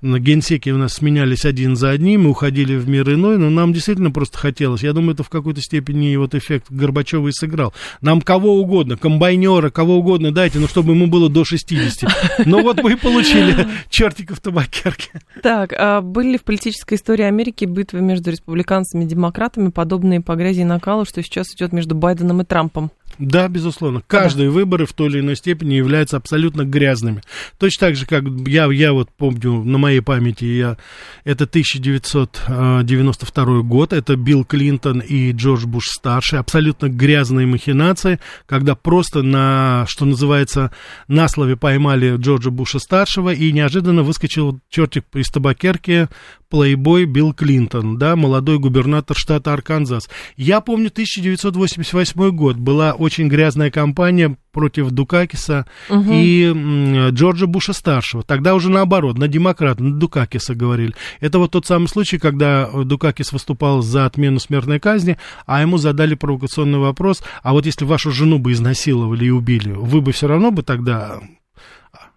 на 0.00 0.18
генсеке 0.18 0.72
у 0.72 0.76
нас 0.76 0.94
сменялись 0.94 1.44
один 1.44 1.76
за 1.76 1.90
одним, 1.90 2.24
мы 2.24 2.30
уходили 2.30 2.76
в 2.76 2.88
мир 2.88 3.12
иной, 3.12 3.38
но 3.38 3.50
нам 3.50 3.72
действительно 3.72 4.10
просто 4.10 4.38
хотелось. 4.38 4.82
Я 4.82 4.92
думаю, 4.92 5.14
это 5.14 5.22
в 5.22 5.28
какой-то 5.28 5.60
степени 5.60 6.14
вот 6.16 6.34
эффект 6.34 6.66
Горбачева 6.70 7.28
и 7.28 7.32
сыграл. 7.32 7.74
Нам 8.00 8.20
кого 8.20 8.60
угодно, 8.60 8.96
комбайнера, 8.96 9.70
кого 9.70 9.96
угодно 9.96 10.32
дайте, 10.32 10.58
но 10.58 10.68
чтобы 10.68 10.92
ему 10.92 11.06
было 11.06 11.28
до 11.28 11.44
60. 11.44 12.46
Ну 12.46 12.62
вот 12.62 12.82
мы 12.82 12.92
и 12.92 12.96
получили 12.96 13.66
чертиков 13.90 14.40
табакерки. 14.40 15.10
Так, 15.42 15.72
а 15.76 16.00
были 16.00 16.32
ли 16.32 16.38
в 16.38 16.42
политической 16.42 16.94
истории 16.94 17.24
Америки 17.24 17.64
битвы 17.64 18.00
между 18.00 18.30
республиканцами 18.30 19.04
и 19.04 19.08
демократами, 19.08 19.70
подобные 19.70 20.20
по 20.20 20.34
грязи 20.34 20.60
и 20.60 20.64
накалу, 20.64 21.04
что 21.04 21.22
сейчас 21.22 21.54
идет 21.54 21.72
между 21.72 21.94
Байденом 21.94 22.40
и 22.40 22.44
Трампом? 22.44 22.90
Да, 23.18 23.48
безусловно. 23.48 24.02
Каждые 24.06 24.48
да. 24.48 24.54
выборы 24.54 24.86
в 24.86 24.92
той 24.92 25.08
или 25.08 25.20
иной 25.20 25.36
степени 25.36 25.74
являются 25.74 26.16
абсолютно 26.16 26.64
грязными. 26.64 27.22
Точно 27.58 27.88
так 27.88 27.96
же, 27.96 28.06
как 28.06 28.24
я, 28.46 28.70
я 28.70 28.92
вот 28.92 29.08
помню, 29.10 29.64
на 29.64 29.78
моей 29.78 29.87
памяти, 30.00 30.44
я, 30.44 30.76
это 31.24 31.44
1992 31.44 33.62
год, 33.62 33.92
это 33.92 34.16
Билл 34.16 34.44
Клинтон 34.44 35.00
и 35.00 35.32
Джордж 35.32 35.66
Буш 35.66 35.88
старший, 35.88 36.38
абсолютно 36.38 36.88
грязные 36.88 37.46
махинации, 37.46 38.20
когда 38.46 38.74
просто 38.74 39.22
на, 39.22 39.84
что 39.88 40.04
называется, 40.04 40.70
на 41.08 41.28
слове 41.28 41.56
поймали 41.56 42.16
Джорджа 42.16 42.50
Буша 42.50 42.78
старшего 42.78 43.32
и 43.32 43.52
неожиданно 43.52 44.02
выскочил 44.02 44.60
чертик 44.68 45.04
из 45.14 45.28
табакерки 45.28 46.08
плейбой 46.48 47.04
Билл 47.04 47.32
Клинтон, 47.34 47.98
да, 47.98 48.16
молодой 48.16 48.58
губернатор 48.58 49.16
штата 49.16 49.52
Арканзас. 49.52 50.08
Я 50.36 50.60
помню 50.60 50.88
1988 50.88 52.30
год, 52.30 52.56
была 52.56 52.92
очень 52.92 53.28
грязная 53.28 53.70
кампания 53.70 54.36
против 54.52 54.90
Дукакиса 54.90 55.66
угу. 55.88 56.10
и 56.10 57.10
Джорджа 57.10 57.46
Буша 57.46 57.72
старшего. 57.72 58.22
Тогда 58.22 58.54
уже 58.54 58.70
наоборот, 58.70 59.18
на 59.18 59.28
демократа, 59.28 59.82
на 59.82 59.98
Дукакиса 59.98 60.54
говорили. 60.54 60.94
Это 61.20 61.38
вот 61.38 61.52
тот 61.52 61.66
самый 61.66 61.86
случай, 61.86 62.18
когда 62.18 62.68
Дукакис 62.70 63.32
выступал 63.32 63.82
за 63.82 64.06
отмену 64.06 64.40
смертной 64.40 64.80
казни, 64.80 65.16
а 65.46 65.60
ему 65.60 65.78
задали 65.78 66.14
провокационный 66.14 66.78
вопрос, 66.78 67.22
а 67.42 67.52
вот 67.52 67.66
если 67.66 67.84
вашу 67.84 68.10
жену 68.10 68.38
бы 68.38 68.52
изнасиловали 68.52 69.26
и 69.26 69.30
убили, 69.30 69.70
вы 69.72 70.00
бы 70.00 70.12
все 70.12 70.26
равно 70.26 70.50
бы 70.50 70.62
тогда 70.62 71.20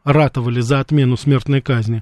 ратовали 0.04 0.62
за 0.62 0.80
отмену 0.80 1.16
смертной 1.16 1.62
казни. 1.62 2.02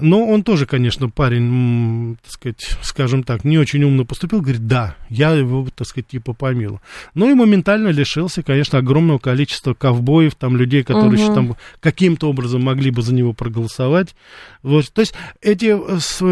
Но 0.00 0.26
он 0.26 0.44
тоже, 0.44 0.66
конечно, 0.66 1.08
парень, 1.08 2.16
так 2.22 2.32
сказать, 2.32 2.76
скажем 2.82 3.24
так, 3.24 3.44
не 3.44 3.58
очень 3.58 3.82
умно 3.82 4.04
поступил. 4.04 4.40
Говорит, 4.40 4.66
да, 4.66 4.96
я 5.08 5.32
его, 5.32 5.66
так 5.74 5.86
сказать, 5.86 6.08
типа 6.08 6.34
помилу. 6.34 6.80
Ну 7.14 7.30
и 7.30 7.34
моментально 7.34 7.88
лишился, 7.88 8.42
конечно, 8.42 8.78
огромного 8.78 9.18
количества 9.18 9.74
ковбоев, 9.74 10.34
там 10.36 10.56
людей, 10.56 10.84
которые 10.84 11.08
угу. 11.08 11.16
еще 11.16 11.34
там 11.34 11.56
каким-то 11.80 12.28
образом 12.28 12.62
могли 12.62 12.90
бы 12.90 13.02
за 13.02 13.14
него 13.14 13.32
проголосовать. 13.32 14.14
Вот, 14.62 14.92
то 14.92 15.00
есть 15.00 15.14
эти, 15.40 15.76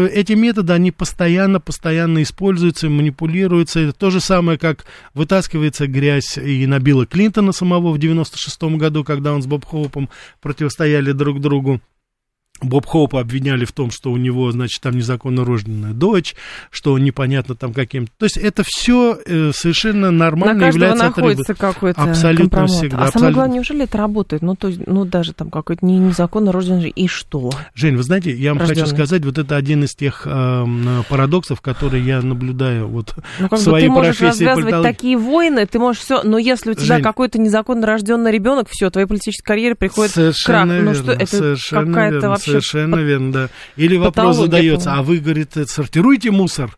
эти 0.09 0.33
методы, 0.33 0.71
они 0.71 0.91
постоянно, 0.91 1.59
постоянно 1.59 2.23
используются, 2.23 2.89
манипулируются. 2.89 3.81
Это 3.81 3.93
то 3.93 4.09
же 4.09 4.21
самое, 4.21 4.57
как 4.57 4.85
вытаскивается 5.13 5.87
грязь 5.87 6.37
и 6.37 6.65
на 6.67 6.79
Билла 6.79 7.05
Клинтона 7.05 7.51
самого 7.51 7.91
в 7.91 7.97
96 7.97 8.63
году, 8.77 9.03
когда 9.03 9.33
он 9.33 9.43
с 9.43 9.45
Боб 9.45 9.65
Хоупом 9.65 10.09
противостояли 10.39 11.00
доверяли 11.01 11.13
друг 11.13 11.39
другу. 11.39 11.79
Боб 12.61 12.85
Хоупа 12.85 13.19
обвиняли 13.19 13.65
в 13.65 13.71
том, 13.71 13.91
что 13.91 14.11
у 14.11 14.17
него, 14.17 14.51
значит, 14.51 14.81
там 14.81 14.95
незаконно 14.95 15.43
рожденная 15.43 15.93
дочь, 15.93 16.35
что 16.69 16.93
он 16.93 17.03
непонятно 17.03 17.55
там 17.55 17.73
каким-то. 17.73 18.11
То 18.17 18.25
есть 18.25 18.37
это 18.37 18.63
все 18.65 19.17
э, 19.25 19.51
совершенно 19.53 20.11
нормально 20.11 20.65
На 20.65 20.67
является 20.67 21.05
находится 21.05 21.53
какой-то 21.55 22.01
Абсолютно 22.01 22.43
компромат. 22.43 22.69
всегда. 22.69 22.97
А 22.97 22.99
абсолютно. 22.99 23.19
самое 23.19 23.33
главное, 23.33 23.55
неужели 23.55 23.83
это 23.83 23.97
работает? 23.97 24.41
Ну, 24.41 24.55
то 24.55 24.67
есть, 24.67 24.81
ну, 24.85 25.05
даже 25.05 25.33
там 25.33 25.49
какой-то 25.49 25.85
незаконно 25.85 26.51
рожденный, 26.51 26.89
и 26.89 27.07
что? 27.07 27.51
Жень, 27.73 27.95
вы 27.95 28.03
знаете, 28.03 28.31
я 28.31 28.51
вам 28.51 28.59
Рожденный. 28.59 28.81
хочу 28.81 28.95
сказать, 28.95 29.25
вот 29.25 29.37
это 29.37 29.55
один 29.55 29.83
из 29.83 29.95
тех 29.95 30.23
э, 30.25 30.65
парадоксов, 31.09 31.61
которые 31.61 32.05
я 32.05 32.21
наблюдаю 32.21 32.87
вот 32.87 33.15
ну, 33.39 33.47
в 33.49 33.57
своей 33.57 33.87
ты 33.87 33.91
можешь 33.91 34.17
профессии. 34.17 34.45
развязывать 34.45 34.83
такие 34.83 35.17
войны, 35.17 35.65
ты 35.65 35.79
можешь 35.79 36.01
все, 36.01 36.21
но 36.23 36.37
если 36.37 36.71
у 36.71 36.73
тебя 36.73 36.95
Жень, 36.95 37.03
какой-то 37.03 37.39
незаконно 37.39 37.87
рожденный 37.87 38.31
ребенок, 38.31 38.67
все, 38.69 38.89
твоя 38.89 39.07
политическая 39.07 39.43
карьера 39.43 39.75
приходит 39.75 40.11
совершенно 40.11 40.57
крах. 40.59 40.67
Верно, 40.75 40.91
ну 40.91 40.95
что, 40.95 41.11
это 41.11 41.55
какая-то 41.71 42.29
вообще 42.29 42.50
Совершенно 42.51 42.97
верно, 42.97 43.31
да. 43.31 43.49
Или 43.75 43.97
вопрос 43.97 44.37
задается, 44.37 44.93
а 44.93 45.01
вы, 45.01 45.19
говорит, 45.19 45.53
сортируете 45.67 46.31
мусор? 46.31 46.77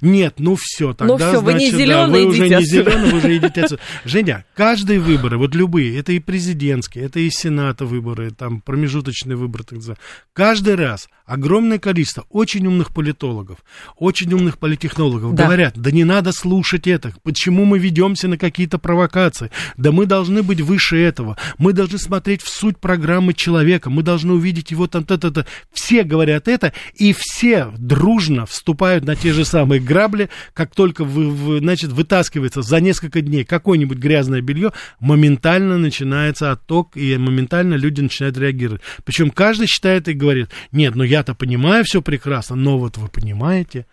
Нет, 0.00 0.34
ну 0.38 0.56
все, 0.58 0.92
тогда, 0.92 1.14
ну 1.14 1.18
все, 1.18 1.40
вы 1.40 1.54
не 1.54 1.70
значит, 1.70 1.78
зеленый, 1.78 2.12
да, 2.12 2.18
вы 2.18 2.26
уже 2.26 2.48
не 2.48 2.64
зеленый, 2.64 3.10
вы 3.10 3.18
уже 3.18 3.36
идите 3.36 3.62
отсюда. 3.62 3.82
Женя, 4.04 4.44
каждые 4.54 5.00
выборы, 5.00 5.38
вот 5.38 5.54
любые, 5.54 5.98
это 5.98 6.12
и 6.12 6.18
президентские, 6.18 7.04
это 7.04 7.20
и 7.20 7.30
сената 7.30 7.84
выборы, 7.84 8.30
там 8.30 8.60
промежуточные 8.60 9.36
выборы, 9.36 9.64
так 9.64 9.78
называемые, 9.78 10.00
каждый 10.32 10.74
раз 10.76 11.08
огромное 11.24 11.78
количество 11.78 12.24
очень 12.30 12.66
умных 12.66 12.94
политологов, 12.94 13.58
очень 13.98 14.32
умных 14.32 14.58
политтехнологов 14.58 15.34
да. 15.34 15.44
говорят, 15.44 15.74
да 15.76 15.90
не 15.90 16.04
надо 16.04 16.32
слушать 16.32 16.86
это, 16.86 17.12
почему 17.22 17.64
мы 17.64 17.78
ведемся 17.78 18.28
на 18.28 18.38
какие-то 18.38 18.78
провокации, 18.78 19.50
да 19.76 19.92
мы 19.92 20.06
должны 20.06 20.42
быть 20.42 20.60
выше 20.60 20.96
этого, 20.98 21.36
мы 21.58 21.72
должны 21.72 21.98
смотреть 21.98 22.42
в 22.42 22.48
суть 22.48 22.78
программы 22.78 23.34
человека, 23.34 23.90
мы 23.90 24.02
должны 24.02 24.34
увидеть 24.34 24.70
его 24.70 24.86
там, 24.86 25.04
то-то-то. 25.04 25.46
Все 25.72 26.04
говорят 26.04 26.48
это, 26.48 26.72
и 26.94 27.14
все 27.16 27.72
дружно 27.76 28.46
вступают 28.46 29.04
на 29.04 29.16
те 29.16 29.32
же 29.32 29.44
самые 29.44 29.65
самые 29.66 29.80
грабли, 29.80 30.28
как 30.54 30.74
только 30.74 31.04
вы, 31.04 31.28
вы, 31.28 31.58
значит, 31.58 31.90
вытаскивается 31.90 32.62
за 32.62 32.80
несколько 32.80 33.20
дней 33.20 33.44
какое-нибудь 33.44 33.98
грязное 33.98 34.40
белье, 34.40 34.72
моментально 35.00 35.76
начинается 35.76 36.52
отток, 36.52 36.96
и 36.96 37.16
моментально 37.16 37.74
люди 37.74 38.00
начинают 38.00 38.38
реагировать. 38.38 38.82
Причем 39.04 39.30
каждый 39.30 39.66
считает 39.66 40.06
и 40.08 40.12
говорит, 40.12 40.50
нет, 40.70 40.94
ну 40.94 41.02
я-то 41.02 41.34
понимаю 41.34 41.84
все 41.84 42.00
прекрасно, 42.00 42.54
но 42.54 42.78
вот 42.78 42.96
вы 42.96 43.08
понимаете, 43.08 43.86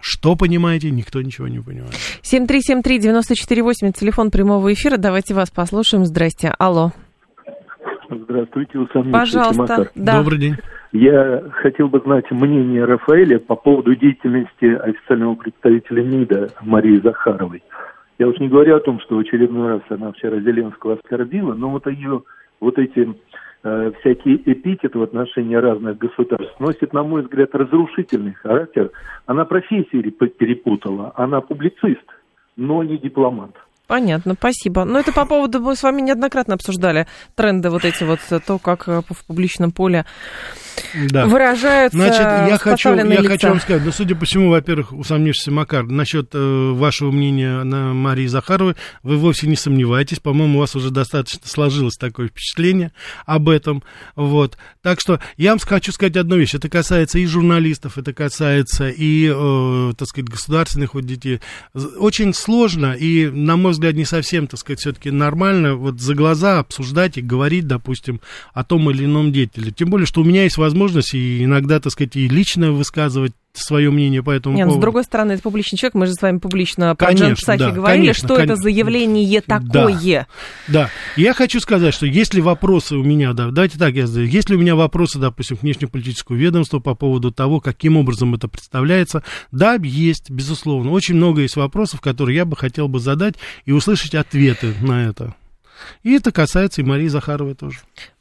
что 0.00 0.36
понимаете, 0.36 0.90
никто 0.90 1.20
ничего 1.22 1.48
не 1.48 1.60
понимает. 1.60 1.94
7373948, 2.22 3.92
телефон 3.98 4.30
прямого 4.30 4.72
эфира. 4.72 4.96
Давайте 4.96 5.34
вас 5.34 5.50
послушаем. 5.50 6.06
Здрасте. 6.06 6.54
Алло. 6.58 6.92
Здравствуйте, 8.10 8.78
Усам 8.78 9.12
Пожалуйста. 9.12 9.90
Да. 9.94 10.18
Добрый 10.18 10.38
день. 10.38 10.56
Я 10.92 11.42
хотел 11.62 11.88
бы 11.88 12.00
знать 12.00 12.30
мнение 12.30 12.84
Рафаэля 12.84 13.38
по 13.38 13.56
поводу 13.56 13.94
деятельности 13.94 14.64
официального 14.64 15.34
представителя 15.34 16.02
МИДа 16.02 16.50
Марии 16.62 17.00
Захаровой. 17.00 17.62
Я 18.18 18.28
уж 18.28 18.38
не 18.38 18.48
говорю 18.48 18.76
о 18.76 18.80
том, 18.80 19.00
что 19.00 19.16
в 19.16 19.18
очередной 19.18 19.68
раз 19.68 19.82
она 19.90 20.12
вчера 20.12 20.38
Зеленского 20.40 20.94
оскорбила, 20.94 21.54
но 21.54 21.70
вот 21.70 21.86
ее 21.86 22.22
вот 22.60 22.78
эти 22.78 23.14
э, 23.62 23.92
всякие 24.00 24.36
эпитеты 24.50 24.98
в 24.98 25.02
отношении 25.02 25.56
разных 25.56 25.98
государств 25.98 26.58
носят, 26.60 26.92
на 26.94 27.02
мой 27.02 27.22
взгляд, 27.22 27.54
разрушительный 27.54 28.32
характер. 28.34 28.90
Она 29.26 29.44
профессии 29.44 30.00
перепутала, 30.00 31.12
она 31.16 31.40
публицист, 31.40 32.06
но 32.56 32.82
не 32.82 32.96
дипломат. 32.96 33.52
Понятно, 33.86 34.34
спасибо. 34.34 34.84
Но 34.84 34.98
это 34.98 35.12
по 35.12 35.24
поводу, 35.26 35.60
мы 35.60 35.76
с 35.76 35.82
вами 35.82 36.02
неоднократно 36.02 36.54
обсуждали 36.54 37.06
тренды 37.36 37.70
вот 37.70 37.84
эти 37.84 38.02
вот, 38.02 38.18
то, 38.44 38.58
как 38.58 38.88
э, 38.88 39.02
в 39.08 39.24
публичном 39.26 39.70
поле 39.70 40.04
да. 41.10 41.26
выражаются 41.26 41.96
Значит, 41.96 42.20
я 42.20 42.58
хочу, 42.58 42.94
я 42.94 43.04
лица. 43.04 43.28
хочу 43.28 43.48
вам 43.48 43.60
сказать, 43.60 43.84
ну, 43.84 43.92
судя 43.92 44.16
по 44.16 44.24
всему, 44.24 44.50
во-первых, 44.50 44.92
усомнившийся 44.92 45.52
Макар, 45.52 45.84
насчет 45.84 46.30
э, 46.34 46.72
вашего 46.72 47.12
мнения 47.12 47.62
на 47.62 47.94
Марии 47.94 48.26
Захаровой, 48.26 48.74
вы 49.02 49.16
вовсе 49.18 49.46
не 49.46 49.56
сомневаетесь, 49.56 50.18
по-моему, 50.18 50.58
у 50.58 50.60
вас 50.60 50.74
уже 50.74 50.90
достаточно 50.90 51.46
сложилось 51.46 51.94
такое 51.94 52.28
впечатление 52.28 52.92
об 53.24 53.48
этом, 53.48 53.84
вот. 54.16 54.58
Так 54.82 55.00
что 55.00 55.20
я 55.36 55.50
вам 55.50 55.60
хочу 55.60 55.92
сказать 55.92 56.16
одну 56.16 56.36
вещь, 56.36 56.54
это 56.54 56.68
касается 56.68 57.18
и 57.18 57.26
журналистов, 57.26 57.98
это 57.98 58.12
касается 58.12 58.88
и, 58.88 59.32
э, 59.32 59.92
так 59.96 60.08
сказать, 60.08 60.28
государственных 60.28 60.94
вот 60.94 61.04
детей. 61.04 61.40
Очень 61.98 62.34
сложно 62.34 62.92
и, 62.92 63.26
на 63.28 63.56
мой 63.56 63.75
взгляд, 63.76 63.94
не 63.94 64.04
совсем, 64.04 64.46
так 64.46 64.60
сказать, 64.60 64.80
все-таки 64.80 65.10
нормально 65.10 65.74
вот 65.74 66.00
за 66.00 66.14
глаза 66.14 66.58
обсуждать 66.58 67.18
и 67.18 67.22
говорить, 67.22 67.66
допустим, 67.66 68.20
о 68.52 68.64
том 68.64 68.90
или 68.90 69.04
ином 69.04 69.32
деятеле. 69.32 69.70
Тем 69.70 69.90
более, 69.90 70.06
что 70.06 70.20
у 70.20 70.24
меня 70.24 70.44
есть 70.44 70.56
возможность 70.56 71.14
и 71.14 71.44
иногда, 71.44 71.80
так 71.80 71.92
сказать, 71.92 72.16
и 72.16 72.28
лично 72.28 72.72
высказывать 72.72 73.32
свое 73.58 73.90
мнение 73.90 74.22
по 74.22 74.30
этому 74.30 74.56
Нет, 74.56 74.66
поводу. 74.66 74.80
с 74.80 74.82
другой 74.82 75.04
стороны, 75.04 75.32
это 75.32 75.42
публичный 75.42 75.78
человек, 75.78 75.94
мы 75.94 76.06
же 76.06 76.12
с 76.12 76.22
вами 76.22 76.38
публично 76.38 76.94
про 76.94 77.06
Конечно, 77.06 77.24
Джан 77.24 77.36
Псахи 77.36 77.58
да, 77.58 77.70
говорили, 77.70 78.02
конечно, 78.02 78.26
что 78.26 78.34
конечно. 78.36 78.52
это 78.52 78.62
за 78.62 78.68
явление 78.70 79.40
такое. 79.40 80.26
Да, 80.68 80.90
я 81.16 81.34
хочу 81.34 81.60
сказать, 81.60 81.94
что 81.94 82.06
если 82.06 82.40
вопросы 82.40 82.96
у 82.96 83.02
меня, 83.02 83.32
да, 83.32 83.50
давайте 83.50 83.78
так 83.78 83.94
я 83.94 84.06
задаю, 84.06 84.26
если 84.26 84.54
у 84.54 84.58
меня 84.58 84.74
вопросы, 84.76 85.18
допустим, 85.18 85.56
к 85.56 85.62
внешнеполитическому 85.62 86.38
ведомству 86.38 86.80
по 86.80 86.94
поводу 86.94 87.30
того, 87.32 87.60
каким 87.60 87.96
образом 87.96 88.34
это 88.34 88.48
представляется, 88.48 89.22
да, 89.52 89.76
есть, 89.82 90.30
безусловно, 90.30 90.90
очень 90.90 91.14
много 91.14 91.42
есть 91.42 91.56
вопросов, 91.56 92.00
которые 92.00 92.36
я 92.36 92.44
бы 92.44 92.56
хотел 92.56 92.88
бы 92.88 92.98
задать 92.98 93.34
и 93.64 93.72
услышать 93.72 94.14
ответы 94.14 94.74
на 94.80 95.04
это. 95.04 95.34
И 96.02 96.14
это 96.14 96.32
касается 96.32 96.80
и 96.80 96.84
Марии 96.84 97.08
Захаровой 97.08 97.54
тоже. 97.54 97.78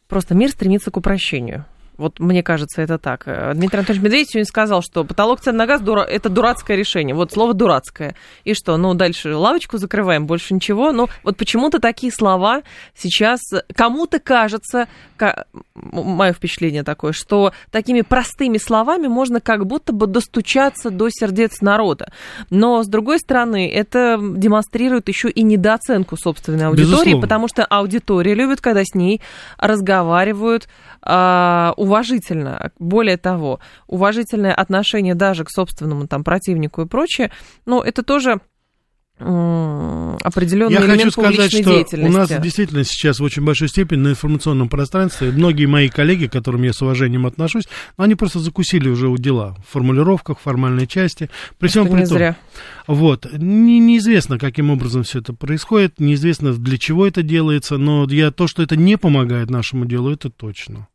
Просто 0.07 0.35
мир 0.35 0.49
стремится 0.49 0.91
к 0.91 0.97
упрощению. 0.97 1.65
Вот 1.97 2.19
мне 2.19 2.43
кажется, 2.43 2.81
это 2.81 2.97
так. 2.97 3.23
Э, 3.25 3.53
Дмитрий 3.53 3.79
Анатольевич 3.79 4.03
Медведев 4.03 4.29
сегодня 4.29 4.45
сказал, 4.45 4.81
что 4.81 5.03
потолок 5.03 5.41
цен 5.41 5.55
на 5.55 5.65
газ 5.65 5.81
дура... 5.81 6.01
это 6.01 6.29
дурацкое 6.29 6.77
решение. 6.77 7.15
Вот 7.15 7.31
слово 7.31 7.53
дурацкое. 7.53 8.15
И 8.43 8.53
что, 8.53 8.75
ну, 8.77 8.93
дальше 8.93 9.35
лавочку 9.35 9.77
закрываем, 9.77 10.25
больше 10.25 10.53
ничего. 10.53 10.91
Ну, 10.91 11.07
вот 11.23 11.37
почему-то 11.37 11.79
такие 11.79 12.11
слова 12.11 12.63
сейчас 12.95 13.39
кому-то 13.75 14.19
кажется, 14.19 14.87
ка... 15.17 15.45
мое 15.73 16.33
впечатление 16.33 16.83
такое, 16.83 17.13
что 17.13 17.53
такими 17.71 18.01
простыми 18.01 18.57
словами 18.57 19.07
можно 19.07 19.39
как 19.39 19.65
будто 19.65 19.93
бы 19.93 20.07
достучаться 20.07 20.89
до 20.89 21.09
сердец 21.09 21.61
народа. 21.61 22.11
Но, 22.49 22.83
с 22.83 22.87
другой 22.87 23.19
стороны, 23.19 23.71
это 23.71 24.19
демонстрирует 24.19 25.07
еще 25.07 25.29
и 25.29 25.43
недооценку 25.43 26.17
собственной 26.17 26.67
аудитории, 26.67 26.91
Безусловно. 26.91 27.21
потому 27.21 27.47
что 27.47 27.65
аудитория 27.65 28.33
любит, 28.33 28.61
когда 28.61 28.83
с 28.83 28.93
ней 28.93 29.21
разговаривают 29.57 30.67
а, 31.07 31.73
уважительно. 31.85 32.71
Более 32.79 33.17
того, 33.17 33.59
уважительное 33.87 34.53
отношение 34.53 35.15
даже 35.15 35.43
к 35.43 35.51
собственному 35.51 36.07
там 36.07 36.23
противнику 36.23 36.81
и 36.81 36.85
прочее, 36.85 37.31
ну, 37.65 37.81
это 37.81 38.03
тоже 38.03 38.41
определенный 39.17 40.73
Я 40.73 40.81
элемент 40.81 41.03
хочу 41.03 41.11
сказать, 41.11 41.51
что 41.51 41.85
у 41.97 42.11
нас 42.11 42.29
действительно 42.41 42.83
сейчас 42.83 43.19
в 43.19 43.23
очень 43.23 43.45
большой 43.45 43.69
степени 43.69 43.99
на 43.99 44.09
информационном 44.09 44.67
пространстве 44.67 45.31
многие 45.31 45.67
мои 45.67 45.87
коллеги, 45.87 46.27
к 46.27 46.33
которым 46.33 46.63
я 46.63 46.73
с 46.73 46.81
уважением 46.81 47.25
отношусь, 47.25 47.63
ну, 47.97 48.03
они 48.03 48.15
просто 48.15 48.39
закусили 48.39 48.89
уже 48.89 49.07
у 49.07 49.17
дела 49.17 49.55
в 49.65 49.71
формулировках, 49.71 50.39
в 50.39 50.41
формальной 50.41 50.85
части. 50.85 51.29
При 51.59 51.69
всем 51.69 51.85
при 51.85 51.99
том, 51.99 52.07
зря. 52.07 52.35
вот, 52.87 53.25
не, 53.31 53.79
неизвестно, 53.79 54.37
каким 54.37 54.69
образом 54.69 55.03
все 55.03 55.19
это 55.19 55.31
происходит, 55.31 56.01
неизвестно, 56.01 56.53
для 56.53 56.77
чего 56.77 57.07
это 57.07 57.23
делается, 57.23 57.77
но 57.77 58.05
я, 58.09 58.31
то, 58.31 58.47
что 58.47 58.63
это 58.63 58.75
не 58.75 58.97
помогает 58.97 59.49
нашему 59.49 59.85
делу, 59.85 60.11
это 60.11 60.29
точно. 60.29 60.89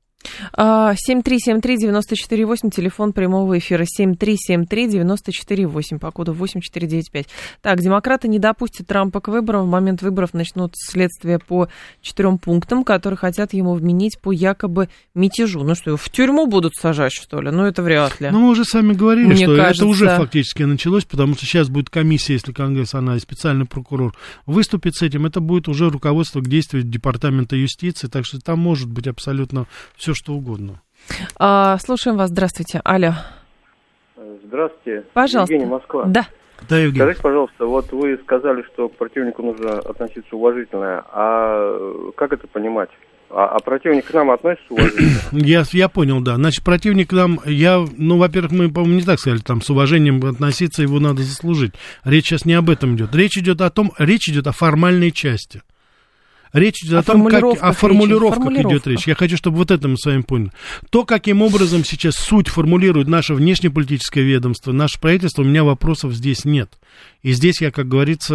А, 0.53 0.95
7373948, 0.95 2.71
телефон 2.71 3.13
прямого 3.13 3.59
эфира 3.59 3.85
7373948, 3.85 5.99
по 5.99 6.11
коду 6.11 6.33
8495. 6.33 7.27
Так, 7.63 7.81
демократы 7.81 8.29
не 8.29 8.39
допустят 8.39 8.87
Трампа 8.87 9.21
к 9.21 9.29
выборам. 9.29 9.67
В 9.67 9.71
момент 9.71 10.03
выборов 10.03 10.35
начнут 10.35 10.73
следствие 10.77 11.39
по 11.39 11.69
четырем 12.03 12.39
пунктам, 12.39 12.85
которые 12.85 13.19
хотят 13.19 13.53
ему 13.53 13.75
вменить 13.75 14.19
по 14.21 14.33
якобы 14.33 14.89
мятежу. 15.15 15.63
Ну 15.65 15.75
что, 15.75 15.97
в 15.97 16.09
тюрьму 16.11 16.47
будут 16.47 16.75
сажать, 16.75 17.13
что 17.13 17.41
ли? 17.41 17.51
Ну 17.51 17.65
это 17.65 17.83
вряд 17.83 18.21
ли. 18.21 18.31
Но 18.31 18.41
мы 18.41 18.51
уже 18.51 18.65
сами 18.65 18.93
говорили, 18.93 19.27
Мне 19.27 19.37
что 19.47 19.57
кажется- 19.57 19.85
это 19.85 19.91
уже 19.91 20.17
фактически 20.17 20.63
началось, 20.63 21.05
потому 21.05 21.35
что 21.35 21.47
сейчас 21.47 21.69
будет 21.69 21.91
комиссия, 21.91 22.35
если 22.35 22.53
Конгресс, 22.53 22.95
она 22.95 23.17
и 23.17 23.21
специальный 23.21 23.67
прокурор 23.67 24.15
выступит 24.47 24.95
с 24.97 25.03
этим, 25.03 25.27
это 25.27 25.41
будет 25.41 25.69
уже 25.69 25.89
руководство 25.91 26.41
к 26.41 26.49
действию 26.49 26.83
Департамента 26.83 27.57
юстиции, 27.57 28.09
так 28.09 28.25
что 28.27 28.41
там 28.41 28.59
может 28.59 28.89
быть 28.89 29.07
абсолютно 29.07 29.67
все, 29.97 30.10
что 30.15 30.33
угодно. 30.33 30.81
А, 31.39 31.79
слушаем 31.79 32.17
вас, 32.17 32.31
здравствуйте. 32.31 32.81
Алло, 32.85 33.13
Здравствуйте. 34.45 35.05
пожалуйста. 35.13 35.55
Евгений 35.55 35.71
Москва. 35.71 36.05
Да. 36.07 36.27
Да, 36.69 36.79
Евгений? 36.79 37.01
Скажите, 37.01 37.23
пожалуйста, 37.23 37.67
вот 37.67 37.91
вы 37.93 38.19
сказали, 38.23 38.63
что 38.73 38.89
к 38.89 38.97
противнику 38.97 39.43
нужно 39.43 39.79
относиться 39.79 40.37
уважительно. 40.37 41.05
А 41.13 42.11
как 42.17 42.33
это 42.33 42.47
понимать? 42.49 42.91
А, 43.31 43.47
а 43.47 43.59
противник 43.61 44.07
к 44.07 44.13
нам 44.13 44.31
относится 44.31 44.67
уважительно? 44.75 45.09
Я, 45.33 45.63
я 45.73 45.89
понял, 45.89 46.21
да. 46.21 46.35
Значит, 46.35 46.65
противник 46.65 47.11
к 47.11 47.13
нам, 47.13 47.39
я, 47.47 47.85
ну, 47.97 48.19
во-первых, 48.19 48.51
мы, 48.51 48.71
по-моему, 48.71 48.97
не 48.97 49.05
так 49.05 49.21
сказали, 49.21 49.41
там, 49.41 49.63
с 49.63 49.71
уважением 49.71 50.25
относиться, 50.27 50.83
его 50.83 50.99
надо 50.99 51.23
заслужить. 51.23 51.73
Речь 52.05 52.27
сейчас 52.27 52.45
не 52.45 52.55
об 52.55 52.69
этом 52.69 52.97
идет. 52.97 53.15
Речь 53.15 53.39
идет 53.39 53.61
о 53.61 53.71
том, 53.71 53.93
речь 53.99 54.29
идет 54.29 54.49
о 54.49 54.53
формальной 54.53 55.13
части. 55.13 55.63
Речь 56.53 56.83
идет 56.83 56.95
О 56.95 56.99
о, 56.99 57.03
том, 57.03 57.27
как, 57.27 57.45
о 57.45 57.73
формулировках 57.73 58.39
идет 58.39 58.45
формулировках. 58.45 58.87
речь. 58.87 59.07
Я 59.07 59.15
хочу, 59.15 59.37
чтобы 59.37 59.59
вот 59.59 59.71
это 59.71 59.87
мы 59.87 59.97
с 59.97 60.05
вами 60.05 60.23
поняли. 60.23 60.51
То, 60.91 61.05
каким 61.05 61.43
образом 61.43 61.85
сейчас 61.85 62.15
суть 62.15 62.49
формулирует 62.49 63.09
наше 63.09 63.35
внешнеполитическое 63.35 64.25
ведомство, 64.25 64.73
наше 64.73 65.01
правительство, 65.01 65.43
у 65.43 65.45
меня 65.45 65.63
вопросов 65.63 66.13
здесь 66.13 66.45
нет. 66.45 66.71
И 67.23 67.33
здесь 67.33 67.61
я, 67.61 67.71
как 67.71 67.87
говорится... 67.87 68.35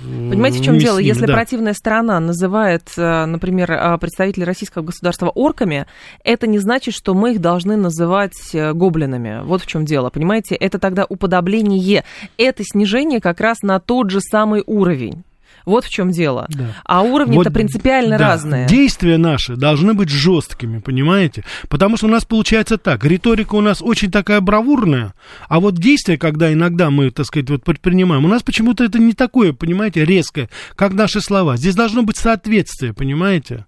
Понимаете, 0.00 0.60
в 0.60 0.64
чем 0.64 0.78
дело? 0.78 0.98
ними, 0.98 1.08
Если 1.08 1.26
да. 1.26 1.34
противная 1.34 1.74
сторона 1.74 2.18
называет, 2.20 2.90
э, 2.96 3.26
например, 3.26 3.70
э, 3.70 3.98
представителей 3.98 4.44
российского 4.44 4.82
государства 4.82 5.28
орками, 5.28 5.86
это 6.24 6.46
не 6.46 6.58
значит, 6.58 6.94
что 6.94 7.14
мы 7.14 7.34
их 7.34 7.40
должны 7.40 7.76
называть 7.76 8.54
э, 8.54 8.72
гоблинами. 8.72 9.42
Вот 9.44 9.62
в 9.62 9.66
чем 9.66 9.84
дело, 9.84 10.10
понимаете? 10.10 10.54
Это 10.54 10.78
тогда 10.78 11.04
уподобление. 11.08 12.04
Это 12.38 12.64
снижение 12.64 13.20
как 13.20 13.40
раз 13.40 13.62
на 13.62 13.78
тот 13.78 14.10
же 14.10 14.20
самый 14.20 14.62
уровень. 14.66 15.24
Вот 15.68 15.84
в 15.84 15.90
чем 15.90 16.10
дело. 16.10 16.46
Да. 16.48 16.74
А 16.84 17.02
уровни-то 17.02 17.44
Вот, 17.44 17.52
принципиально 17.52 18.16
да, 18.16 18.28
разные. 18.28 18.66
Действия 18.66 19.18
наши 19.18 19.54
должны 19.56 19.92
быть 19.92 20.08
жесткими, 20.08 20.78
понимаете? 20.78 21.44
Потому 21.68 21.96
что 21.96 22.06
у 22.06 22.10
нас 22.10 22.24
получается 22.24 22.78
так, 22.78 23.04
риторика 23.04 23.54
у 23.54 23.60
нас 23.60 23.82
очень 23.82 24.10
такая 24.10 24.40
бравурная, 24.40 25.12
а 25.48 25.60
вот 25.60 25.74
действия, 25.74 26.16
когда 26.16 26.52
иногда 26.52 26.90
мы, 26.90 27.10
так 27.10 27.26
сказать, 27.26 27.50
вот 27.50 27.64
предпринимаем, 27.64 28.24
у 28.24 28.28
нас 28.28 28.42
почему-то 28.42 28.82
это 28.82 28.98
не 28.98 29.12
такое, 29.12 29.52
понимаете, 29.52 30.04
резкое, 30.04 30.48
как 30.74 30.94
наши 30.94 31.20
слова. 31.20 31.56
Здесь 31.58 31.74
должно 31.74 32.02
быть 32.02 32.16
соответствие, 32.16 32.94
понимаете? 32.94 33.66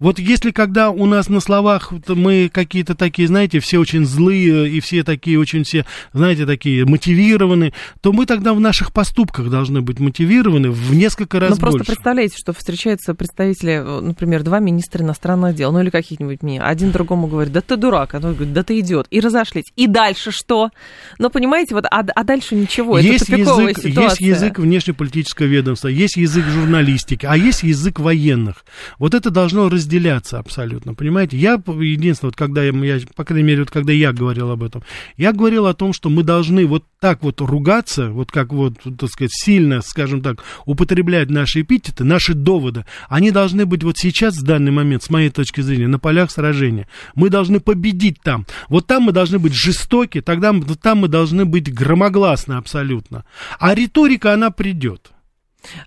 Вот 0.00 0.18
если 0.18 0.50
когда 0.50 0.90
у 0.90 1.04
нас 1.04 1.28
на 1.28 1.40
словах 1.40 1.92
мы 2.08 2.50
какие-то 2.52 2.94
такие, 2.94 3.28
знаете, 3.28 3.60
все 3.60 3.78
очень 3.78 4.06
злые 4.06 4.68
и 4.68 4.80
все 4.80 5.04
такие 5.04 5.38
очень 5.38 5.62
все, 5.62 5.84
знаете, 6.14 6.46
такие 6.46 6.86
мотивированы, 6.86 7.74
то 8.00 8.12
мы 8.12 8.24
тогда 8.24 8.54
в 8.54 8.60
наших 8.60 8.92
поступках 8.92 9.50
должны 9.50 9.82
быть 9.82 10.00
мотивированы 10.00 10.70
в 10.70 10.94
несколько 10.94 11.38
раз 11.38 11.50
Ну, 11.50 11.56
просто 11.56 11.78
больше. 11.78 11.92
представляете, 11.92 12.36
что 12.38 12.54
встречаются 12.54 13.14
представители, 13.14 13.72
э, 13.72 14.00
например, 14.00 14.42
два 14.42 14.58
министра 14.58 15.04
иностранных 15.04 15.54
дел, 15.54 15.70
ну 15.70 15.80
или 15.80 15.90
каких-нибудь 15.90 16.42
мне. 16.42 16.62
Один 16.62 16.92
другому 16.92 17.26
говорит, 17.26 17.52
да 17.52 17.60
ты 17.60 17.76
дурак, 17.76 18.14
а 18.14 18.20
другой 18.20 18.36
говорит, 18.36 18.54
да 18.54 18.62
ты 18.62 18.80
идиот. 18.80 19.06
И 19.10 19.20
разошлись. 19.20 19.66
И 19.76 19.86
дальше 19.86 20.30
что? 20.30 20.70
Ну, 21.18 21.28
понимаете, 21.28 21.74
вот, 21.74 21.84
а, 21.84 22.00
а 22.14 22.24
дальше 22.24 22.54
ничего. 22.54 22.98
есть 22.98 23.28
это 23.28 23.36
язык, 23.36 23.78
ситуация. 23.78 24.02
есть 24.02 24.20
язык 24.20 24.58
внешнеполитического 24.58 25.44
ведомства, 25.44 25.88
есть 25.88 26.16
язык 26.16 26.46
журналистики, 26.46 27.26
а 27.26 27.36
есть 27.36 27.62
язык 27.64 27.98
военных. 27.98 28.64
Вот 28.98 29.12
это 29.12 29.30
должно 29.30 29.68
разделяться 29.90 30.38
абсолютно, 30.38 30.94
понимаете? 30.94 31.36
Я, 31.36 31.54
единственное, 31.54 32.30
вот 32.30 32.36
когда 32.36 32.62
я, 32.62 32.72
я, 32.72 33.00
по 33.16 33.24
крайней 33.24 33.46
мере, 33.46 33.60
вот 33.60 33.70
когда 33.70 33.92
я 33.92 34.12
говорил 34.12 34.50
об 34.50 34.62
этом, 34.62 34.82
я 35.16 35.32
говорил 35.32 35.66
о 35.66 35.74
том, 35.74 35.92
что 35.92 36.08
мы 36.08 36.22
должны 36.22 36.66
вот 36.66 36.84
так 37.00 37.22
вот 37.22 37.40
ругаться, 37.40 38.10
вот 38.10 38.30
как 38.30 38.52
вот, 38.52 38.74
так 38.98 39.10
сказать, 39.10 39.32
сильно, 39.32 39.80
скажем 39.82 40.22
так, 40.22 40.44
употреблять 40.64 41.30
наши 41.30 41.62
эпитеты, 41.62 42.04
наши 42.04 42.34
доводы, 42.34 42.84
они 43.08 43.30
должны 43.30 43.66
быть 43.66 43.82
вот 43.82 43.98
сейчас, 43.98 44.36
в 44.36 44.44
данный 44.44 44.70
момент, 44.70 45.02
с 45.02 45.10
моей 45.10 45.30
точки 45.30 45.60
зрения, 45.60 45.88
на 45.88 45.98
полях 45.98 46.30
сражения. 46.30 46.86
Мы 47.14 47.28
должны 47.28 47.60
победить 47.60 48.20
там. 48.22 48.46
Вот 48.68 48.86
там 48.86 49.04
мы 49.04 49.12
должны 49.12 49.38
быть 49.38 49.54
жестоки, 49.54 50.20
тогда 50.20 50.54
там 50.80 50.98
мы 50.98 51.08
должны 51.08 51.44
быть 51.44 51.72
громогласны 51.72 52.54
абсолютно. 52.54 53.24
А 53.58 53.74
риторика, 53.74 54.34
она 54.34 54.50
придет. 54.50 55.10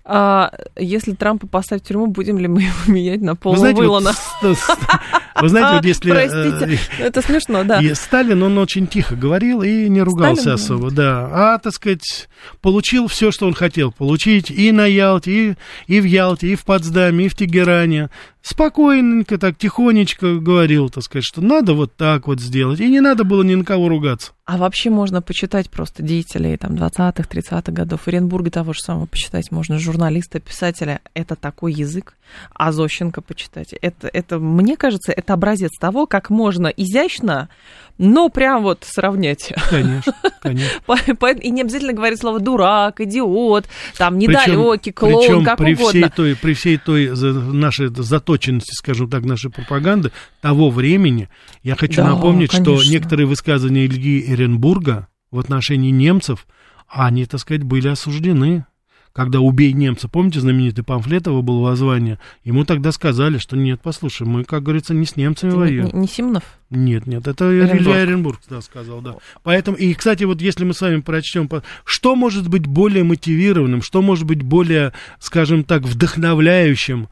А 0.04 0.52
если 0.76 1.12
Трампа 1.12 1.46
поставить 1.46 1.84
в 1.84 1.88
тюрьму, 1.88 2.06
будем 2.06 2.38
ли 2.38 2.48
мы 2.48 2.62
его 2.62 2.74
менять 2.86 3.20
на 3.20 3.32
Вы 3.32 3.36
Пола 3.38 3.56
знаете, 3.58 3.76
вот, 3.76 3.82
Уиллана? 3.82 4.12
вы 5.40 5.48
знаете, 5.48 5.76
вот 5.76 5.84
если... 5.84 6.12
э, 6.12 6.28
Простите, 6.28 6.80
это 6.98 7.22
смешно, 7.22 7.64
да. 7.64 7.80
И 7.80 7.94
Сталин, 7.94 8.42
он 8.42 8.58
очень 8.58 8.86
тихо 8.86 9.16
говорил 9.16 9.62
и 9.62 9.88
не 9.88 10.02
ругался 10.02 10.42
Сталин, 10.42 10.54
особо, 10.54 10.90
да. 10.90 11.28
А, 11.32 11.58
так 11.58 11.72
сказать, 11.72 12.28
получил 12.60 13.08
все, 13.08 13.30
что 13.30 13.46
он 13.46 13.54
хотел 13.54 13.92
получить 13.92 14.50
и 14.50 14.72
на 14.72 14.86
Ялте, 14.86 15.30
и, 15.32 15.54
и 15.86 16.00
в 16.00 16.04
Ялте, 16.04 16.48
и 16.48 16.54
в 16.54 16.64
Потсдаме, 16.64 17.26
и 17.26 17.28
в 17.28 17.34
Тегеране. 17.34 18.10
Спокойненько, 18.46 19.38
так 19.38 19.56
тихонечко 19.56 20.34
говорил, 20.34 20.90
так 20.90 21.02
сказать, 21.02 21.24
что 21.24 21.40
надо 21.40 21.72
вот 21.72 21.96
так 21.96 22.26
вот 22.26 22.40
сделать. 22.40 22.78
И 22.78 22.90
не 22.90 23.00
надо 23.00 23.24
было 23.24 23.42
ни 23.42 23.54
на 23.54 23.64
кого 23.64 23.88
ругаться. 23.88 24.32
А 24.44 24.58
вообще 24.58 24.90
можно 24.90 25.22
почитать 25.22 25.70
просто 25.70 26.02
деятелей 26.02 26.58
там 26.58 26.74
20-х, 26.74 27.22
30-х 27.22 27.72
годов. 27.72 28.06
Оренбурга 28.06 28.50
того 28.50 28.74
же 28.74 28.80
самого 28.80 29.06
почитать 29.06 29.50
можно, 29.50 29.78
журналиста, 29.78 30.40
писателя. 30.40 31.00
Это 31.14 31.36
такой 31.36 31.72
язык. 31.72 32.18
А 32.52 32.70
Зощенко 32.70 33.22
почитать. 33.22 33.72
Это, 33.80 34.08
это, 34.08 34.38
мне 34.38 34.76
кажется, 34.76 35.12
это 35.12 35.32
образец 35.32 35.70
того, 35.80 36.06
как 36.06 36.28
можно 36.28 36.66
изящно, 36.66 37.48
но 37.98 38.28
прям 38.28 38.62
вот 38.62 38.84
сравнять. 38.86 39.52
Конечно, 39.70 40.14
конечно. 40.40 40.80
И 41.40 41.50
не 41.50 41.62
обязательно 41.62 41.92
говорить 41.92 42.20
слово 42.20 42.40
дурак, 42.40 43.00
идиот, 43.00 43.66
там 43.96 44.18
недалекий, 44.18 44.92
клоун, 44.92 45.20
причем 45.20 45.44
как 45.44 45.58
при 45.58 45.74
угодно. 45.74 45.88
всей 45.90 46.08
той, 46.08 46.36
при 46.36 46.54
всей 46.54 46.76
той 46.78 47.08
нашей 47.10 47.88
заточенной 47.88 48.34
ожесточенности, 48.34 48.74
скажем 48.74 49.08
так, 49.10 49.24
нашей 49.24 49.50
пропаганды 49.50 50.10
того 50.40 50.70
времени. 50.70 51.28
Я 51.62 51.76
хочу 51.76 52.02
Да, 52.02 52.08
напомнить, 52.10 52.50
конечно. 52.50 52.76
что 52.78 52.90
некоторые 52.90 53.26
высказывания 53.26 53.86
Ильи 53.86 54.32
Эренбурга 54.32 55.08
в 55.30 55.38
отношении 55.38 55.90
немцев, 55.90 56.46
они, 56.88 57.26
так 57.26 57.40
сказать, 57.40 57.62
были 57.62 57.88
осуждены. 57.88 58.66
Когда 59.14 59.38
«Убей 59.38 59.72
немца», 59.72 60.08
помните, 60.08 60.40
знаменитый 60.40 60.82
памфлет 60.82 61.28
его 61.28 61.40
был 61.40 61.60
воззвание, 61.60 62.18
ему 62.42 62.64
тогда 62.64 62.90
сказали, 62.90 63.38
что 63.38 63.56
нет, 63.56 63.80
послушай, 63.80 64.26
мы, 64.26 64.42
как 64.42 64.64
говорится, 64.64 64.92
не 64.92 65.06
с 65.06 65.14
немцами 65.14 65.52
Не, 65.52 65.56
воюем. 65.56 65.84
не- 65.92 66.00
не 66.00 66.08
Симонов? 66.08 66.42
Нет, 66.68 67.06
нет, 67.06 67.28
это 67.28 67.44
Эренбург. 67.44 67.80
Илья 67.80 68.02
Эренбург 68.02 68.40
да, 68.50 68.60
сказал, 68.60 69.00
да. 69.02 69.14
Поэтому, 69.44 69.76
и, 69.76 69.94
кстати, 69.94 70.24
вот 70.24 70.40
если 70.42 70.64
мы 70.64 70.74
с 70.74 70.80
вами 70.80 71.00
прочтем, 71.00 71.48
что 71.84 72.16
может 72.16 72.48
быть 72.48 72.66
более 72.66 73.04
мотивированным, 73.04 73.82
что 73.82 74.02
может 74.02 74.24
быть 74.24 74.42
более, 74.42 74.92
скажем 75.20 75.62
так, 75.62 75.82
вдохновляющим 75.82 77.08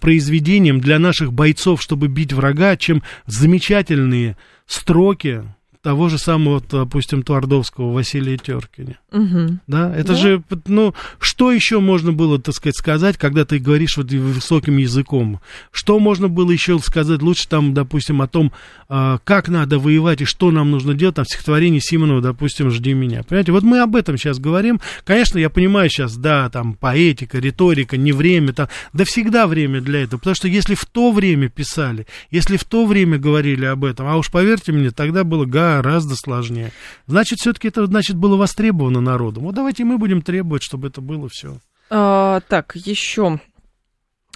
произведением 0.00 0.80
для 0.80 0.98
наших 0.98 1.32
бойцов, 1.32 1.80
чтобы 1.80 2.08
бить 2.08 2.34
врага, 2.34 2.76
чем 2.76 3.02
замечательные 3.24 4.36
строки 4.66 5.44
того 5.82 6.08
же 6.08 6.16
самого, 6.16 6.62
допустим, 6.70 7.24
Твардовского 7.24 7.92
Василия 7.92 8.38
Теркиня. 8.38 8.98
Мгм. 9.10 9.60
Да, 9.66 9.92
это 9.94 10.12
Да. 10.12 10.14
же, 10.14 10.42
ну, 10.66 10.94
что 11.18 11.50
еще 11.50 11.80
можно 11.80 12.12
было, 12.12 12.40
так 12.40 12.54
сказать, 12.54 12.76
сказать, 12.76 13.18
когда 13.18 13.44
ты 13.44 13.58
говоришь 13.58 13.96
вот 13.96 14.12
высоким 14.12 14.76
языком? 14.76 15.40
Что 15.72 15.98
можно 15.98 16.28
было 16.28 16.52
еще 16.52 16.78
сказать 16.78 17.20
лучше 17.20 17.48
там, 17.48 17.74
допустим, 17.74 18.22
о 18.22 18.28
том, 18.28 18.52
а, 18.88 19.18
как 19.24 19.48
надо 19.48 19.80
воевать 19.80 20.20
и 20.20 20.24
что 20.24 20.52
нам 20.52 20.70
нужно 20.70 20.94
делать, 20.94 21.16
там, 21.16 21.24
в 21.24 21.28
стихотворении 21.28 21.80
Симонова, 21.80 22.20
допустим, 22.20 22.70
«Жди 22.70 22.94
меня». 22.94 23.24
Понимаете, 23.24 23.50
вот 23.50 23.64
мы 23.64 23.80
об 23.80 23.96
этом 23.96 24.16
сейчас 24.16 24.38
говорим. 24.38 24.80
Конечно, 25.04 25.38
я 25.38 25.50
понимаю 25.50 25.90
сейчас, 25.90 26.16
да, 26.16 26.48
там, 26.48 26.74
поэтика, 26.74 27.38
риторика, 27.38 27.96
не 27.96 28.12
время, 28.12 28.52
там, 28.52 28.68
да 28.92 29.04
всегда 29.04 29.48
время 29.48 29.80
для 29.80 30.04
этого, 30.04 30.20
потому 30.20 30.36
что 30.36 30.46
если 30.46 30.76
в 30.76 30.84
то 30.84 31.10
время 31.10 31.48
писали, 31.48 32.06
если 32.30 32.56
в 32.56 32.64
то 32.64 32.86
время 32.86 33.18
говорили 33.18 33.64
об 33.64 33.84
этом, 33.84 34.06
а 34.06 34.16
уж 34.16 34.30
поверьте 34.30 34.70
мне, 34.70 34.92
тогда 34.92 35.24
было 35.24 35.44
гораздо 35.44 35.71
сложнее. 36.16 36.72
Значит, 37.06 37.38
все-таки 37.38 37.68
это, 37.68 37.86
значит, 37.86 38.16
было 38.16 38.36
востребовано 38.36 39.00
народом. 39.00 39.44
Вот 39.44 39.54
давайте 39.54 39.84
мы 39.84 39.96
будем 39.96 40.20
требовать, 40.20 40.62
чтобы 40.62 40.88
это 40.88 41.00
было 41.00 41.28
все. 41.30 41.58
А, 41.88 42.40
так, 42.48 42.74
еще. 42.74 43.40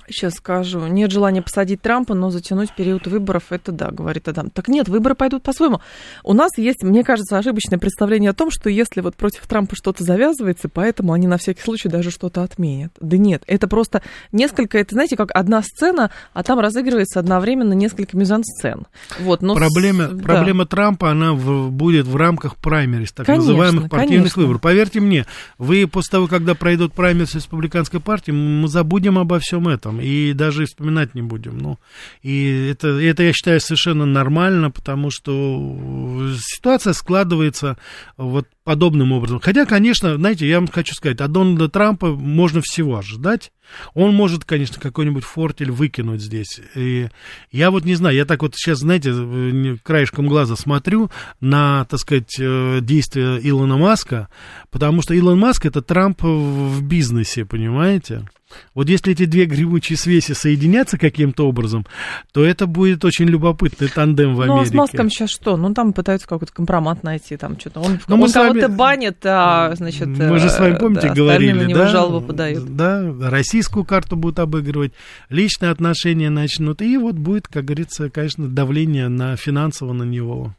Сейчас 0.08 0.34
скажу. 0.34 0.86
Нет 0.86 1.10
желания 1.10 1.42
посадить 1.42 1.82
Трампа, 1.82 2.14
но 2.14 2.30
затянуть 2.30 2.72
период 2.74 3.06
выборов, 3.06 3.50
это 3.50 3.72
да, 3.72 3.90
говорит 3.90 4.28
Адам. 4.28 4.50
Так 4.50 4.68
нет, 4.68 4.88
выборы 4.88 5.14
пойдут 5.14 5.42
по-своему. 5.42 5.80
У 6.22 6.32
нас 6.32 6.56
есть, 6.58 6.82
мне 6.82 7.02
кажется, 7.02 7.36
ошибочное 7.38 7.78
представление 7.78 8.30
о 8.30 8.34
том, 8.34 8.50
что 8.50 8.70
если 8.70 9.00
вот 9.00 9.16
против 9.16 9.46
Трампа 9.46 9.74
что-то 9.74 10.04
завязывается, 10.04 10.68
поэтому 10.68 11.12
они 11.12 11.26
на 11.26 11.38
всякий 11.38 11.62
случай 11.62 11.88
даже 11.88 12.10
что-то 12.10 12.42
отменят. 12.42 12.92
Да 13.00 13.16
нет, 13.16 13.42
это 13.46 13.66
просто 13.68 14.02
несколько, 14.32 14.78
это 14.78 14.94
знаете, 14.94 15.16
как 15.16 15.30
одна 15.34 15.62
сцена, 15.62 16.10
а 16.32 16.42
там 16.42 16.60
разыгрывается 16.60 17.18
одновременно 17.20 17.72
несколько 17.72 18.16
мизансцен. 18.16 18.86
Вот, 19.20 19.42
но 19.42 19.54
с- 19.54 19.58
проблема, 19.58 20.08
да. 20.08 20.22
проблема 20.22 20.66
Трампа, 20.66 21.10
она 21.10 21.32
в- 21.32 21.70
будет 21.70 22.06
в 22.06 22.14
рамках 22.16 22.56
праймерис, 22.56 23.12
так 23.12 23.26
Конечно, 23.26 23.48
называемых 23.48 23.90
партийных 23.90 24.18
конечно. 24.22 24.42
выборов. 24.42 24.60
Поверьте 24.60 25.00
мне, 25.00 25.26
вы 25.58 25.86
после 25.88 26.12
того, 26.12 26.26
когда 26.28 26.54
пройдут 26.54 26.92
праймерис 26.92 27.34
республиканской 27.34 28.00
партии, 28.00 28.30
мы 28.30 28.68
забудем 28.68 29.18
обо 29.18 29.38
всем 29.40 29.66
этом 29.68 29.95
и 30.00 30.32
даже 30.32 30.66
вспоминать 30.66 31.14
не 31.14 31.22
будем. 31.22 31.58
Ну, 31.58 31.78
и 32.22 32.68
это, 32.70 32.88
это, 32.88 33.22
я 33.22 33.32
считаю, 33.32 33.60
совершенно 33.60 34.06
нормально, 34.06 34.70
потому 34.70 35.10
что 35.10 36.30
ситуация 36.40 36.92
складывается 36.92 37.76
вот 38.16 38.46
подобным 38.64 39.12
образом. 39.12 39.40
Хотя, 39.40 39.64
конечно, 39.64 40.16
знаете, 40.16 40.48
я 40.48 40.58
вам 40.58 40.68
хочу 40.68 40.94
сказать, 40.94 41.20
от 41.20 41.30
Дональда 41.30 41.68
Трампа 41.68 42.08
можно 42.08 42.60
всего 42.62 42.98
ожидать. 42.98 43.52
Он 43.94 44.14
может, 44.14 44.44
конечно, 44.44 44.80
какой-нибудь 44.80 45.24
фортель 45.24 45.70
выкинуть 45.70 46.20
здесь. 46.20 46.60
И 46.74 47.08
я 47.52 47.70
вот 47.70 47.84
не 47.84 47.94
знаю, 47.94 48.16
я 48.16 48.24
так 48.24 48.42
вот 48.42 48.54
сейчас, 48.56 48.78
знаете, 48.78 49.10
не- 49.10 49.76
краешком 49.78 50.26
глаза 50.26 50.56
смотрю 50.56 51.10
на, 51.40 51.84
так 51.84 52.00
сказать, 52.00 52.36
э, 52.40 52.80
действия 52.82 53.38
Илона 53.40 53.76
Маска, 53.76 54.28
потому 54.70 55.00
что 55.02 55.14
Илон 55.14 55.38
Маск 55.38 55.66
это 55.66 55.80
Трамп 55.82 56.22
в 56.22 56.82
бизнесе, 56.82 57.44
понимаете? 57.44 58.28
Вот 58.74 58.88
если 58.88 59.12
эти 59.12 59.24
две 59.24 59.46
гремучие 59.46 59.96
свеси 59.96 60.32
соединятся 60.32 60.98
каким-то 60.98 61.48
образом, 61.48 61.86
то 62.32 62.44
это 62.44 62.66
будет 62.66 63.04
очень 63.04 63.26
любопытный 63.26 63.88
тандем 63.88 64.34
в 64.34 64.40
Америке. 64.40 64.56
Ну, 64.56 64.60
а 64.60 64.66
с 64.66 64.72
Маском 64.72 65.10
сейчас 65.10 65.30
что? 65.30 65.56
Ну, 65.56 65.74
там 65.74 65.92
пытаются 65.92 66.28
какой-то 66.28 66.52
компромат 66.52 67.02
найти, 67.02 67.36
там 67.36 67.58
что-то. 67.58 67.80
Он, 67.80 67.98
Ну, 68.06 68.16
мы 68.16 68.24
он 68.24 68.30
вами- 68.30 68.60
кого-то 68.60 68.68
банит, 68.68 69.18
а, 69.24 69.74
значит... 69.74 70.06
Мы 70.06 70.38
же 70.38 70.48
с 70.48 70.58
вами, 70.58 70.74
э, 70.74 70.78
помните, 70.78 71.08
да, 71.08 71.14
говорили, 71.14 71.52
на 71.52 71.66
него 71.66 71.78
да? 71.80 71.88
жалобу 71.88 72.26
подают. 72.26 72.76
Да, 72.76 73.12
российскую 73.20 73.84
карту 73.84 74.16
будут 74.16 74.38
обыгрывать, 74.38 74.92
личные 75.28 75.70
отношения 75.70 76.30
начнут, 76.30 76.82
и 76.82 76.96
вот 76.98 77.16
будет, 77.16 77.48
как 77.48 77.64
говорится, 77.64 78.10
конечно, 78.10 78.48
давление 78.48 79.08
на 79.08 79.36
финансово 79.36 79.92
на 79.92 80.04
него. 80.04 80.54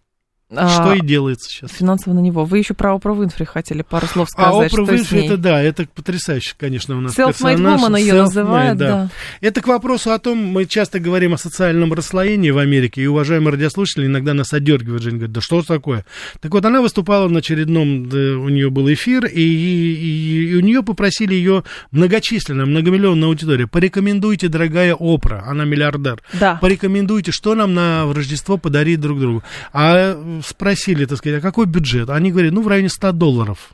А, 0.49 0.69
Что 0.69 0.93
и 0.93 1.01
делается 1.05 1.49
сейчас. 1.49 1.71
Финансово 1.71 2.13
на 2.13 2.19
него. 2.19 2.45
Вы 2.45 2.59
еще 2.59 2.73
про 2.73 2.93
Опру 2.95 3.15
Винфри 3.21 3.43
хотели 3.45 3.81
пару 3.81 4.07
слов 4.07 4.29
А 4.37 4.49
сказать. 4.51 4.71
Опра 4.71 4.85
что 4.85 4.93
с 4.93 4.97
Винфри, 5.11 5.25
это 5.25 5.35
да, 5.37 5.61
это 5.61 5.85
потрясающе, 5.93 6.53
конечно, 6.57 6.97
у 6.97 7.01
нас 7.01 7.17
Self-made 7.17 7.27
персонаж. 7.57 7.81
woman 7.81 7.99
ее 7.99 8.13
называют, 8.13 8.77
да. 8.77 9.09
Это 9.41 9.59
к 9.61 9.67
вопросу 9.67 10.11
о 10.11 10.19
том, 10.19 10.37
мы 10.37 10.63
часто 10.65 10.99
говорим 11.01 11.33
о 11.33 11.37
социальном 11.37 11.91
расслоении 11.91 12.51
в 12.51 12.59
Америке, 12.59 13.01
и 13.01 13.07
уважаемые 13.07 13.51
радиослушатели 13.51 14.05
иногда 14.05 14.33
нас 14.33 14.53
одергивают, 14.53 15.03
Жень 15.03 15.15
говорит, 15.15 15.33
да 15.33 15.41
что 15.41 15.61
такое? 15.63 16.05
Так 16.39 16.53
вот, 16.53 16.63
она 16.63 16.81
выступала 16.81 17.27
на 17.27 17.39
очередном, 17.39 18.07
да, 18.07 18.17
у 18.17 18.47
нее 18.47 18.69
был 18.69 18.91
эфир, 18.93 19.25
и, 19.25 19.41
и- 19.41 20.51
и 20.51 20.55
у 20.55 20.61
нее 20.61 20.81
попросили 20.81 21.33
ее 21.33 21.65
многочисленная, 21.91 22.65
многомиллионная 22.65 23.27
аудитория, 23.27 23.67
порекомендуйте, 23.67 24.47
дорогая 24.47 24.95
Опра, 24.97 25.43
она 25.45 25.65
миллиардер, 25.65 26.21
Да. 26.39 26.55
порекомендуйте, 26.61 27.33
что 27.33 27.53
нам 27.53 27.73
на 27.73 28.05
Рождество 28.13 28.57
подарить 28.57 29.01
друг 29.01 29.19
другу. 29.19 29.43
А 29.73 30.36
спросили, 30.45 31.05
так 31.05 31.17
сказать, 31.17 31.39
а 31.39 31.41
какой 31.41 31.65
бюджет? 31.65 32.09
Они 32.09 32.31
говорят, 32.31 32.53
ну, 32.53 32.61
в 32.61 32.67
районе 32.67 32.89
100 32.89 33.11
долларов. 33.13 33.71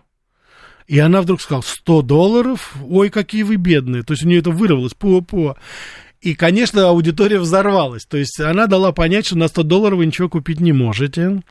И 0.88 1.00
она 1.00 1.22
вдруг 1.22 1.42
сказала, 1.42 1.64
100 1.66 2.02
долларов? 2.02 2.76
Ой, 2.88 3.10
какие 3.10 3.44
вы 3.44 3.56
бедные. 3.56 4.04
То 4.04 4.14
есть 4.14 4.24
у 4.24 4.28
нее 4.28 4.40
это 4.40 4.52
вырвалось, 4.52 4.94
по-по. 4.94 5.56
И, 6.22 6.36
конечно, 6.36 6.88
аудитория 6.88 7.40
взорвалась. 7.40 8.06
То 8.06 8.18
есть 8.18 8.40
она 8.40 8.68
дала 8.68 8.92
понять, 8.92 9.26
что 9.26 9.38
на 9.38 9.48
100 9.48 9.64
долларов 9.64 9.98
вы 9.98 10.06
ничего 10.06 10.30
купить 10.30 10.60
не 10.60 10.72
можете. 10.72 11.42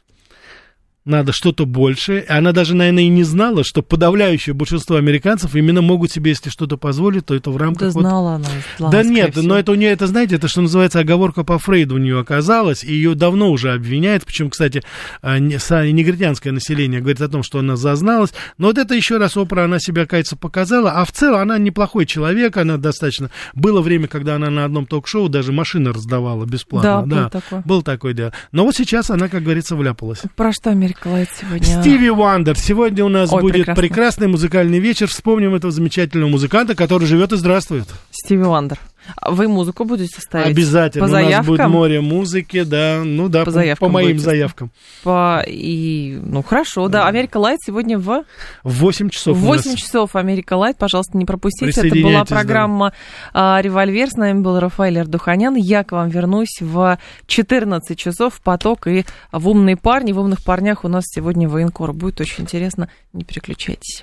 Надо 1.04 1.32
что-то 1.32 1.66
большее. 1.66 2.22
Она 2.28 2.52
даже, 2.52 2.76
наверное, 2.76 3.02
и 3.02 3.08
не 3.08 3.24
знала, 3.24 3.64
что 3.64 3.82
подавляющее 3.82 4.54
большинство 4.54 4.96
американцев 4.96 5.56
именно 5.56 5.82
могут 5.82 6.12
себе, 6.12 6.30
если 6.30 6.48
что-то 6.48 6.76
позволить, 6.76 7.26
то 7.26 7.34
это 7.34 7.50
в 7.50 7.56
рамках... 7.56 7.88
Да 7.88 7.94
вот 7.94 8.00
знала 8.02 8.34
она. 8.34 8.48
знала, 8.78 8.92
да 8.92 9.02
нет, 9.02 9.32
всего. 9.32 9.46
но 9.48 9.58
это 9.58 9.72
у 9.72 9.74
нее, 9.74 9.90
это, 9.90 10.06
знаете, 10.06 10.36
это, 10.36 10.46
что 10.46 10.60
называется, 10.60 11.00
оговорка 11.00 11.42
по 11.42 11.58
Фрейду 11.58 11.96
у 11.96 11.98
нее 11.98 12.20
оказалась, 12.20 12.84
и 12.84 12.92
ее 12.92 13.16
давно 13.16 13.50
уже 13.50 13.72
обвиняют, 13.72 14.24
причем, 14.24 14.50
кстати, 14.50 14.82
а, 15.22 15.40
негритянское 15.40 16.52
население 16.52 17.00
говорит 17.00 17.20
о 17.20 17.28
том, 17.28 17.42
что 17.42 17.58
она 17.58 17.74
зазналась, 17.74 18.32
но 18.56 18.68
вот 18.68 18.78
это 18.78 18.94
еще 18.94 19.16
раз 19.16 19.36
Опра, 19.36 19.64
она 19.64 19.80
себя, 19.80 20.06
кажется, 20.06 20.36
показала, 20.36 20.92
а 20.92 21.04
в 21.04 21.10
целом 21.10 21.40
она 21.40 21.58
неплохой 21.58 22.06
человек, 22.06 22.56
она 22.56 22.76
достаточно... 22.76 23.30
Было 23.54 23.80
время, 23.80 24.06
когда 24.06 24.36
она 24.36 24.50
на 24.50 24.64
одном 24.64 24.86
ток-шоу 24.86 25.28
даже 25.28 25.52
машины 25.52 25.92
раздавала 25.92 26.44
бесплатно. 26.44 27.04
Да, 27.06 27.22
был 27.22 27.30
такой. 27.30 27.60
Был 27.64 27.82
такой, 27.82 28.14
да. 28.14 28.32
Но 28.52 28.64
вот 28.64 28.76
сейчас 28.76 29.10
она, 29.10 29.28
как 29.28 29.42
говорится, 29.42 29.74
вляпалась. 29.74 30.22
Про 30.36 30.52
что 30.52 30.70
Америка 30.70 30.91
Лайт 31.04 31.28
сегодня? 31.38 31.80
Стиви 31.80 32.10
Вандер. 32.10 32.56
Сегодня 32.58 33.04
у 33.04 33.08
нас 33.08 33.32
Ой, 33.32 33.40
будет 33.42 33.54
прекрасно. 33.54 33.82
прекрасный 33.82 34.28
музыкальный 34.28 34.78
вечер. 34.78 35.08
Вспомним 35.08 35.54
этого 35.54 35.72
замечательного 35.72 36.30
музыканта, 36.30 36.74
который 36.74 37.06
живет 37.06 37.32
и 37.32 37.36
здравствует. 37.36 37.86
Стиви 38.10 38.42
Вандер. 38.42 38.78
А 39.16 39.30
Вы 39.30 39.48
музыку 39.48 39.84
будете 39.84 40.20
ставить? 40.20 40.56
Обязательно. 40.56 41.06
По 41.06 41.10
У 41.10 41.12
нас 41.12 41.24
заявкам? 41.24 41.46
будет 41.46 41.68
море 41.68 42.00
музыки, 42.00 42.62
да. 42.62 43.02
Ну 43.04 43.28
да, 43.28 43.40
По 43.40 43.46
по, 43.46 43.50
заявкам 43.50 43.88
по 43.88 43.92
моим 43.92 44.08
будете 44.08 44.24
заявкам. 44.24 44.70
По... 45.02 45.44
И... 45.46 46.18
Ну, 46.22 46.42
хорошо, 46.42 46.88
да. 46.88 47.06
Америка 47.06 47.36
Лайт 47.38 47.60
сегодня 47.64 47.98
в... 47.98 48.24
В 48.62 48.72
8 48.80 49.10
часов 49.10 49.36
В 49.36 49.48
у 49.48 49.54
нас. 49.54 49.64
8 49.64 49.76
часов 49.76 50.16
Америка 50.16 50.54
Лайт, 50.54 50.78
пожалуйста, 50.78 51.16
не 51.16 51.24
пропустите. 51.24 51.88
Это 51.88 51.94
была 52.00 52.20
да. 52.20 52.24
программа 52.24 52.92
а, 53.32 53.60
«Револьвер». 53.60 54.08
С 54.08 54.14
нами 54.14 54.40
был 54.40 54.58
Рафаэль 54.58 55.00
Ардуханян. 55.00 55.54
Я 55.54 55.84
к 55.84 55.92
вам 55.92 56.08
вернусь 56.08 56.60
в 56.60 56.98
14 57.26 57.98
часов 57.98 58.34
в 58.34 58.40
поток 58.40 58.86
и 58.86 59.04
в 59.30 59.48
умные 59.48 59.76
парни. 59.76 60.12
В 60.12 60.20
умных 60.20 60.42
парнях 60.44 60.84
у 60.84 60.88
нас 60.88 61.04
сегодня 61.06 61.48
военкор. 61.48 61.92
Будет 61.92 62.20
очень 62.20 62.44
интересно. 62.44 62.88
Не 63.12 63.24
переключайтесь. 63.24 64.00